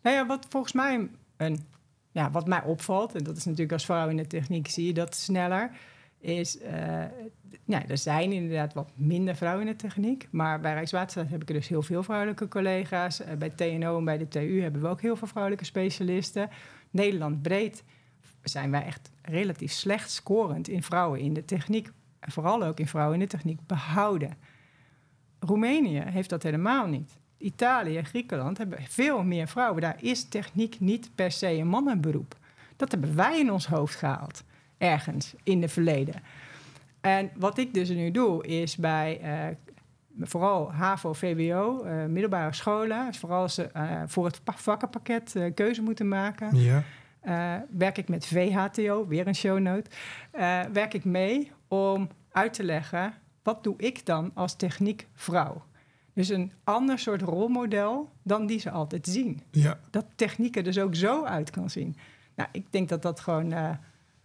Nou 0.03 0.17
ja, 0.17 0.27
wat 0.27 0.47
volgens 0.49 0.73
mij 0.73 1.09
een, 1.37 1.67
ja, 2.11 2.31
wat 2.31 2.47
mij 2.47 2.63
opvalt, 2.63 3.15
en 3.15 3.25
dat 3.25 3.37
is 3.37 3.45
natuurlijk 3.45 3.73
als 3.73 3.85
vrouw 3.85 4.09
in 4.09 4.17
de 4.17 4.27
techniek 4.27 4.69
zie 4.69 4.87
je 4.87 4.93
dat 4.93 5.15
sneller, 5.15 5.71
is, 6.21 6.59
eh 6.59 7.05
nou, 7.65 7.85
er 7.89 7.99
zijn 7.99 8.33
inderdaad 8.33 8.75
wat 8.75 8.91
minder 8.95 9.37
vrouwen 9.37 9.67
in 9.67 9.73
de 9.73 9.79
techniek, 9.79 10.29
maar 10.31 10.61
bij 10.61 10.73
Rijkswaterstaat 10.73 11.29
heb 11.29 11.43
ik 11.43 11.49
er 11.49 11.55
dus 11.55 11.69
heel 11.69 11.83
veel 11.83 12.03
vrouwelijke 12.03 12.49
collega's. 12.49 13.21
Eh, 13.21 13.37
bij 13.37 13.51
TNO 13.51 13.99
en 13.99 14.05
bij 14.05 14.19
de 14.19 14.29
TU 14.29 14.63
hebben 14.63 14.81
we 14.81 14.89
ook 14.89 15.01
heel 15.01 15.17
veel 15.17 15.29
vrouwelijke 15.29 15.65
specialisten. 15.65 16.49
Nederland 16.91 17.43
breed 17.43 17.85
zijn 18.49 18.71
wij 18.71 18.85
echt 18.85 19.11
relatief 19.23 19.73
slecht 19.73 20.11
scorend 20.11 20.69
in 20.69 20.83
vrouwen 20.83 21.21
in 21.21 21.33
de 21.35 21.45
techniek. 21.45 21.91
En 22.21 22.33
vooral 22.33 22.63
ook 22.65 22.81
in 22.81 22.87
vrouwen 22.89 23.15
in 23.15 23.21
de 23.21 23.27
techniek 23.27 23.59
behouden. 23.67 24.37
Roemenië 25.41 26.01
heeft 26.07 26.31
dat 26.31 26.43
helemaal 26.43 26.87
niet. 26.87 27.19
Italië 27.39 27.97
en 27.97 28.05
Griekenland 28.05 28.59
hebben 28.59 28.79
veel 28.83 29.23
meer 29.25 29.49
vrouwen. 29.49 29.81
Daar 29.81 29.97
is 30.03 30.25
techniek 30.29 30.81
niet 30.81 31.11
per 31.15 31.31
se 31.31 31.53
een 31.53 31.67
mannenberoep. 31.69 32.37
Dat 32.77 32.91
hebben 32.91 33.17
wij 33.17 33.39
in 33.41 33.53
ons 33.53 33.67
hoofd 33.67 33.95
gehaald, 33.95 34.43
ergens 34.79 35.35
in 35.43 35.63
het 35.63 35.73
verleden. 35.73 36.15
En 37.01 37.31
wat 37.37 37.59
ik 37.59 37.75
dus 37.75 37.89
nu 37.89 38.11
doe, 38.11 38.47
is 38.47 38.77
bij 38.77 39.21
eh, 39.21 39.57
vooral 40.21 40.73
HAVO, 40.73 41.13
VWO, 41.13 41.83
eh, 41.83 42.05
middelbare 42.05 42.53
scholen, 42.55 43.15
vooral 43.15 43.43
als 43.43 43.55
ze 43.55 43.63
eh, 43.65 44.03
voor 44.07 44.25
het 44.25 44.41
pa- 44.45 44.57
vakkenpakket 44.57 45.35
keuze 45.55 45.83
moeten 45.83 46.09
maken, 46.09 46.57
Ja, 46.57 46.83
eh, 47.27 47.55
werk 47.71 47.99
ik 47.99 48.09
met 48.09 48.27
VHTO, 48.27 49.07
weer 49.07 49.27
een 49.27 49.35
shownote, 49.35 49.91
eh, 50.31 50.61
werk 50.73 50.95
ik 50.95 51.05
mee 51.05 51.53
om 51.69 52.09
uit 52.31 52.53
te 52.53 52.65
leggen 52.65 53.15
wat 53.43 53.65
doe 53.65 53.75
ik 53.77 54.07
dan 54.07 54.31
als 54.35 54.57
techniekvrouw. 54.57 55.65
Dus 56.13 56.29
een 56.29 56.53
ander 56.65 56.99
soort 56.99 57.23
rolmodel 57.23 58.11
dan 58.23 58.47
die 58.47 58.59
ze 58.59 58.71
altijd 58.71 59.07
zien. 59.07 59.41
ja, 59.51 59.79
Dat 59.91 60.07
techniek 60.15 60.57
er 60.57 60.63
dus 60.63 60.79
ook 60.79 60.95
zo 60.95 61.25
uit 61.25 61.51
kan 61.51 61.71
zien. 61.71 61.97
Nou, 62.35 62.49
ik 62.53 62.67
denk 62.71 62.89
dat 62.89 63.03
dat 63.03 63.21
gewoon 63.21 63.53
eh, 63.53 63.71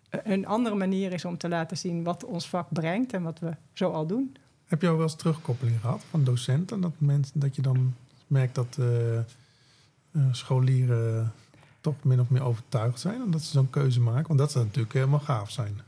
een 0.09 0.45
andere 0.45 0.75
manier 0.75 1.13
is 1.13 1.25
om 1.25 1.37
te 1.37 1.49
laten 1.49 1.77
zien 1.77 2.03
wat 2.03 2.25
ons 2.25 2.49
vak 2.49 2.67
brengt 2.69 3.13
en 3.13 3.23
wat 3.23 3.39
we 3.39 3.55
zo 3.73 3.91
al 3.91 4.05
doen. 4.05 4.35
Heb 4.65 4.81
je 4.81 4.87
al 4.87 4.93
wel 4.93 5.03
eens 5.03 5.15
terugkoppeling 5.15 5.79
gehad 5.79 6.03
van 6.09 6.23
docenten? 6.23 6.81
Dat, 6.81 6.93
mensen, 6.97 7.39
dat 7.39 7.55
je 7.55 7.61
dan 7.61 7.95
merkt 8.27 8.55
dat 8.55 8.77
eh, 8.79 10.21
scholieren 10.31 11.33
toch 11.81 11.95
min 12.03 12.19
of 12.19 12.29
meer 12.29 12.43
overtuigd 12.43 12.99
zijn 12.99 13.21
omdat 13.21 13.41
ze 13.41 13.51
zo'n 13.51 13.69
keuze 13.69 14.01
maken? 14.01 14.27
Want 14.27 14.39
dat 14.39 14.51
zou 14.51 14.65
natuurlijk 14.65 14.93
helemaal 14.93 15.19
gaaf 15.19 15.51
zijn. 15.51 15.81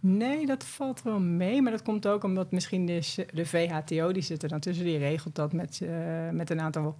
Nee, 0.00 0.46
dat 0.46 0.64
valt 0.64 1.02
wel 1.02 1.20
mee. 1.20 1.62
Maar 1.62 1.72
dat 1.72 1.82
komt 1.82 2.06
ook 2.06 2.24
omdat 2.24 2.50
misschien 2.50 2.86
de, 2.86 3.26
de 3.32 3.46
VHTO, 3.46 4.12
die 4.12 4.22
zit 4.22 4.42
er 4.42 4.48
dan 4.48 4.60
tussen, 4.60 4.84
die 4.84 4.98
regelt 4.98 5.34
dat 5.34 5.52
met, 5.52 5.80
eh, 5.82 6.28
met 6.30 6.50
een 6.50 6.60
aantal 6.60 6.98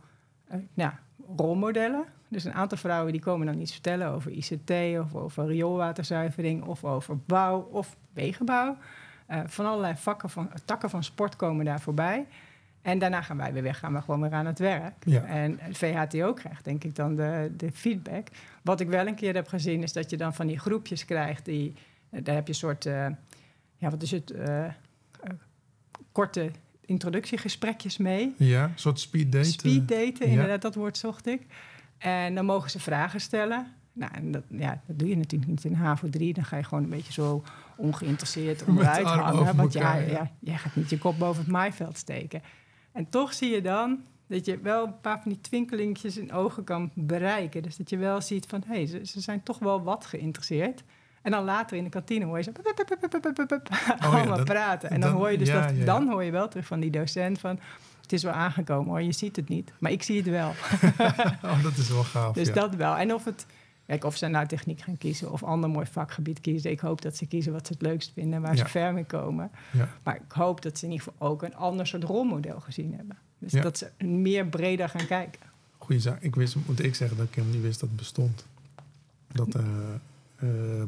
eh, 0.74 0.89
rolmodellen. 1.37 2.05
Dus 2.28 2.45
een 2.45 2.55
aantal 2.55 2.78
vrouwen 2.78 3.12
die 3.12 3.20
komen 3.20 3.47
dan 3.47 3.61
iets 3.61 3.72
vertellen 3.72 4.09
over 4.09 4.30
ICT 4.30 4.70
of 5.01 5.14
over 5.14 5.47
rioolwaterzuivering 5.47 6.64
of 6.64 6.85
over 6.85 7.18
bouw 7.18 7.68
of 7.72 7.97
wegenbouw. 8.12 8.76
Uh, 9.30 9.41
van 9.47 9.66
allerlei 9.66 9.95
vakken 9.97 10.30
van, 10.30 10.51
takken 10.64 10.91
van 10.91 11.05
sport 11.05 11.37
komen 11.37 11.64
daar 11.64 11.80
voorbij. 11.80 12.26
En 12.83 12.99
daarna 12.99 13.22
gaan 13.22 13.37
wij 13.37 13.53
weer 13.53 13.62
weg, 13.62 13.78
gaan 13.78 13.93
we 13.93 14.01
gewoon 14.01 14.20
weer 14.20 14.33
aan 14.33 14.47
het 14.47 14.59
werk. 14.59 15.05
Ja. 15.05 15.24
En 15.24 15.57
het 15.61 15.78
VHTO 15.78 16.33
krijgt 16.33 16.64
denk 16.64 16.85
ik 16.85 16.95
dan 16.95 17.16
de, 17.16 17.53
de 17.57 17.72
feedback. 17.72 18.28
Wat 18.62 18.80
ik 18.80 18.89
wel 18.89 19.07
een 19.07 19.14
keer 19.14 19.35
heb 19.35 19.49
gezien 19.49 19.83
is 19.83 19.93
dat 19.93 20.11
je 20.11 20.16
dan 20.16 20.35
van 20.35 20.47
die 20.47 20.59
groepjes 20.59 21.05
krijgt. 21.05 21.45
Die, 21.45 21.74
daar 22.11 22.35
heb 22.35 22.47
je 22.47 22.53
een 22.53 22.59
soort, 22.59 22.87
uh, 22.87 23.07
ja 23.76 23.91
wat 23.91 24.03
is 24.03 24.11
het, 24.11 24.33
uh, 24.33 24.64
korte 26.12 26.51
introductiegesprekjes 26.85 27.97
mee. 27.97 28.35
Ja, 28.37 28.64
een 28.64 28.70
soort 28.74 29.01
speed 29.01 29.33
daten. 29.33 29.53
Speed 29.53 29.89
daten, 29.89 30.26
inderdaad, 30.26 30.62
dat 30.62 30.74
woord 30.74 30.99
zocht 30.99 31.26
ik. 31.26 31.47
En 31.99 32.35
dan 32.35 32.45
mogen 32.45 32.70
ze 32.70 32.80
vragen 32.80 33.20
stellen. 33.20 33.66
Nou, 33.93 34.12
en 34.14 34.30
dat, 34.30 34.43
ja, 34.49 34.80
dat 34.87 34.99
doe 34.99 35.09
je 35.09 35.16
natuurlijk 35.16 35.51
niet 35.51 35.64
in 35.64 35.74
HAVO 35.74 36.09
3. 36.09 36.33
Dan 36.33 36.45
ga 36.45 36.57
je 36.57 36.64
gewoon 36.64 36.85
een 36.85 36.91
beetje 36.91 37.12
zo 37.12 37.45
ongeïnteresseerd 37.76 38.64
onderuit 38.64 39.07
hangen. 39.07 39.57
Want 39.57 39.72
ja, 39.72 39.95
ja, 39.95 40.30
jij 40.41 40.59
gaat 40.59 40.76
niet 40.76 40.91
je 40.91 40.99
kop 40.99 41.18
boven 41.18 41.43
het 41.43 41.53
maaiveld 41.53 41.99
steken. 41.99 42.43
En 42.93 43.09
toch 43.09 43.32
zie 43.32 43.51
je 43.51 43.62
dan 43.62 44.01
dat 44.26 44.47
je 44.47 44.59
wel 44.59 44.86
een 44.86 45.01
paar 45.01 45.20
van 45.22 45.30
die 45.30 45.40
twinkelingjes 45.40 46.16
in 46.16 46.32
ogen 46.32 46.64
kan 46.64 46.90
bereiken. 46.95 47.62
Dus 47.62 47.76
dat 47.76 47.90
je 47.90 47.97
wel 47.97 48.20
ziet 48.20 48.47
van, 48.49 48.62
hé, 48.66 48.74
hey, 48.74 48.86
ze, 48.86 49.01
ze, 49.05 49.20
zijn 49.20 49.43
toch 49.43 49.59
wel 49.59 49.82
wat 49.82 50.07
geïnteresseerd. 50.07 50.82
En 51.22 51.30
dan 51.30 51.45
later 51.45 51.76
in 51.76 51.84
de 51.84 51.90
kantine 51.90 52.24
hoor 52.24 52.36
je 52.36 52.43
ze 52.43 52.53
oh, 54.01 54.14
allemaal 54.14 54.36
ja, 54.36 54.43
praten. 54.43 54.90
En 54.90 55.01
dan, 55.01 55.11
dan 55.11 55.18
hoor 55.18 55.30
je 55.30 55.38
dus 55.38 55.49
ja, 55.49 55.66
dat, 55.66 55.76
ja, 55.76 55.84
dan 55.84 56.09
hoor 56.09 56.24
je 56.24 56.30
wel 56.30 56.49
terug 56.49 56.66
van 56.66 56.80
die 56.80 56.90
docent 56.90 57.38
van, 57.38 57.59
het 58.03 58.12
is 58.12 58.22
wel 58.22 58.32
aangekomen 58.32 58.88
hoor, 58.88 59.03
je 59.03 59.12
ziet 59.12 59.36
het 59.36 59.49
niet, 59.49 59.72
maar 59.78 59.90
ik 59.90 60.03
zie 60.03 60.16
het 60.16 60.28
wel. 60.28 60.49
oh, 61.45 61.62
dat 61.62 61.76
is 61.76 61.88
wel 61.88 62.03
gaaf. 62.03 62.34
Dus 62.34 62.53
dat 62.53 62.74
wel. 62.74 62.97
En 62.97 63.14
of 63.14 63.24
het, 63.24 63.47
kijk, 63.87 64.05
of 64.05 64.16
ze 64.16 64.26
nou 64.26 64.47
techniek 64.47 64.80
gaan 64.80 64.99
kiezen 64.99 65.33
of 65.33 65.43
ander 65.43 65.70
mooi 65.70 65.87
vakgebied 65.87 66.41
kiezen. 66.41 66.70
Ik 66.70 66.80
hoop 66.80 67.03
dat 67.03 67.16
ze 67.16 67.26
kiezen 67.26 67.53
wat 67.53 67.66
ze 67.66 67.72
het 67.72 67.83
leukst 67.83 68.12
vinden 68.12 68.35
en 68.35 68.43
waar 68.43 68.57
ze 68.57 68.66
ver 68.66 68.93
mee 68.93 69.05
komen. 69.05 69.51
Maar 70.03 70.16
ik 70.16 70.33
hoop 70.33 70.62
dat 70.62 70.78
ze 70.78 70.85
in 70.85 70.93
ieder 70.93 71.07
geval 71.07 71.28
ook 71.28 71.43
een 71.43 71.57
ander 71.57 71.87
soort 71.87 72.05
rolmodel 72.05 72.61
gezien 72.61 72.95
hebben. 72.97 73.18
Dus 73.39 73.53
dat 73.53 73.78
ze 73.78 74.05
meer 74.05 74.47
breder 74.47 74.89
gaan 74.89 75.07
kijken. 75.07 75.41
Goeie 75.78 76.01
zaak. 76.01 76.22
Ik 76.22 76.35
wist, 76.35 76.57
moet 76.66 76.85
ik 76.85 76.95
zeggen, 76.95 77.16
dat 77.16 77.26
ik 77.26 77.35
helemaal 77.35 77.57
niet 77.57 77.64
wist 77.64 77.80
dat 77.80 77.89
het 77.89 77.99
bestond. 77.99 78.47
Dat 79.33 79.55
uh, 79.57 79.62
uh, 80.41 80.83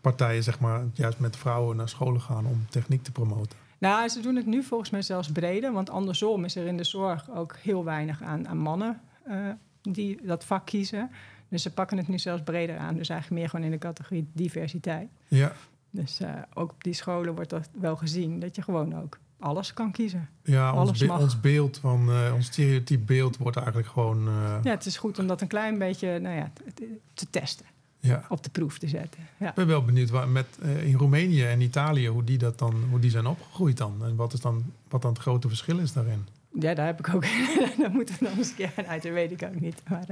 partijen, 0.00 0.42
zeg 0.42 0.60
maar, 0.60 0.84
juist 0.92 1.18
met 1.18 1.36
vrouwen 1.36 1.76
naar 1.76 1.88
scholen 1.88 2.20
gaan 2.20 2.46
om 2.46 2.66
techniek 2.70 3.02
te 3.02 3.12
promoten. 3.12 3.58
Nou, 3.78 4.08
ze 4.08 4.20
doen 4.20 4.36
het 4.36 4.46
nu 4.46 4.62
volgens 4.62 4.90
mij 4.90 5.02
zelfs 5.02 5.32
breder. 5.32 5.72
Want 5.72 5.90
andersom 5.90 6.44
is 6.44 6.56
er 6.56 6.66
in 6.66 6.76
de 6.76 6.84
zorg 6.84 7.30
ook 7.30 7.56
heel 7.56 7.84
weinig 7.84 8.22
aan, 8.22 8.48
aan 8.48 8.58
mannen 8.58 9.00
uh, 9.28 9.48
die 9.82 10.18
dat 10.22 10.44
vak 10.44 10.66
kiezen. 10.66 11.10
Dus 11.54 11.62
ze 11.62 11.70
pakken 11.70 11.96
het 11.96 12.08
nu 12.08 12.18
zelfs 12.18 12.42
breder 12.42 12.78
aan. 12.78 12.96
Dus 12.96 13.08
eigenlijk 13.08 13.40
meer 13.40 13.50
gewoon 13.50 13.64
in 13.64 13.70
de 13.70 13.78
categorie 13.78 14.26
diversiteit. 14.32 15.08
Ja. 15.28 15.52
Dus 15.90 16.20
uh, 16.20 16.28
ook 16.54 16.70
op 16.70 16.84
die 16.84 16.92
scholen 16.92 17.34
wordt 17.34 17.50
dat 17.50 17.68
wel 17.80 17.96
gezien. 17.96 18.40
Dat 18.40 18.56
je 18.56 18.62
gewoon 18.62 19.02
ook 19.02 19.18
alles 19.38 19.74
kan 19.74 19.92
kiezen. 19.92 20.28
Ja, 20.42 20.74
ons, 20.74 20.98
be 20.98 21.12
ons 21.12 21.40
beeld 21.40 21.78
van 21.78 22.08
uh, 22.08 22.34
ons 22.34 22.46
stereotyp 22.46 23.06
beeld 23.06 23.36
wordt 23.36 23.56
eigenlijk 23.56 23.88
gewoon. 23.88 24.28
Uh... 24.28 24.58
Ja, 24.62 24.70
het 24.70 24.86
is 24.86 24.96
goed 24.96 25.18
om 25.18 25.26
dat 25.26 25.40
een 25.40 25.48
klein 25.48 25.78
beetje 25.78 26.18
nou 26.18 26.36
ja, 26.36 26.50
te, 26.74 26.98
te 27.14 27.30
testen. 27.30 27.66
Ja. 28.00 28.24
Op 28.28 28.42
de 28.42 28.50
proef 28.50 28.78
te 28.78 28.88
zetten. 28.88 29.20
Ja. 29.36 29.48
Ik 29.48 29.54
ben 29.54 29.66
wel 29.66 29.84
benieuwd 29.84 30.10
waar, 30.10 30.28
met, 30.28 30.58
in 30.82 30.94
Roemenië 30.94 31.44
en 31.44 31.60
Italië 31.60 32.08
hoe 32.08 32.24
die, 32.24 32.38
dat 32.38 32.58
dan, 32.58 32.74
hoe 32.90 33.00
die 33.00 33.10
zijn 33.10 33.26
opgegroeid 33.26 33.76
dan. 33.76 34.04
En 34.04 34.16
wat, 34.16 34.32
is 34.32 34.40
dan, 34.40 34.64
wat 34.88 35.02
dan 35.02 35.12
het 35.12 35.20
grote 35.20 35.48
verschil 35.48 35.78
is 35.78 35.92
daarin. 35.92 36.26
Ja, 36.60 36.74
daar 36.74 36.86
heb 36.86 36.98
ik 36.98 37.14
ook. 37.14 37.24
daar 37.78 37.90
moeten 37.90 38.14
we 38.18 38.24
dan 38.24 38.38
eens 38.38 38.48
een 38.48 38.54
keer 38.54 38.72
uit. 38.86 39.02
Dat 39.02 39.12
weet 39.12 39.30
ik 39.30 39.42
ook 39.42 39.60
niet. 39.60 39.82
Maar 39.88 40.08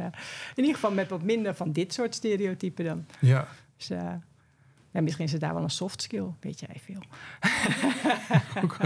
in 0.55 0.65
ieder 0.65 0.75
geval 0.75 0.93
met 0.93 1.09
wat 1.09 1.23
minder 1.23 1.55
van 1.55 1.73
dit 1.73 1.93
soort 1.93 2.15
stereotypen 2.15 2.85
dan. 2.85 3.07
Ja. 3.21 3.49
Dus, 3.77 3.89
ja, 3.89 4.21
misschien 5.01 5.25
is 5.25 5.33
het 5.33 5.41
daar 5.41 5.55
wel 5.55 5.63
een 5.63 5.71
soft 5.71 6.03
skill, 6.03 6.27
weet 6.41 6.61
jij 6.61 6.81
veel. 6.85 7.03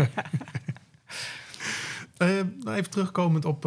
uh, 2.18 2.44
nou 2.60 2.76
even 2.76 2.90
terugkomend 2.90 3.44
op 3.44 3.62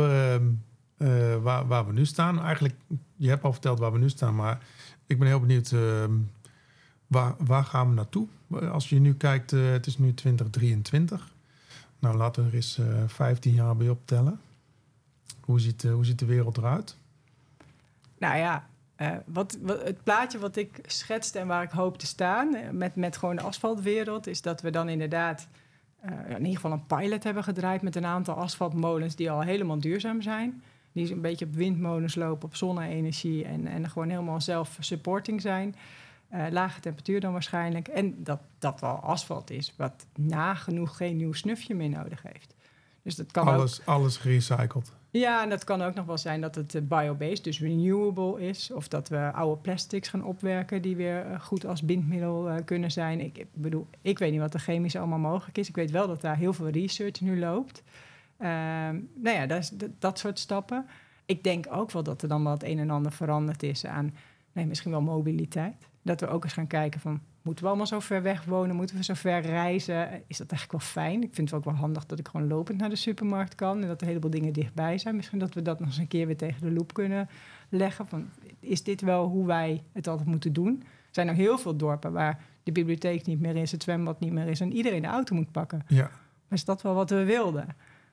waar, 1.42 1.68
waar, 1.68 1.86
we 1.86 1.94
nu 1.94 2.06
staan. 2.06 2.44
Eigenlijk, 2.44 2.76
je 3.16 3.30
hebt 3.30 3.44
al 3.44 3.52
verteld 3.52 3.80
waar 3.80 3.92
we 3.92 4.00
nu 4.00 4.10
staan, 4.10 4.36
maar 4.36 4.60
ik 5.08 5.20
ben 5.20 5.28
heel 5.28 5.40
benieuwd 5.40 5.74
waar, 7.08 7.36
waar 7.38 7.64
gaan 7.64 7.90
we 7.90 7.96
naartoe? 7.96 8.28
Als 8.72 8.90
je 8.90 9.00
nu 9.00 9.14
kijkt, 9.14 9.52
het 9.52 9.86
is 9.86 9.98
nu 9.98 10.14
2023. 10.14 11.28
Nou, 12.00 12.18
laten 12.18 12.44
we 12.44 12.50
er 12.50 12.56
eens 12.56 12.80
15 13.08 13.54
jaar 13.54 13.76
bij 13.76 13.90
optellen. 13.90 14.40
Hoe 15.40 15.60
ziet, 15.60 15.84
hoe 15.84 16.06
ziet 16.06 16.20
de 16.20 16.26
wereld 16.26 16.58
eruit? 16.58 16.98
Nou 18.18 18.38
ja, 18.38 18.68
uh, 18.98 19.16
wat, 19.26 19.58
het 19.66 20.04
plaatje 20.04 20.40
wat 20.40 20.56
ik 20.56 20.80
schetste 20.86 21.40
en 21.40 21.48
waar 21.48 21.64
ik 21.64 21.72
hoop 21.72 21.98
te 21.98 22.06
staan 22.06 22.56
met, 22.72 22.96
met 22.96 23.18
gewoon 23.18 23.36
de 23.36 23.42
asfaltwereld, 23.42 24.28
is 24.28 24.42
dat 24.42 24.62
we 24.62 24.70
dan 24.70 24.90
inderdaad 24.90 25.48
in 26.28 26.38
ieder 26.38 26.56
geval 26.56 26.72
een 26.72 26.86
pilot 26.86 27.24
hebben 27.24 27.44
gedraaid 27.44 27.82
met 27.82 27.96
een 27.96 28.06
aantal 28.06 28.36
asfaltmolens 28.36 29.16
die 29.16 29.32
al 29.32 29.42
helemaal 29.42 29.80
duurzaam 29.80 30.22
zijn. 30.22 30.64
Die 30.92 31.12
een 31.12 31.22
beetje 31.22 31.46
op 31.46 31.54
windmolens 31.54 32.16
lopen, 32.16 32.48
op 32.48 32.56
zonne-energie 32.56 33.46
en, 33.46 33.68
en 33.68 33.90
gewoon 33.90 34.10
helemaal 34.10 34.42
zelf-supporting 34.42 35.42
zijn. 35.42 35.76
Uh, 36.34 36.46
lage 36.50 36.80
temperatuur 36.80 37.20
dan 37.20 37.32
waarschijnlijk. 37.32 37.88
En 37.88 38.24
dat 38.24 38.40
dat 38.60 38.80
wel 38.80 38.96
asfalt 38.96 39.50
is, 39.50 39.74
wat 39.78 40.06
nagenoeg 40.16 40.98
geen 40.98 41.18
nieuw 41.18 41.34
snufje 41.34 41.76
meer 41.76 41.90
nodig 41.90 42.22
heeft. 42.24 42.56
Dus 43.02 43.16
dat 43.16 43.32
kan 43.32 43.48
alles, 43.48 43.80
ook... 43.80 43.88
alles 43.88 44.18
gerecycled. 44.18 44.92
Ja, 45.12 45.44
en 45.44 45.50
dat 45.50 45.64
kan 45.64 45.82
ook 45.82 45.94
nog 45.94 46.06
wel 46.06 46.18
zijn 46.18 46.42
dat 46.42 46.56
het 46.56 46.88
biobased, 46.88 47.44
dus 47.44 47.60
renewable 47.60 48.48
is. 48.48 48.72
Of 48.72 48.88
dat 48.88 49.10
we 49.10 49.32
oude 49.32 49.62
plastics 49.62 50.10
gaan 50.10 50.24
opwerken 50.24 50.82
die 50.82 50.96
weer 50.96 51.40
goed 51.42 51.66
als 51.66 51.82
bindmiddel 51.82 52.50
uh, 52.50 52.56
kunnen 52.66 52.92
zijn. 52.92 53.20
Ik, 53.20 53.38
ik, 53.38 53.48
bedoel, 53.54 53.88
ik 54.02 54.20
weet 54.20 54.32
niet 54.32 54.40
wat 54.40 54.54
er 54.54 54.60
chemisch 54.60 54.96
allemaal 54.96 55.20
mogelijk 55.20 55.58
is. 55.58 55.70
Ik 55.70 55.76
weet 55.76 55.92
wel 55.92 56.08
dat 56.08 56.22
daar 56.22 56.38
heel 56.38 56.54
veel 56.54 56.70
research 56.70 57.22
nu 57.22 57.40
loopt. 57.40 57.84
Uh, 58.42 58.48
nou 59.16 59.36
ja, 59.36 59.46
dat, 59.46 59.74
dat, 60.00 60.20
soort 60.20 60.40
stappen. 60.40 60.86
Ik 61.26 61.44
denk 61.44 61.66
ook 61.70 61.92
wel 61.92 62.04
dat 62.04 62.22
er 62.22 62.28
dan 62.28 62.44
wel 62.44 62.54
het 62.54 62.64
een 62.64 62.80
en 62.80 62.90
ander 62.90 63.12
veranderd 63.12 63.64
is 63.64 63.86
aan 63.86 64.14
nee, 64.52 64.66
misschien 64.66 64.92
wel 64.92 65.02
mobiliteit. 65.02 65.89
Dat 66.10 66.20
we 66.20 66.28
ook 66.28 66.44
eens 66.44 66.54
gaan 66.54 66.68
kijken 66.68 67.00
van 67.00 67.22
Moeten 67.42 67.64
we 67.64 67.70
allemaal 67.70 67.88
zo 67.88 68.00
ver 68.00 68.22
weg 68.22 68.44
wonen? 68.44 68.76
Moeten 68.76 68.96
we 68.96 69.04
zo 69.04 69.14
ver 69.14 69.42
reizen? 69.42 70.24
Is 70.28 70.38
dat 70.38 70.52
eigenlijk 70.52 70.72
wel 70.72 70.80
fijn? 70.80 71.24
Ik 71.24 71.36
vind 71.36 71.50
het 71.50 71.60
ook 71.60 71.66
wel 71.66 71.74
handig 71.74 72.06
dat 72.06 72.20
ik 72.20 72.28
gewoon 72.28 72.48
lopend 72.48 72.80
naar 72.80 72.90
de 72.90 72.96
supermarkt 72.96 73.56
kan 73.56 73.82
en 73.82 73.88
dat 73.88 73.96
er 73.96 74.02
een 74.02 74.08
heleboel 74.08 74.32
dingen 74.32 74.54
dichtbij 74.54 74.98
zijn. 74.98 75.16
Misschien 75.16 75.40
dat 75.40 75.54
we 75.54 75.62
dat 75.62 75.80
nog 75.80 75.88
eens 75.88 75.98
een 75.98 76.08
keer 76.08 76.26
weer 76.26 76.38
tegen 76.38 76.62
de 76.62 76.72
loep 76.72 76.94
kunnen 76.94 77.30
leggen. 77.70 78.08
Van, 78.08 78.30
is 78.60 78.84
dit 78.84 79.02
wel 79.02 79.28
hoe 79.28 79.46
wij 79.46 79.84
het 79.92 80.08
altijd 80.08 80.28
moeten 80.28 80.54
doen? 80.54 80.80
Er 80.84 81.10
zijn 81.12 81.28
er 81.28 81.34
heel 81.34 81.58
veel 81.58 81.76
dorpen 81.76 82.12
waar 82.12 82.42
de 82.64 82.72
bibliotheek 82.72 83.26
niet 83.26 83.40
meer 83.40 83.56
is, 83.56 83.72
het 83.72 83.84
zwembad 83.84 84.20
niet 84.20 84.32
meer 84.32 84.48
is 84.48 84.60
en 84.60 84.74
iedereen 84.74 85.02
de 85.02 85.08
auto 85.08 85.36
moet 85.36 85.52
pakken. 85.52 85.84
Ja. 85.88 86.10
Maar 86.48 86.58
is 86.58 86.66
dat 86.66 86.82
wel 86.82 86.94
wat 86.94 87.10
we 87.10 87.24
wilden? 87.24 87.68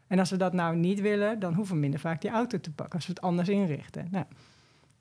En 0.07 0.19
als 0.19 0.31
we 0.31 0.37
dat 0.37 0.53
nou 0.53 0.77
niet 0.77 1.01
willen, 1.01 1.39
dan 1.39 1.55
hoeven 1.55 1.75
we 1.75 1.81
minder 1.81 2.01
vaak 2.01 2.21
die 2.21 2.31
auto 2.31 2.61
te 2.61 2.73
pakken 2.73 2.95
als 2.95 3.07
we 3.07 3.13
het 3.13 3.23
anders 3.23 3.49
inrichten. 3.49 4.09
Nou, 4.11 4.25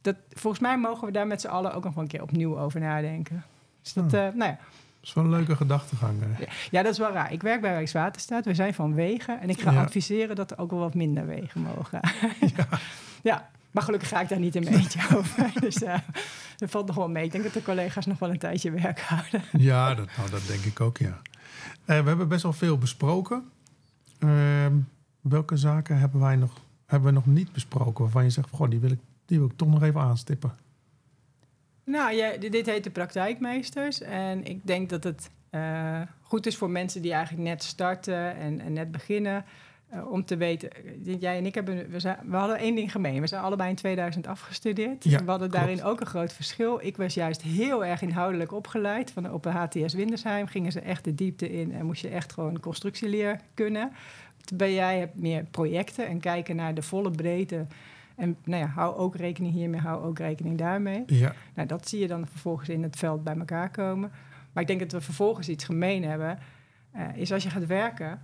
dat, 0.06 0.16
volgens 0.30 0.62
mij 0.62 0.78
mogen 0.78 1.06
we 1.06 1.12
daar 1.12 1.28
met 1.28 1.42
z'n 1.42 1.48
allen 1.48 1.74
ook 1.74 1.84
nog 1.84 1.96
een 1.96 2.08
keer 2.08 2.22
opnieuw 2.22 2.60
over 2.60 2.80
nadenken. 2.80 3.44
Dus 3.82 3.94
dat, 3.94 4.14
uh, 4.14 4.20
nou 4.20 4.38
ja. 4.38 4.58
Dat 5.00 5.14
is 5.14 5.14
wel 5.14 5.24
een 5.24 5.30
leuke 5.30 5.56
gedachtegang. 5.56 6.20
Ja, 6.40 6.48
ja, 6.72 6.84
dat 6.84 6.92
is 6.92 6.98
wel 6.98 7.12
raar. 7.12 7.32
Ik 7.32 7.42
werk 7.42 7.62
bij 7.62 7.72
Rijkswaterstaat. 7.72 8.46
We 8.46 8.54
zijn 8.54 8.74
van 8.74 8.94
wegen. 8.94 9.42
En 9.42 9.50
ik 9.50 9.62
ga 9.62 9.72
ja. 9.72 9.82
adviseren 9.82 10.36
dat 10.36 10.52
er 10.52 10.58
ook 10.58 10.72
wel 10.72 10.80
wat 10.80 10.94
minder 10.94 11.26
wegen 11.26 11.62
mogen. 11.62 12.00
ja. 12.56 12.68
ja. 13.32 13.50
Maar 13.72 13.84
gelukkig 13.84 14.10
ga 14.10 14.22
ik 14.22 14.30
daar 14.30 14.40
niet 14.40 14.56
een 14.56 14.64
beetje 14.64 15.00
over. 15.18 15.52
Dus 15.60 15.84
uh, 15.84 15.98
dat 16.58 16.70
valt 16.70 16.88
nog 16.88 16.96
wel 16.96 17.10
mee. 17.10 17.24
Ik 17.24 17.32
denk 17.32 17.44
dat 17.44 17.54
de 17.54 17.64
collega's 17.64 18.06
nog 18.06 18.20
wel 18.20 18.30
een 18.30 18.38
tijdje 18.38 18.72
werk 18.72 19.00
houden. 19.00 19.44
Ja, 19.52 19.96
dat, 19.96 20.08
nou, 20.18 20.30
dat 20.30 20.48
denk 20.48 20.64
ik 20.64 20.82
ook, 20.82 20.98
ja. 20.98 21.08
Uh, 21.08 21.86
we 21.86 21.94
hebben 21.94 22.28
best 22.28 22.44
wel 22.44 22.54
veel 22.54 22.78
besproken. 22.78 23.44
Uh, 24.20 24.66
welke 25.22 25.58
zaken 25.58 25.98
hebben 25.98 26.20
wij 26.20 26.36
nog, 26.36 26.52
hebben 26.86 27.10
we 27.10 27.16
nog 27.16 27.26
niet 27.26 27.52
besproken... 27.52 28.04
waarvan 28.04 28.24
je 28.24 28.30
zegt, 28.30 28.50
goh, 28.52 28.70
die, 28.70 28.80
wil 28.80 28.92
ik, 28.92 29.00
die 29.26 29.38
wil 29.38 29.48
ik 29.48 29.58
toch 29.58 29.70
nog 29.70 29.84
even 29.84 30.02
aanstippen? 30.02 30.54
Nou, 31.84 32.14
ja, 32.14 32.38
dit 32.38 32.66
heet 32.66 32.84
de 32.84 32.90
praktijkmeesters. 32.90 34.02
En 34.02 34.46
ik 34.46 34.68
denk 34.68 34.90
dat 34.90 35.04
het 35.04 35.30
uh, 35.52 36.02
goed 36.22 36.46
is 36.46 36.58
voor 36.58 36.70
mensen 36.70 37.02
die 37.02 37.14
eigenlijk 37.14 37.44
net 37.44 37.64
starten 37.64 38.36
en, 38.36 38.60
en 38.60 38.74
net 38.74 38.92
beginnen. 38.92 39.46
Uh, 39.94 40.12
om 40.12 40.26
te 40.26 40.38
weten, 40.38 40.70
jij 41.20 41.38
en 41.38 41.46
ik 41.46 41.56
hebben, 41.56 41.90
we, 41.90 42.00
zijn, 42.00 42.18
we 42.26 42.36
hadden 42.36 42.58
één 42.58 42.76
ding 42.76 42.92
gemeen. 42.92 43.22
We 43.22 43.28
zijn 43.28 43.44
allebei 43.44 43.70
in 43.70 43.76
2000 43.76 44.28
afgestudeerd. 44.28 45.04
Ja, 45.04 45.10
we 45.10 45.30
hadden 45.30 45.50
klopt. 45.50 45.66
daarin 45.66 45.84
ook 45.84 46.00
een 46.00 46.06
groot 46.06 46.34
verschil. 46.34 46.80
Ik 46.82 46.98
was 46.98 47.14
juist 47.14 47.42
heel 47.42 47.86
erg 47.86 48.02
inhoudelijk 48.02 48.52
opgeleid. 48.52 49.12
Van, 49.12 49.32
op 49.32 49.44
de 49.44 49.50
HTS 49.50 49.94
Windersheim 49.94 50.48
gingen 50.48 50.72
ze 50.72 50.80
echt 50.80 51.04
de 51.04 51.16
diepte 51.16 51.52
in 51.52 51.74
en 51.74 51.86
moest 51.86 52.02
je 52.02 52.10
echt 52.10 52.34
gewoon 52.34 52.60
constructieleer 52.60 53.40
kunnen. 53.54 53.92
Terwijl 54.42 54.74
jij 54.74 55.00
hebt 55.00 55.20
meer 55.20 55.44
projecten 55.52 56.08
en 56.08 56.20
kijken 56.20 56.56
naar 56.56 56.74
de 56.74 56.82
volle 56.82 57.12
breedte 57.12 57.66
en 58.16 58.38
nou 58.44 58.62
ja, 58.62 58.68
hou 58.68 58.96
ook 58.96 59.16
rekening 59.16 59.54
hiermee, 59.54 59.80
hou 59.80 60.04
ook 60.04 60.20
rekening 60.20 60.58
daarmee. 60.58 61.04
Ja. 61.08 61.36
Nou, 61.54 61.68
dat 61.68 61.88
zie 61.88 62.00
je 62.00 62.08
dan 62.08 62.28
vervolgens 62.28 62.70
in 62.70 62.84
het 62.84 62.96
veld 62.96 63.24
bij 63.24 63.36
elkaar 63.36 63.72
komen. 63.72 64.12
Maar 64.54 64.64
ik 64.64 64.70
denk 64.70 64.80
dat 64.80 64.92
we 64.92 65.02
vervolgens 65.02 65.50
iets 65.50 65.64
gemeen 65.64 66.04
hebben. 66.04 66.40
Uh, 66.96 67.02
is 67.16 67.32
als 67.32 67.44
je 67.44 67.50
gaat 67.50 67.66
werken, 67.66 68.22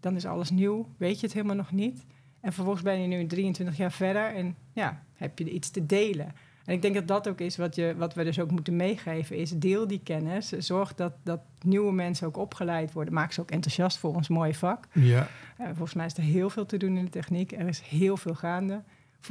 dan 0.00 0.16
is 0.16 0.26
alles 0.26 0.50
nieuw, 0.50 0.88
weet 0.96 1.20
je 1.20 1.26
het 1.26 1.34
helemaal 1.34 1.56
nog 1.56 1.72
niet. 1.72 2.04
En 2.40 2.52
vervolgens 2.52 2.84
ben 2.84 3.00
je 3.00 3.06
nu 3.06 3.26
23 3.26 3.76
jaar 3.76 3.92
verder 3.92 4.34
en 4.34 4.56
ja, 4.72 5.02
heb 5.14 5.38
je 5.38 5.50
iets 5.50 5.70
te 5.70 5.86
delen. 5.86 6.34
En 6.64 6.74
ik 6.74 6.82
denk 6.82 6.94
dat 6.94 7.08
dat 7.08 7.28
ook 7.28 7.40
is 7.40 7.56
wat, 7.56 7.74
je, 7.74 7.94
wat 7.96 8.14
we 8.14 8.24
dus 8.24 8.40
ook 8.40 8.50
moeten 8.50 8.76
meegeven, 8.76 9.36
is 9.36 9.50
deel 9.50 9.86
die 9.86 10.00
kennis. 10.02 10.48
Zorg 10.48 10.94
dat, 10.94 11.12
dat 11.22 11.40
nieuwe 11.60 11.92
mensen 11.92 12.26
ook 12.26 12.36
opgeleid 12.36 12.92
worden. 12.92 13.14
Maak 13.14 13.32
ze 13.32 13.40
ook 13.40 13.50
enthousiast 13.50 13.98
voor 13.98 14.14
ons 14.14 14.28
mooie 14.28 14.54
vak. 14.54 14.86
Ja. 14.92 15.28
Uh, 15.60 15.66
volgens 15.66 15.94
mij 15.94 16.06
is 16.06 16.16
er 16.16 16.22
heel 16.22 16.50
veel 16.50 16.66
te 16.66 16.76
doen 16.76 16.96
in 16.96 17.04
de 17.04 17.10
techniek. 17.10 17.52
Er 17.52 17.68
is 17.68 17.80
heel 17.80 18.16
veel 18.16 18.34
gaande. 18.34 18.82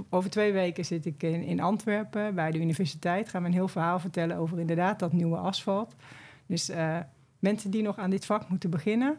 Over 0.09 0.29
twee 0.29 0.51
weken 0.51 0.85
zit 0.85 1.05
ik 1.05 1.23
in, 1.23 1.59
Antwerpen 1.59 2.35
bij 2.35 2.51
de 2.51 2.59
universiteit. 2.59 3.29
Gaan 3.29 3.41
we 3.41 3.47
een 3.47 3.53
heel 3.53 3.67
verhaal 3.67 3.99
vertellen 3.99 4.37
over 4.37 4.59
inderdaad 4.59 4.99
dat 4.99 5.13
nieuwe 5.13 5.37
asfalt. 5.37 5.95
Dus 6.45 6.69
uh, 6.69 6.97
mensen 7.39 7.71
die 7.71 7.81
nog 7.81 7.97
aan 7.97 8.09
dit 8.09 8.25
vak 8.25 8.49
moeten 8.49 8.69
beginnen, 8.69 9.17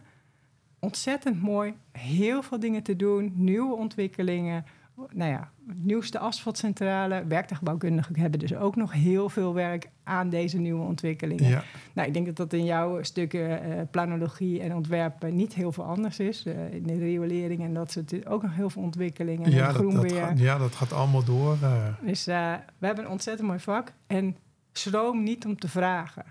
ontzettend 0.79 1.43
mooi. 1.43 1.75
Heel 1.93 2.43
veel 2.43 2.61
dingen 2.61 2.83
te 2.83 2.97
doen, 2.97 3.33
nieuwe 3.35 3.75
ontwikkelingen 3.75 4.65
nou 5.13 5.31
ja, 5.31 5.51
nieuwste 5.75 6.19
asfaltcentrale. 6.19 7.25
Werktuigbouwkundigen 7.27 8.19
hebben 8.19 8.41
dus 8.41 8.55
ook 8.55 8.77
nog 8.77 8.93
heel 8.93 9.29
veel 9.29 9.55
werk 9.55 9.91
aan 10.05 10.29
deze 10.29 10.59
nieuwe 10.59 10.85
ontwikkelingen. 10.85 11.49
Ja. 11.49 11.63
Nou, 11.93 12.09
ik 12.09 12.15
denk 12.15 12.27
dat 12.27 12.37
dat 12.37 12.53
in 12.53 12.65
jouw 12.65 13.03
stukken 13.03 13.69
uh, 13.69 13.81
planologie 13.91 14.61
en 14.61 14.75
ontwerpen 14.75 15.37
niet 15.37 15.55
heel 15.55 15.73
veel 15.73 15.85
anders 15.85 16.19
is. 16.19 16.47
Uh, 16.47 16.73
in 16.73 16.83
de 16.83 16.99
riolering 16.99 17.63
en 17.63 17.75
dat 17.75 17.91
soort 17.91 18.27
ook 18.27 18.43
nog 18.43 18.55
heel 18.55 18.71
veel 18.71 18.83
ontwikkelingen. 18.83 19.51
Ja, 19.51 19.73
dat, 19.73 19.93
dat 19.93 20.13
gaat, 20.13 20.39
ja 20.39 20.59
dat 20.59 20.75
gaat 20.75 20.93
allemaal 20.93 21.25
door. 21.25 21.57
Uh. 21.63 21.87
Dus 22.03 22.25
we 22.25 22.61
hebben 22.81 23.05
een 23.05 23.11
ontzettend 23.11 23.49
mooi 23.49 23.61
vak. 23.61 23.93
En 24.07 24.37
schroom 24.73 25.23
niet 25.23 25.47
om 25.47 25.59
te 25.59 25.69
vragen. 25.69 26.25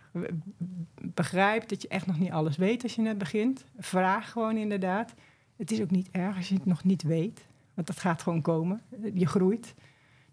Begrijp 1.02 1.70
dat 1.70 1.82
je 1.82 1.88
echt 1.88 2.06
nog 2.06 2.20
niet 2.20 2.32
alles 2.32 2.58
weet 2.58 2.84
als 2.84 2.96
je 2.96 3.02
net 3.02 3.18
begint. 3.18 3.66
Vraag 3.78 4.32
gewoon 4.32 4.58
inderdaad. 4.58 5.14
Het 5.56 5.72
is 5.72 5.82
ook 5.82 5.92
niet 5.92 6.10
erg 6.12 6.38
als 6.38 6.50
je 6.50 6.56
het 6.56 6.66
nog 6.66 6.84
niet 6.84 7.04
weet. 7.04 7.46
Want 7.76 7.88
dat 7.88 8.00
gaat 8.00 8.22
gewoon 8.22 8.42
komen. 8.42 8.82
Je 9.14 9.26
groeit. 9.26 9.74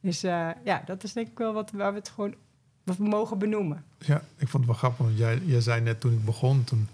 Dus 0.01 0.25
uh, 0.25 0.51
ja, 0.65 0.83
dat 0.87 1.05
is 1.05 1.13
denk 1.13 1.29
ik 1.29 1.39
wel 1.39 1.53
wat 1.53 1.71
waar 1.71 1.93
we 1.93 1.99
het 1.99 2.09
gewoon 2.09 2.35
wat 2.85 2.97
we 2.97 3.05
mogen 3.05 3.39
benoemen. 3.39 3.85
Ja, 3.99 4.23
ik 4.37 4.49
vond 4.49 4.53
het 4.53 4.67
wel 4.67 4.75
grappig. 4.75 5.07
Want 5.07 5.19
jij, 5.19 5.41
jij 5.45 5.61
zei 5.61 5.81
net 5.81 6.01
toen 6.01 6.13
ik 6.13 6.25
begon, 6.25 6.65
toen 6.65 6.89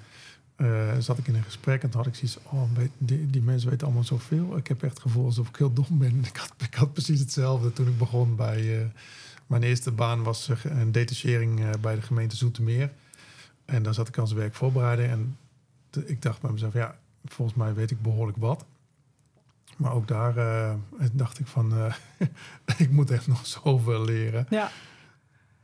uh, 0.56 0.98
zat 0.98 1.18
ik 1.18 1.28
in 1.28 1.34
een 1.34 1.42
gesprek 1.42 1.82
en 1.82 1.90
toen 1.90 2.00
had 2.00 2.08
ik 2.08 2.14
zoiets 2.14 2.38
oh, 2.42 2.62
die, 2.98 3.42
mensen 3.42 3.70
weten 3.70 3.86
allemaal 3.86 4.04
zoveel. 4.04 4.56
Ik 4.56 4.66
heb 4.66 4.82
echt 4.82 4.92
het 4.92 5.02
gevoel 5.02 5.24
alsof 5.24 5.48
ik 5.48 5.56
heel 5.56 5.72
dom 5.72 5.98
ben. 5.98 6.24
Ik 6.24 6.36
had, 6.36 6.52
ik 6.58 6.74
had 6.74 6.92
precies 6.92 7.20
hetzelfde 7.20 7.72
toen 7.72 7.88
ik 7.88 7.98
begon 7.98 8.36
bij... 8.36 8.80
Uh, 8.80 8.86
mijn 9.46 9.62
eerste 9.62 9.90
baan 9.90 10.22
was 10.22 10.50
een 10.62 10.92
detachering 10.92 11.80
bij 11.80 11.94
de 11.94 12.02
gemeente 12.02 12.36
Zoetermeer. 12.36 12.90
En 13.64 13.82
daar 13.82 13.94
zat 13.94 14.08
ik 14.08 14.18
als 14.18 14.32
werkvoorbereider. 14.32 15.08
En 15.08 15.36
ik 16.06 16.22
dacht 16.22 16.40
bij 16.40 16.50
mezelf, 16.50 16.72
ja, 16.72 16.98
volgens 17.24 17.56
mij 17.56 17.74
weet 17.74 17.90
ik 17.90 18.02
behoorlijk 18.02 18.38
wat. 18.38 18.64
Maar 19.78 19.92
ook 19.92 20.08
daar 20.08 20.36
uh, 20.36 20.74
dacht 21.12 21.38
ik 21.38 21.46
van, 21.46 21.72
uh, 21.74 21.94
ik 22.84 22.90
moet 22.90 23.10
echt 23.10 23.26
nog 23.26 23.46
zoveel 23.46 24.04
leren. 24.04 24.46
Ja. 24.50 24.70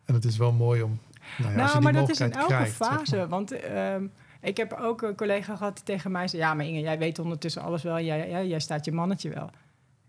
En 0.04 0.14
het 0.14 0.24
is 0.24 0.36
wel 0.36 0.52
mooi 0.52 0.82
om. 0.82 0.98
Nou, 1.38 1.52
ja, 1.52 1.64
nou 1.64 1.82
maar 1.82 1.92
dat 1.92 2.10
is 2.10 2.20
in 2.20 2.32
elke 2.32 2.66
fase. 2.66 3.28
Want 3.28 3.52
uh, 3.52 3.96
ik 4.40 4.56
heb 4.56 4.72
ook 4.72 5.02
een 5.02 5.14
collega 5.14 5.56
gehad 5.56 5.74
die 5.74 5.84
tegen 5.84 6.10
mij 6.10 6.28
zei: 6.28 6.42
Ja, 6.42 6.54
maar 6.54 6.66
Inge, 6.66 6.80
jij 6.80 6.98
weet 6.98 7.18
ondertussen 7.18 7.62
alles 7.62 7.82
wel. 7.82 8.00
Jij, 8.00 8.28
jij, 8.28 8.46
jij 8.46 8.60
staat 8.60 8.84
je 8.84 8.92
mannetje 8.92 9.30
wel. 9.30 9.50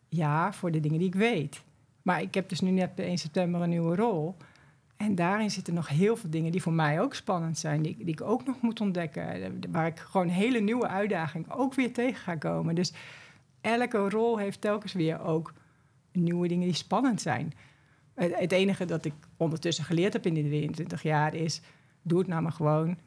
Ja, 0.10 0.54
voor 0.54 0.72
de 0.72 0.80
dingen 0.80 1.00
die 1.00 1.08
ik 1.08 1.16
weet. 1.16 1.62
Maar 2.02 2.22
ik 2.22 2.34
heb 2.34 2.50
dus 2.50 2.62
nu 2.62 2.72
net 2.72 2.96
per 2.96 3.06
1 3.06 3.18
september 3.18 3.62
een 3.62 3.70
nieuwe 3.70 3.96
rol. 3.96 4.38
En 4.98 5.16
daarin 5.16 5.52
zitten 5.52 5.74
nog 5.74 5.88
heel 5.88 6.16
veel 6.16 6.30
dingen 6.30 6.52
die 6.52 6.62
voor 6.62 6.74
mij 6.74 7.02
ook 7.02 7.14
spannend 7.14 7.58
zijn, 7.58 7.82
die, 7.82 7.98
die 7.98 8.14
ik 8.14 8.22
ook 8.22 8.46
nog 8.46 8.62
moet 8.62 8.82
ontdekken. 8.82 9.60
Waar 9.72 9.88
ik 9.88 10.00
gewoon 10.00 10.28
hele 10.28 10.60
nieuwe 10.60 10.88
uitdagingen 10.88 11.52
ook 11.52 11.74
weer 11.74 11.94
tegen 11.94 12.22
ga 12.22 12.36
komen. 12.36 12.76
Dus 12.76 12.94
elke 13.66 14.10
rol 14.10 14.38
heeft 14.38 14.62
telkens 14.62 14.94
weer 14.94 15.22
ook 15.22 15.54
nieuwe 16.12 16.48
dingen 16.48 16.66
die 16.66 16.76
spannend 16.76 17.22
zijn. 17.22 17.54
Het, 18.14 18.52
enige 18.52 18.86
dat 18.86 19.06
ik 19.06 19.14
ondertussen 19.38 19.84
geleerd 19.84 20.14
heb 20.14 20.26
in 20.26 20.34
die 20.34 20.48
23 20.48 21.04
jaar 21.04 21.34
is... 21.34 21.62
doe 22.02 22.20
het 22.20 22.28
nou 22.28 22.42
maar 22.42 22.52
gewoon. 22.52 22.98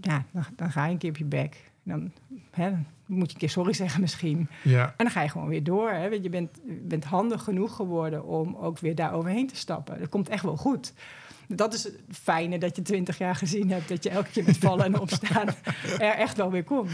Ja, 0.00 0.24
dan, 0.32 0.44
dan 0.56 0.70
ga 0.70 0.86
je 0.86 0.92
een 0.92 0.98
keer 0.98 1.10
op 1.10 1.16
je 1.16 1.24
bek. 1.24 1.70
Dan, 1.82 2.12
hè, 2.50 2.70
dan, 2.70 2.86
moet 3.06 3.26
je 3.26 3.32
een 3.32 3.40
keer 3.40 3.50
sorry 3.50 3.72
zeggen 3.72 4.00
misschien. 4.00 4.48
Ja. 4.62 4.84
En 4.86 4.94
dan 4.96 5.10
ga 5.10 5.22
je 5.22 5.28
gewoon 5.28 5.48
weer 5.48 5.64
door. 5.64 5.90
Hè. 5.90 6.06
Je 6.06 6.28
bent, 6.28 6.58
bent 6.64 7.04
handig 7.04 7.42
genoeg 7.42 7.76
geworden 7.76 8.24
om 8.24 8.56
ook 8.56 8.78
weer 8.78 8.94
daar 8.94 9.12
overheen 9.12 9.46
te 9.46 9.56
stappen. 9.56 9.98
Dat 9.98 10.08
komt 10.08 10.28
echt 10.28 10.42
wel 10.42 10.56
goed. 10.56 10.92
Dat 11.48 11.74
is 11.74 11.84
het 11.84 11.98
fijne 12.10 12.58
dat 12.58 12.76
je 12.76 12.82
20 12.82 13.18
jaar 13.18 13.36
gezien 13.36 13.70
hebt... 13.70 13.88
dat 13.88 14.02
je 14.02 14.10
elke 14.10 14.30
keer 14.30 14.44
met 14.44 14.58
vallen 14.58 14.84
en 14.84 15.00
opstaan 15.00 15.48
er 15.98 16.14
echt 16.14 16.36
wel 16.36 16.50
weer 16.50 16.64
komt. 16.64 16.90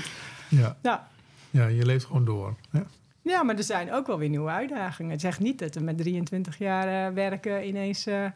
Ja. 0.48 0.76
ja. 0.82 1.08
Ja, 1.50 1.66
je 1.66 1.86
leeft 1.86 2.04
gewoon 2.04 2.24
door. 2.24 2.56
Ja. 2.70 2.86
ja, 3.22 3.42
maar 3.42 3.56
er 3.56 3.64
zijn 3.64 3.92
ook 3.92 4.06
wel 4.06 4.18
weer 4.18 4.28
nieuwe 4.28 4.50
uitdagingen. 4.50 5.10
Het 5.10 5.20
zegt 5.20 5.40
niet 5.40 5.58
dat 5.58 5.74
we 5.74 5.80
met 5.80 5.98
23 5.98 6.58
jaar 6.58 7.08
uh, 7.08 7.14
werken 7.14 7.66
ineens 7.66 8.06
uh, 8.06 8.26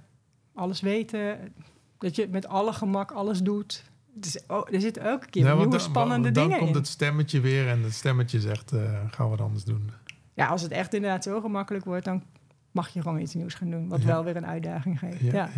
alles 0.54 0.80
weten. 0.80 1.52
Dat 1.98 2.16
je 2.16 2.28
met 2.30 2.46
alle 2.46 2.72
gemak 2.72 3.10
alles 3.10 3.40
doet. 3.40 3.84
Dus, 4.12 4.38
oh, 4.46 4.68
er 4.72 4.80
zitten 4.80 5.02
elke 5.02 5.30
keer 5.30 5.44
ja, 5.44 5.54
nieuwe 5.54 5.70
dan, 5.70 5.80
spannende 5.80 6.30
dan 6.30 6.42
dingen 6.42 6.58
Dan 6.58 6.66
komt 6.66 6.74
het 6.74 6.86
stemmetje 6.86 7.40
weer 7.40 7.68
en 7.68 7.82
het 7.82 7.92
stemmetje 7.92 8.40
zegt, 8.40 8.72
uh, 8.72 8.80
gaan 9.10 9.26
we 9.26 9.32
het 9.32 9.40
anders 9.40 9.64
doen. 9.64 9.90
Ja, 10.34 10.46
als 10.46 10.62
het 10.62 10.70
echt 10.70 10.94
inderdaad 10.94 11.22
zo 11.22 11.40
gemakkelijk 11.40 11.84
wordt, 11.84 12.04
dan 12.04 12.22
mag 12.70 12.88
je 12.88 13.02
gewoon 13.02 13.20
iets 13.20 13.34
nieuws 13.34 13.54
gaan 13.54 13.70
doen. 13.70 13.88
Wat 13.88 14.02
wel 14.02 14.24
weer 14.24 14.36
een 14.36 14.46
uitdaging 14.46 14.98
geeft. 14.98 15.20
Ja, 15.20 15.50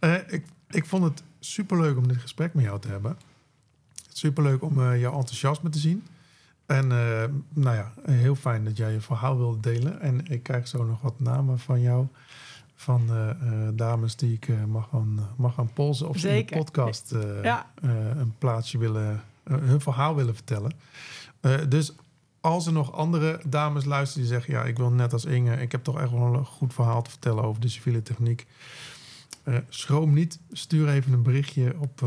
ja. 0.00 0.24
ik, 0.26 0.44
ik 0.70 0.86
vond 0.86 1.04
het 1.04 1.22
superleuk 1.40 1.96
om 1.96 2.08
dit 2.08 2.16
gesprek 2.16 2.54
met 2.54 2.64
jou 2.64 2.80
te 2.80 2.88
hebben. 2.88 3.18
Superleuk 4.12 4.62
om 4.62 4.74
jouw 4.74 5.12
enthousiasme 5.12 5.70
te 5.70 5.78
zien. 5.78 6.04
En 6.66 6.84
uh, 6.84 7.24
nou 7.52 7.76
ja, 7.76 7.92
heel 8.02 8.34
fijn 8.34 8.64
dat 8.64 8.76
jij 8.76 8.92
je 8.92 9.00
verhaal 9.00 9.36
wilde 9.36 9.60
delen. 9.60 10.00
En 10.00 10.26
ik 10.26 10.42
krijg 10.42 10.68
zo 10.68 10.84
nog 10.84 11.00
wat 11.00 11.20
namen 11.20 11.58
van 11.58 11.80
jou. 11.80 12.06
Van 12.74 13.02
uh, 13.10 13.28
uh, 13.42 13.68
dames 13.72 14.16
die 14.16 14.32
ik 14.32 14.48
mag, 14.66 14.88
gaan, 14.90 15.28
mag 15.36 15.54
gaan 15.54 15.72
polsen. 15.72 16.08
Of 16.08 16.18
ze 16.18 16.28
in 16.28 16.46
de 16.46 16.56
podcast 16.56 17.14
ja. 17.42 17.66
een 18.16 18.34
plaatsje 18.38 18.78
willen, 18.78 19.22
hun 19.44 19.80
verhaal 19.80 20.14
willen 20.14 20.34
vertellen. 20.34 20.72
dus 21.68 21.94
als 22.40 22.66
er 22.66 22.72
nog 22.72 22.92
andere 22.92 23.40
dames 23.46 23.84
luisteren 23.84 24.22
die 24.22 24.32
zeggen... 24.32 24.54
ja, 24.54 24.64
ik 24.64 24.76
wil 24.76 24.90
net 24.90 25.12
als 25.12 25.24
Inge... 25.24 25.56
ik 25.56 25.72
heb 25.72 25.84
toch 25.84 26.00
echt 26.00 26.10
wel 26.10 26.34
een 26.34 26.44
goed 26.44 26.74
verhaal 26.74 27.02
te 27.02 27.10
vertellen 27.10 27.44
over 27.44 27.60
de 27.60 27.68
civiele 27.68 28.02
techniek... 28.02 28.46
Schroom 29.68 30.12
niet, 30.12 30.38
stuur 30.52 30.88
even 30.88 31.12
een 31.12 31.22
berichtje 31.22 31.74
op 31.78 32.02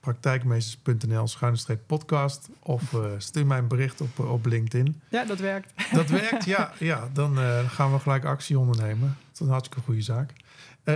praktijkmeesters.nl 0.00 1.28
schuine 1.28 1.76
podcast 1.86 2.48
of 2.62 2.92
uh, 2.92 3.04
stuur 3.18 3.46
mij 3.46 3.58
een 3.58 3.68
bericht 3.68 4.00
op, 4.00 4.18
op 4.18 4.46
LinkedIn. 4.46 5.00
Ja, 5.08 5.24
dat 5.24 5.38
werkt. 5.38 5.72
Dat 5.92 6.08
werkt, 6.08 6.44
ja. 6.44 6.72
ja 6.78 7.08
dan 7.12 7.36
gaan 7.68 7.92
we 7.92 7.98
gelijk 7.98 8.24
actie 8.24 8.58
ondernemen. 8.58 9.16
Dat 9.26 9.32
is 9.32 9.40
een 9.40 9.48
hartstikke 9.48 9.84
goede 9.84 10.02
zaak. 10.02 10.32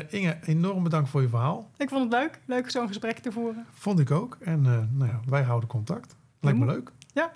Inge, 0.09 0.39
enorm 0.45 0.83
bedankt 0.83 1.11
voor 1.11 1.23
je 1.23 1.29
verhaal. 1.29 1.71
Ik 1.77 1.89
vond 1.89 2.13
het 2.13 2.23
leuk. 2.23 2.41
Leuk 2.47 2.71
zo'n 2.71 2.87
gesprek 2.87 3.19
te 3.19 3.33
voeren. 3.33 3.67
Vond 3.73 3.99
ik 3.99 4.11
ook. 4.11 4.37
En 4.41 4.63
nou 4.63 5.07
ja, 5.07 5.21
wij 5.29 5.43
houden 5.43 5.69
contact. 5.69 6.17
Lijkt 6.41 6.59
me 6.59 6.67
leuk. 6.67 6.91
Ja. 7.13 7.33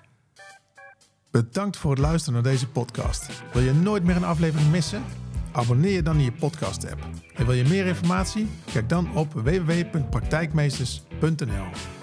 Bedankt 1.31 1.77
voor 1.77 1.91
het 1.91 1.99
luisteren 1.99 2.33
naar 2.33 2.51
deze 2.51 2.69
podcast. 2.69 3.43
Wil 3.53 3.61
je 3.61 3.73
nooit 3.73 4.03
meer 4.03 4.15
een 4.15 4.23
aflevering 4.23 4.71
missen? 4.71 5.03
Abonneer 5.51 5.91
je 5.91 6.01
dan 6.01 6.15
in 6.15 6.23
je 6.23 6.31
podcast-app. 6.31 7.07
En 7.35 7.45
wil 7.45 7.55
je 7.55 7.63
meer 7.63 7.85
informatie? 7.85 8.47
Kijk 8.71 8.89
dan 8.89 9.15
op 9.15 9.33
www.praktijkmeesters.nl. 9.33 11.98